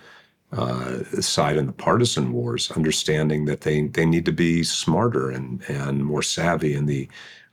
uh, 0.52 1.02
side 1.20 1.56
in 1.56 1.66
the 1.66 1.72
partisan 1.72 2.32
wars, 2.32 2.70
understanding 2.70 3.44
that 3.44 3.62
they 3.62 3.82
they 3.88 4.06
need 4.06 4.24
to 4.24 4.32
be 4.32 4.62
smarter 4.62 5.30
and 5.30 5.62
and 5.68 6.04
more 6.04 6.22
savvy 6.22 6.74
in 6.74 6.86
the 6.86 7.08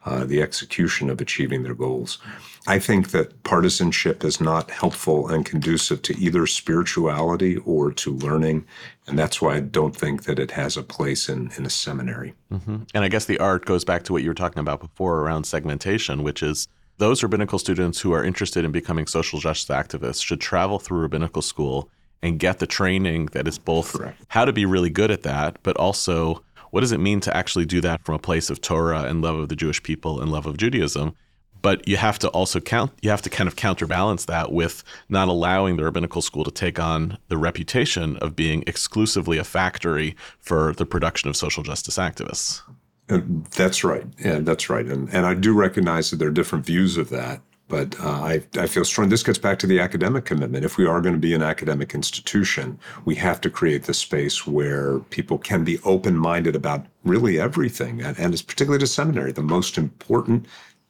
uh, 0.05 0.23
the 0.23 0.41
execution 0.41 1.09
of 1.09 1.19
achieving 1.19 1.63
their 1.63 1.73
goals. 1.73 2.19
I 2.67 2.79
think 2.79 3.09
that 3.09 3.43
partisanship 3.43 4.23
is 4.23 4.39
not 4.39 4.69
helpful 4.69 5.27
and 5.27 5.45
conducive 5.45 6.03
to 6.03 6.17
either 6.17 6.45
spirituality 6.45 7.57
or 7.57 7.91
to 7.93 8.13
learning, 8.13 8.65
and 9.07 9.17
that's 9.17 9.41
why 9.41 9.55
I 9.55 9.59
don't 9.61 9.95
think 9.95 10.23
that 10.23 10.39
it 10.39 10.51
has 10.51 10.77
a 10.77 10.83
place 10.83 11.27
in 11.27 11.51
in 11.57 11.65
a 11.65 11.69
seminary. 11.69 12.33
Mm-hmm. 12.51 12.83
And 12.93 13.03
I 13.03 13.09
guess 13.09 13.25
the 13.25 13.39
art 13.39 13.65
goes 13.65 13.83
back 13.83 14.03
to 14.03 14.13
what 14.13 14.23
you 14.23 14.29
were 14.29 14.35
talking 14.35 14.59
about 14.59 14.79
before 14.79 15.19
around 15.19 15.45
segmentation, 15.45 16.23
which 16.23 16.41
is 16.41 16.67
those 16.97 17.21
rabbinical 17.23 17.59
students 17.59 17.99
who 17.99 18.13
are 18.13 18.23
interested 18.23 18.63
in 18.63 18.71
becoming 18.71 19.05
social 19.05 19.39
justice 19.39 19.75
activists 19.75 20.23
should 20.23 20.39
travel 20.39 20.79
through 20.79 20.99
rabbinical 20.99 21.41
school 21.41 21.89
and 22.21 22.39
get 22.39 22.59
the 22.59 22.67
training 22.67 23.27
that 23.33 23.47
is 23.47 23.57
both 23.57 23.93
Correct. 23.93 24.21
how 24.29 24.45
to 24.45 24.53
be 24.53 24.65
really 24.65 24.89
good 24.89 25.11
at 25.11 25.23
that, 25.23 25.57
but 25.63 25.75
also 25.77 26.43
what 26.71 26.81
does 26.81 26.91
it 26.91 26.99
mean 26.99 27.21
to 27.21 27.35
actually 27.35 27.65
do 27.65 27.79
that 27.81 28.03
from 28.03 28.15
a 28.15 28.19
place 28.19 28.49
of 28.49 28.59
Torah 28.59 29.03
and 29.03 29.21
love 29.21 29.37
of 29.37 29.49
the 29.49 29.55
Jewish 29.55 29.81
people 29.81 30.21
and 30.21 30.31
love 30.31 30.45
of 30.45 30.57
Judaism? 30.57 31.15
But 31.61 31.87
you 31.87 31.97
have 31.97 32.19
to 32.19 32.27
also 32.29 32.59
count, 32.59 32.91
you 33.01 33.09
have 33.09 33.23
to 33.23 33.29
kind 33.29 33.47
of 33.47 33.55
counterbalance 33.55 34.25
that 34.25 34.51
with 34.51 34.83
not 35.09 35.27
allowing 35.27 35.77
the 35.77 35.83
rabbinical 35.83 36.21
school 36.21 36.43
to 36.43 36.51
take 36.51 36.77
on 36.77 37.17
the 37.27 37.37
reputation 37.37 38.17
of 38.17 38.35
being 38.35 38.63
exclusively 38.67 39.37
a 39.37 39.43
factory 39.43 40.15
for 40.39 40.73
the 40.73 40.85
production 40.85 41.29
of 41.29 41.35
social 41.35 41.63
justice 41.63 41.97
activists. 41.97 42.61
Uh, 43.09 43.21
that's 43.55 43.83
right. 43.83 44.05
Yeah, 44.19 44.39
that's 44.39 44.69
right. 44.69 44.85
And, 44.85 45.09
and 45.13 45.25
I 45.25 45.33
do 45.33 45.53
recognize 45.53 46.11
that 46.11 46.17
there 46.17 46.27
are 46.27 46.31
different 46.31 46.65
views 46.65 46.97
of 46.97 47.09
that. 47.09 47.41
But 47.67 47.99
uh, 47.99 48.09
I, 48.09 48.43
I 48.57 48.67
feel 48.67 48.85
strong. 48.85 49.09
This 49.09 49.23
gets 49.23 49.39
back 49.39 49.57
to 49.59 49.67
the 49.67 49.79
academic 49.79 50.25
commitment. 50.25 50.65
If 50.65 50.77
we 50.77 50.85
are 50.85 51.01
going 51.01 51.15
to 51.15 51.19
be 51.19 51.33
an 51.33 51.41
academic 51.41 51.95
institution, 51.95 52.77
we 53.05 53.15
have 53.15 53.41
to 53.41 53.49
create 53.49 53.83
the 53.83 53.93
space 53.93 54.45
where 54.45 54.99
people 54.99 55.39
can 55.39 55.63
be 55.63 55.79
open 55.83 56.15
minded 56.15 56.55
about 56.55 56.85
really 57.03 57.39
everything. 57.39 58.01
And, 58.01 58.17
and 58.19 58.33
it's 58.33 58.43
particularly 58.43 58.79
to 58.81 58.87
seminary, 58.87 59.31
the 59.31 59.41
most 59.41 59.79
important 59.79 60.45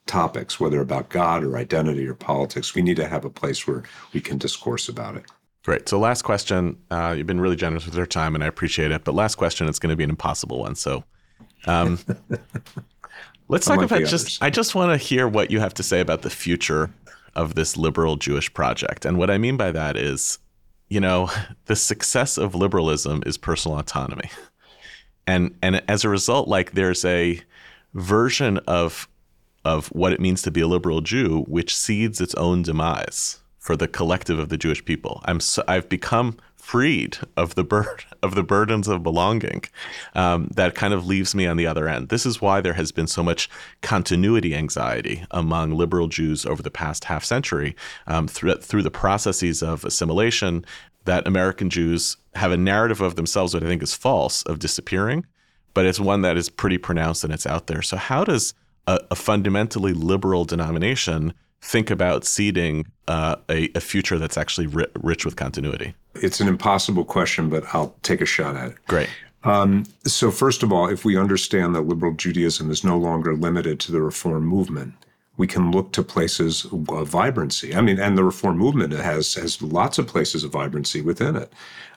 topics, 0.05 0.59
whether 0.59 0.81
about 0.81 1.09
God 1.09 1.43
or 1.43 1.57
identity 1.57 2.05
or 2.07 2.13
politics, 2.13 2.75
we 2.75 2.81
need 2.81 2.97
to 2.97 3.07
have 3.07 3.25
a 3.25 3.29
place 3.29 3.65
where 3.65 3.83
we 4.13 4.19
can 4.19 4.37
discourse 4.37 4.89
about 4.89 5.15
it. 5.15 5.23
Great. 5.63 5.89
So, 5.89 5.97
last 5.97 6.21
question. 6.21 6.77
Uh, 6.91 7.15
you've 7.17 7.25
been 7.25 7.41
really 7.41 7.55
generous 7.55 7.85
with 7.85 7.95
your 7.95 8.05
time, 8.05 8.35
and 8.35 8.43
I 8.43 8.47
appreciate 8.47 8.91
it. 8.91 9.03
But 9.03 9.15
last 9.15 9.35
question, 9.35 9.67
it's 9.67 9.79
going 9.79 9.89
to 9.89 9.95
be 9.95 10.03
an 10.03 10.11
impossible 10.11 10.59
one. 10.59 10.75
So, 10.75 11.03
um, 11.65 11.97
let's 13.47 13.65
talk 13.65 13.81
about 13.81 14.05
just. 14.05 14.41
I 14.41 14.49
just 14.49 14.75
want 14.75 14.99
to 14.99 15.05
hear 15.05 15.27
what 15.27 15.51
you 15.51 15.59
have 15.59 15.73
to 15.75 15.83
say 15.83 15.99
about 15.99 16.21
the 16.21 16.29
future 16.29 16.91
of 17.35 17.55
this 17.55 17.77
liberal 17.77 18.15
Jewish 18.15 18.53
project, 18.53 19.05
and 19.05 19.17
what 19.17 19.29
I 19.29 19.37
mean 19.37 19.57
by 19.57 19.71
that 19.71 19.97
is, 19.97 20.39
you 20.89 20.99
know, 20.99 21.29
the 21.65 21.75
success 21.75 22.37
of 22.37 22.55
liberalism 22.55 23.23
is 23.25 23.37
personal 23.37 23.79
autonomy, 23.79 24.29
and 25.27 25.55
and 25.61 25.83
as 25.87 26.03
a 26.03 26.09
result, 26.09 26.47
like 26.47 26.71
there's 26.71 27.05
a 27.05 27.41
version 27.93 28.57
of 28.67 29.07
of 29.63 29.87
what 29.87 30.13
it 30.13 30.19
means 30.19 30.43
to 30.43 30.51
be 30.51 30.61
a 30.61 30.67
liberal 30.67 31.01
Jew, 31.01 31.43
which 31.47 31.75
seeds 31.75 32.21
its 32.21 32.35
own 32.35 32.61
demise 32.61 33.39
for 33.65 33.75
the 33.75 33.87
collective 33.87 34.37
of 34.37 34.49
the 34.49 34.59
Jewish 34.59 34.85
people. 34.85 35.23
I'm 35.25 35.39
so, 35.39 35.63
I've 35.67 35.89
become 35.89 36.37
freed 36.55 37.17
of 37.35 37.55
the 37.55 37.63
bur- 37.63 37.97
of 38.21 38.35
the 38.35 38.43
burdens 38.43 38.87
of 38.87 39.01
belonging 39.01 39.63
um, 40.13 40.49
that 40.53 40.75
kind 40.75 40.93
of 40.93 41.07
leaves 41.07 41.33
me 41.33 41.47
on 41.47 41.57
the 41.57 41.65
other 41.65 41.87
end. 41.87 42.09
This 42.09 42.27
is 42.27 42.39
why 42.39 42.61
there 42.61 42.75
has 42.75 42.91
been 42.91 43.07
so 43.07 43.23
much 43.23 43.49
continuity 43.81 44.53
anxiety 44.53 45.25
among 45.31 45.71
liberal 45.71 46.07
Jews 46.07 46.45
over 46.45 46.61
the 46.61 46.69
past 46.69 47.05
half 47.05 47.25
century 47.25 47.75
um, 48.05 48.27
through, 48.27 48.57
through 48.57 48.83
the 48.83 48.91
processes 48.91 49.63
of 49.63 49.83
assimilation 49.83 50.63
that 51.05 51.27
American 51.27 51.71
Jews 51.71 52.17
have 52.35 52.51
a 52.51 52.57
narrative 52.57 53.01
of 53.01 53.15
themselves 53.15 53.53
that 53.53 53.63
I 53.63 53.65
think 53.65 53.81
is 53.81 53.95
false 53.95 54.43
of 54.43 54.59
disappearing, 54.59 55.25
but 55.73 55.87
it's 55.87 55.99
one 55.99 56.21
that 56.21 56.37
is 56.37 56.51
pretty 56.51 56.77
pronounced 56.77 57.23
and 57.23 57.33
it's 57.33 57.47
out 57.47 57.65
there. 57.65 57.81
So 57.81 57.97
how 57.97 58.25
does 58.25 58.53
a, 58.85 58.99
a 59.09 59.15
fundamentally 59.15 59.93
liberal 59.93 60.45
denomination 60.45 61.33
think 61.65 61.89
about 61.89 62.25
seeding 62.25 62.85
uh, 63.07 63.37
a, 63.49 63.69
a, 63.75 63.79
future 63.79 64.19
that's 64.19 64.37
actually 64.37 64.67
ri- 64.67 64.87
rich 65.01 65.25
with 65.25 65.35
continuity? 65.35 65.95
It's 66.13 66.39
an 66.39 66.47
impossible 66.47 67.03
question, 67.03 67.49
but 67.49 67.63
I'll 67.73 67.95
take 68.03 68.21
a 68.21 68.25
shot 68.25 68.55
at 68.55 68.69
it. 68.69 68.77
Great. 68.87 69.09
Um, 69.43 69.85
so, 70.05 70.31
first 70.31 70.63
of 70.63 70.71
all, 70.71 70.87
if 70.87 71.05
we 71.05 71.17
understand 71.17 71.75
that 71.75 71.81
liberal 71.81 72.13
Judaism 72.13 72.71
is 72.71 72.83
no 72.83 72.97
longer 72.97 73.35
limited 73.35 73.79
to 73.81 73.91
the 73.91 74.01
Reform 74.01 74.45
movement, 74.45 74.93
we 75.37 75.47
can 75.47 75.71
look 75.71 75.91
to 75.91 76.03
places 76.03 76.65
of 76.71 77.07
vibrancy. 77.07 77.75
I 77.75 77.81
mean, 77.81 77.99
and 77.99 78.17
the 78.17 78.23
Reform 78.23 78.57
movement 78.57 78.93
has 78.93 79.33
has 79.35 79.61
lots 79.61 79.97
of 79.97 80.07
places 80.07 80.43
of 80.43 80.51
vibrancy 80.51 81.01
within 81.01 81.35
it, 81.35 81.51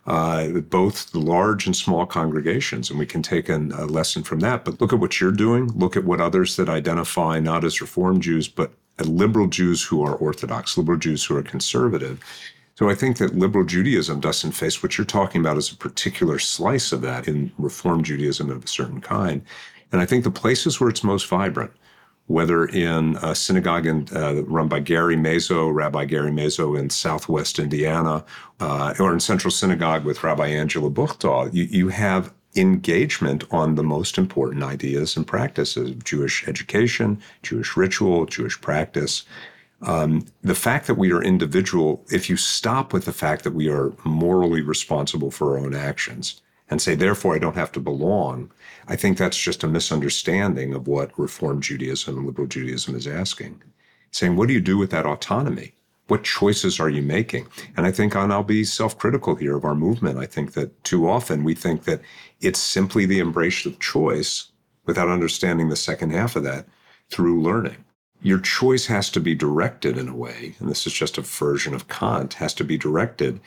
uh, 0.06 0.48
both 0.48 1.14
large 1.14 1.66
and 1.66 1.76
small 1.76 2.04
congregations, 2.04 2.90
and 2.90 2.98
we 2.98 3.06
can 3.06 3.22
take 3.22 3.48
an, 3.48 3.72
a 3.72 3.86
lesson 3.86 4.22
from 4.24 4.40
that. 4.40 4.64
But 4.64 4.80
look 4.80 4.92
at 4.92 4.98
what 4.98 5.20
you're 5.20 5.32
doing. 5.32 5.68
Look 5.68 5.96
at 5.96 6.04
what 6.04 6.20
others 6.20 6.56
that 6.56 6.68
identify 6.68 7.38
not 7.38 7.64
as 7.64 7.80
Reform 7.80 8.20
Jews 8.20 8.48
but 8.48 8.72
liberal 9.06 9.46
Jews 9.46 9.82
who 9.82 10.02
are 10.02 10.14
Orthodox, 10.14 10.76
liberal 10.76 10.98
Jews 10.98 11.24
who 11.24 11.36
are 11.36 11.42
conservative. 11.42 12.22
So 12.74 12.88
I 12.88 12.94
think 12.94 13.18
that 13.18 13.36
liberal 13.36 13.64
Judaism 13.64 14.20
doesn't 14.20 14.52
face 14.52 14.82
what 14.82 14.96
you're 14.96 15.04
talking 15.04 15.40
about 15.40 15.56
as 15.56 15.72
a 15.72 15.76
particular 15.76 16.38
slice 16.38 16.92
of 16.92 17.00
that 17.02 17.26
in 17.26 17.52
Reform 17.58 18.04
Judaism 18.04 18.50
of 18.50 18.64
a 18.64 18.68
certain 18.68 19.00
kind. 19.00 19.42
And 19.90 20.00
I 20.00 20.06
think 20.06 20.24
the 20.24 20.30
places 20.30 20.80
where 20.80 20.88
it's 20.88 21.02
most 21.02 21.26
vibrant 21.26 21.72
whether 22.28 22.66
in 22.66 23.16
a 23.22 23.34
synagogue 23.34 23.86
in, 23.86 24.06
uh, 24.14 24.42
run 24.44 24.68
by 24.68 24.78
Gary 24.78 25.16
Mazo, 25.16 25.74
Rabbi 25.74 26.04
Gary 26.04 26.30
Mazo 26.30 26.78
in 26.78 26.90
Southwest 26.90 27.58
Indiana, 27.58 28.24
uh, 28.60 28.94
or 29.00 29.12
in 29.14 29.20
Central 29.20 29.50
Synagogue 29.50 30.04
with 30.04 30.22
Rabbi 30.22 30.46
Angela 30.46 30.90
Buchdahl, 30.90 31.52
you, 31.54 31.64
you 31.64 31.88
have 31.88 32.32
engagement 32.58 33.44
on 33.50 33.74
the 33.74 33.82
most 33.82 34.18
important 34.18 34.62
ideas 34.62 35.16
and 35.16 35.26
practices 35.26 35.90
of 35.90 36.04
Jewish 36.04 36.46
education, 36.48 37.20
Jewish 37.42 37.76
ritual, 37.76 38.26
Jewish 38.26 38.60
practice. 38.60 39.24
Um, 39.82 40.26
the 40.42 40.54
fact 40.54 40.86
that 40.88 40.96
we 40.96 41.12
are 41.12 41.22
individual, 41.22 42.04
if 42.10 42.28
you 42.28 42.36
stop 42.36 42.92
with 42.92 43.04
the 43.04 43.12
fact 43.12 43.44
that 43.44 43.54
we 43.54 43.68
are 43.68 43.92
morally 44.04 44.60
responsible 44.60 45.30
for 45.30 45.56
our 45.56 45.64
own 45.64 45.74
actions 45.74 46.40
and 46.70 46.82
say, 46.82 46.94
therefore, 46.94 47.34
I 47.34 47.38
don't 47.38 47.56
have 47.56 47.72
to 47.72 47.80
belong, 47.80 48.50
I 48.88 48.96
think 48.96 49.16
that's 49.16 49.38
just 49.38 49.62
a 49.62 49.68
misunderstanding 49.68 50.74
of 50.74 50.86
what 50.86 51.18
Reform 51.18 51.60
Judaism 51.60 52.18
and 52.18 52.26
liberal 52.26 52.48
Judaism 52.48 52.94
is 52.94 53.06
asking. 53.06 53.62
Saying, 54.10 54.36
what 54.36 54.48
do 54.48 54.54
you 54.54 54.60
do 54.60 54.78
with 54.78 54.90
that 54.90 55.06
autonomy? 55.06 55.74
What 56.08 56.24
choices 56.24 56.80
are 56.80 56.88
you 56.88 57.02
making? 57.02 57.46
And 57.76 57.86
I 57.86 57.92
think, 57.92 58.14
and 58.14 58.32
I'll 58.32 58.42
be 58.42 58.64
self 58.64 58.96
critical 58.96 59.34
here 59.34 59.56
of 59.56 59.64
our 59.64 59.74
movement. 59.74 60.18
I 60.18 60.24
think 60.24 60.54
that 60.54 60.82
too 60.82 61.08
often 61.08 61.44
we 61.44 61.54
think 61.54 61.84
that 61.84 62.00
it's 62.40 62.60
simply 62.60 63.06
the 63.06 63.18
embrace 63.18 63.66
of 63.66 63.78
choice 63.80 64.50
without 64.86 65.08
understanding 65.08 65.68
the 65.68 65.76
second 65.76 66.10
half 66.10 66.36
of 66.36 66.44
that 66.44 66.66
through 67.10 67.42
learning. 67.42 67.84
Your 68.20 68.40
choice 68.40 68.86
has 68.86 69.10
to 69.10 69.20
be 69.20 69.34
directed 69.34 69.96
in 69.96 70.08
a 70.08 70.16
way, 70.16 70.56
and 70.58 70.68
this 70.68 70.86
is 70.86 70.92
just 70.92 71.18
a 71.18 71.22
version 71.22 71.74
of 71.74 71.88
Kant, 71.88 72.34
has 72.34 72.54
to 72.54 72.64
be 72.64 72.76
directed 72.76 73.40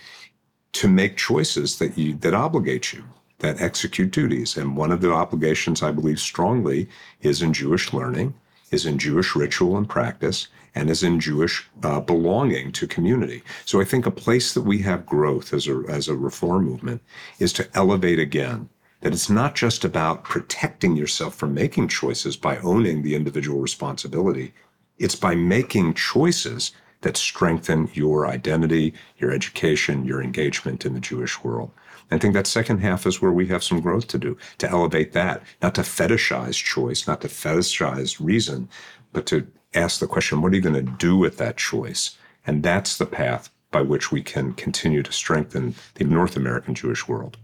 to 0.73 0.87
make 0.87 1.17
choices 1.17 1.79
that 1.79 1.97
you 1.97 2.15
that 2.15 2.33
obligate 2.33 2.93
you 2.93 3.03
that 3.41 3.59
execute 3.59 4.11
duties. 4.11 4.55
And 4.55 4.77
one 4.77 4.91
of 4.91 5.01
the 5.01 5.11
obligations 5.11 5.83
I 5.83 5.91
believe 5.91 6.19
strongly 6.19 6.87
is 7.21 7.41
in 7.41 7.53
Jewish 7.53 7.91
learning, 7.91 8.33
is 8.69 8.85
in 8.85 8.97
Jewish 8.97 9.35
ritual 9.35 9.77
and 9.77 9.89
practice, 9.89 10.47
and 10.73 10.89
is 10.89 11.03
in 11.03 11.19
Jewish 11.19 11.67
uh, 11.83 11.99
belonging 11.99 12.71
to 12.73 12.87
community. 12.87 13.43
So 13.65 13.81
I 13.81 13.83
think 13.83 14.05
a 14.05 14.11
place 14.11 14.53
that 14.53 14.61
we 14.61 14.79
have 14.83 15.05
growth 15.05 15.53
as 15.53 15.67
a, 15.67 15.83
as 15.89 16.07
a 16.07 16.15
reform 16.15 16.65
movement 16.65 17.01
is 17.39 17.51
to 17.53 17.67
elevate 17.73 18.19
again 18.19 18.69
that 19.01 19.13
it's 19.13 19.29
not 19.29 19.55
just 19.55 19.83
about 19.83 20.23
protecting 20.23 20.95
yourself 20.95 21.35
from 21.35 21.53
making 21.53 21.87
choices 21.87 22.37
by 22.37 22.57
owning 22.57 23.01
the 23.01 23.15
individual 23.15 23.59
responsibility. 23.59 24.53
It's 24.97 25.15
by 25.15 25.35
making 25.35 25.95
choices 25.95 26.71
that 27.01 27.17
strengthen 27.17 27.89
your 27.93 28.27
identity, 28.27 28.93
your 29.17 29.31
education, 29.31 30.05
your 30.05 30.21
engagement 30.21 30.85
in 30.85 30.93
the 30.93 30.99
Jewish 30.99 31.43
world. 31.43 31.71
I 32.11 32.17
think 32.17 32.33
that 32.33 32.45
second 32.45 32.79
half 32.79 33.07
is 33.07 33.21
where 33.21 33.31
we 33.31 33.47
have 33.47 33.63
some 33.63 33.79
growth 33.79 34.07
to 34.09 34.17
do, 34.17 34.37
to 34.59 34.69
elevate 34.69 35.13
that, 35.13 35.41
not 35.61 35.75
to 35.75 35.81
fetishize 35.81 36.61
choice, 36.61 37.07
not 37.07 37.21
to 37.21 37.27
fetishize 37.27 38.23
reason, 38.23 38.69
but 39.13 39.25
to 39.27 39.47
ask 39.73 39.99
the 39.99 40.07
question, 40.07 40.41
what 40.41 40.51
are 40.51 40.55
you 40.55 40.61
going 40.61 40.75
to 40.75 40.91
do 40.97 41.17
with 41.17 41.37
that 41.37 41.57
choice? 41.57 42.17
And 42.45 42.61
that's 42.61 42.97
the 42.97 43.05
path 43.05 43.49
by 43.71 43.81
which 43.81 44.11
we 44.11 44.21
can 44.21 44.53
continue 44.53 45.01
to 45.01 45.11
strengthen 45.13 45.73
the 45.95 46.03
North 46.03 46.35
American 46.35 46.75
Jewish 46.75 47.07
world. 47.07 47.37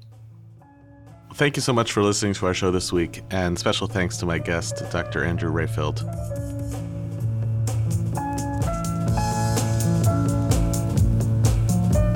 Thank 1.38 1.56
you 1.56 1.62
so 1.62 1.72
much 1.72 1.92
for 1.92 2.02
listening 2.02 2.34
to 2.34 2.48
our 2.48 2.54
show 2.56 2.72
this 2.72 2.92
week, 2.92 3.22
and 3.30 3.60
special 3.60 3.86
thanks 3.86 4.18
to 4.18 4.26
my 4.26 4.40
guest, 4.40 4.82
Dr. 4.92 5.24
Andrew 5.24 5.52
Rehfeld. 5.54 5.98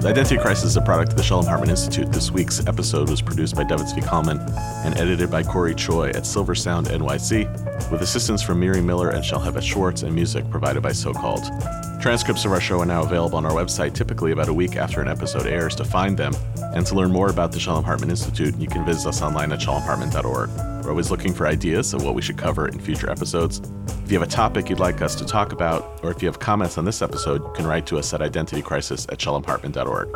The 0.02 0.08
Identity 0.08 0.40
Crisis 0.40 0.66
is 0.66 0.76
a 0.76 0.82
product 0.82 1.12
of 1.12 1.18
the 1.18 1.24
Shalom 1.24 1.46
Hartman 1.46 1.70
Institute. 1.70 2.12
This 2.12 2.32
week's 2.32 2.66
episode 2.66 3.12
was 3.12 3.22
produced 3.22 3.56
by 3.56 3.64
David 3.64 3.86
Zvi 3.86 4.04
Kalman 4.04 4.40
and 4.84 4.98
edited 4.98 5.30
by 5.30 5.44
Corey 5.44 5.76
Choi 5.76 6.10
at 6.10 6.26
Silver 6.26 6.56
Sound 6.56 6.88
NYC, 6.88 7.92
with 7.92 8.02
assistance 8.02 8.42
from 8.42 8.60
Miri 8.60 8.82
Miller 8.82 9.10
and 9.10 9.24
Shalhevet 9.24 9.62
Schwartz 9.62 10.02
and 10.02 10.16
music 10.16 10.50
provided 10.50 10.82
by 10.82 10.90
Socalled. 10.90 11.91
Transcripts 12.02 12.46
of 12.46 12.52
our 12.52 12.60
show 12.60 12.80
are 12.80 12.86
now 12.86 13.04
available 13.04 13.38
on 13.38 13.46
our 13.46 13.52
website, 13.52 13.94
typically 13.94 14.32
about 14.32 14.48
a 14.48 14.54
week 14.54 14.76
after 14.76 15.02
an 15.02 15.08
episode 15.08 15.46
airs. 15.46 15.76
To 15.76 15.86
find 15.86 16.18
them 16.18 16.34
and 16.74 16.84
to 16.88 16.96
learn 16.96 17.12
more 17.12 17.30
about 17.30 17.52
the 17.52 17.60
Shalom 17.60 17.84
Hartman 17.84 18.10
Institute, 18.10 18.58
you 18.58 18.66
can 18.66 18.84
visit 18.84 19.08
us 19.08 19.22
online 19.22 19.52
at 19.52 19.60
shalomhartman.org. 19.60 20.50
We're 20.84 20.90
always 20.90 21.12
looking 21.12 21.32
for 21.32 21.46
ideas 21.46 21.94
of 21.94 22.04
what 22.04 22.16
we 22.16 22.24
should 22.24 22.40
cover 22.40 22.68
in 22.68 22.80
future 22.80 23.08
episodes. 23.08 23.62
If 24.04 24.12
you 24.12 24.18
have 24.20 24.28
a 24.28 24.32
topic 24.32 24.68
you'd 24.68 24.80
like 24.80 25.00
us 25.04 25.14
to 25.14 25.26
talk 25.26 25.52
about, 25.52 26.00
or 26.02 26.10
if 26.10 26.24
you 26.24 26.28
have 26.28 26.40
comments 26.40 26.80
on 26.80 26.86
this 26.86 27.04
episode, 27.04 27.44
you 27.44 27.54
can 27.54 27.68
write 27.68 27.86
to 27.86 28.00
us 28.00 28.12
at 28.16 28.22
identitycrisis 28.22 29.12
at 29.12 29.20
shalomhartman.org. 29.20 30.08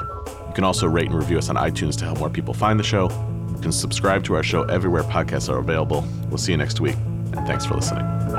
You 0.48 0.54
can 0.56 0.64
also 0.64 0.88
rate 0.88 1.06
and 1.06 1.16
review 1.16 1.38
us 1.38 1.50
on 1.50 1.56
iTunes 1.56 1.96
to 2.00 2.06
help 2.06 2.18
more 2.18 2.32
people 2.32 2.56
find 2.56 2.80
the 2.80 2.84
show. 2.84 3.12
You 3.52 3.62
can 3.62 3.72
subscribe 3.72 4.24
to 4.24 4.34
our 4.34 4.44
show 4.44 4.64
everywhere 4.64 5.04
podcasts 5.04 5.54
are 5.54 5.60
available. 5.60 6.04
We'll 6.30 6.40
see 6.40 6.52
you 6.52 6.58
next 6.58 6.80
week, 6.80 6.96
and 6.96 7.46
thanks 7.46 7.64
for 7.64 7.76
listening. 7.76 8.35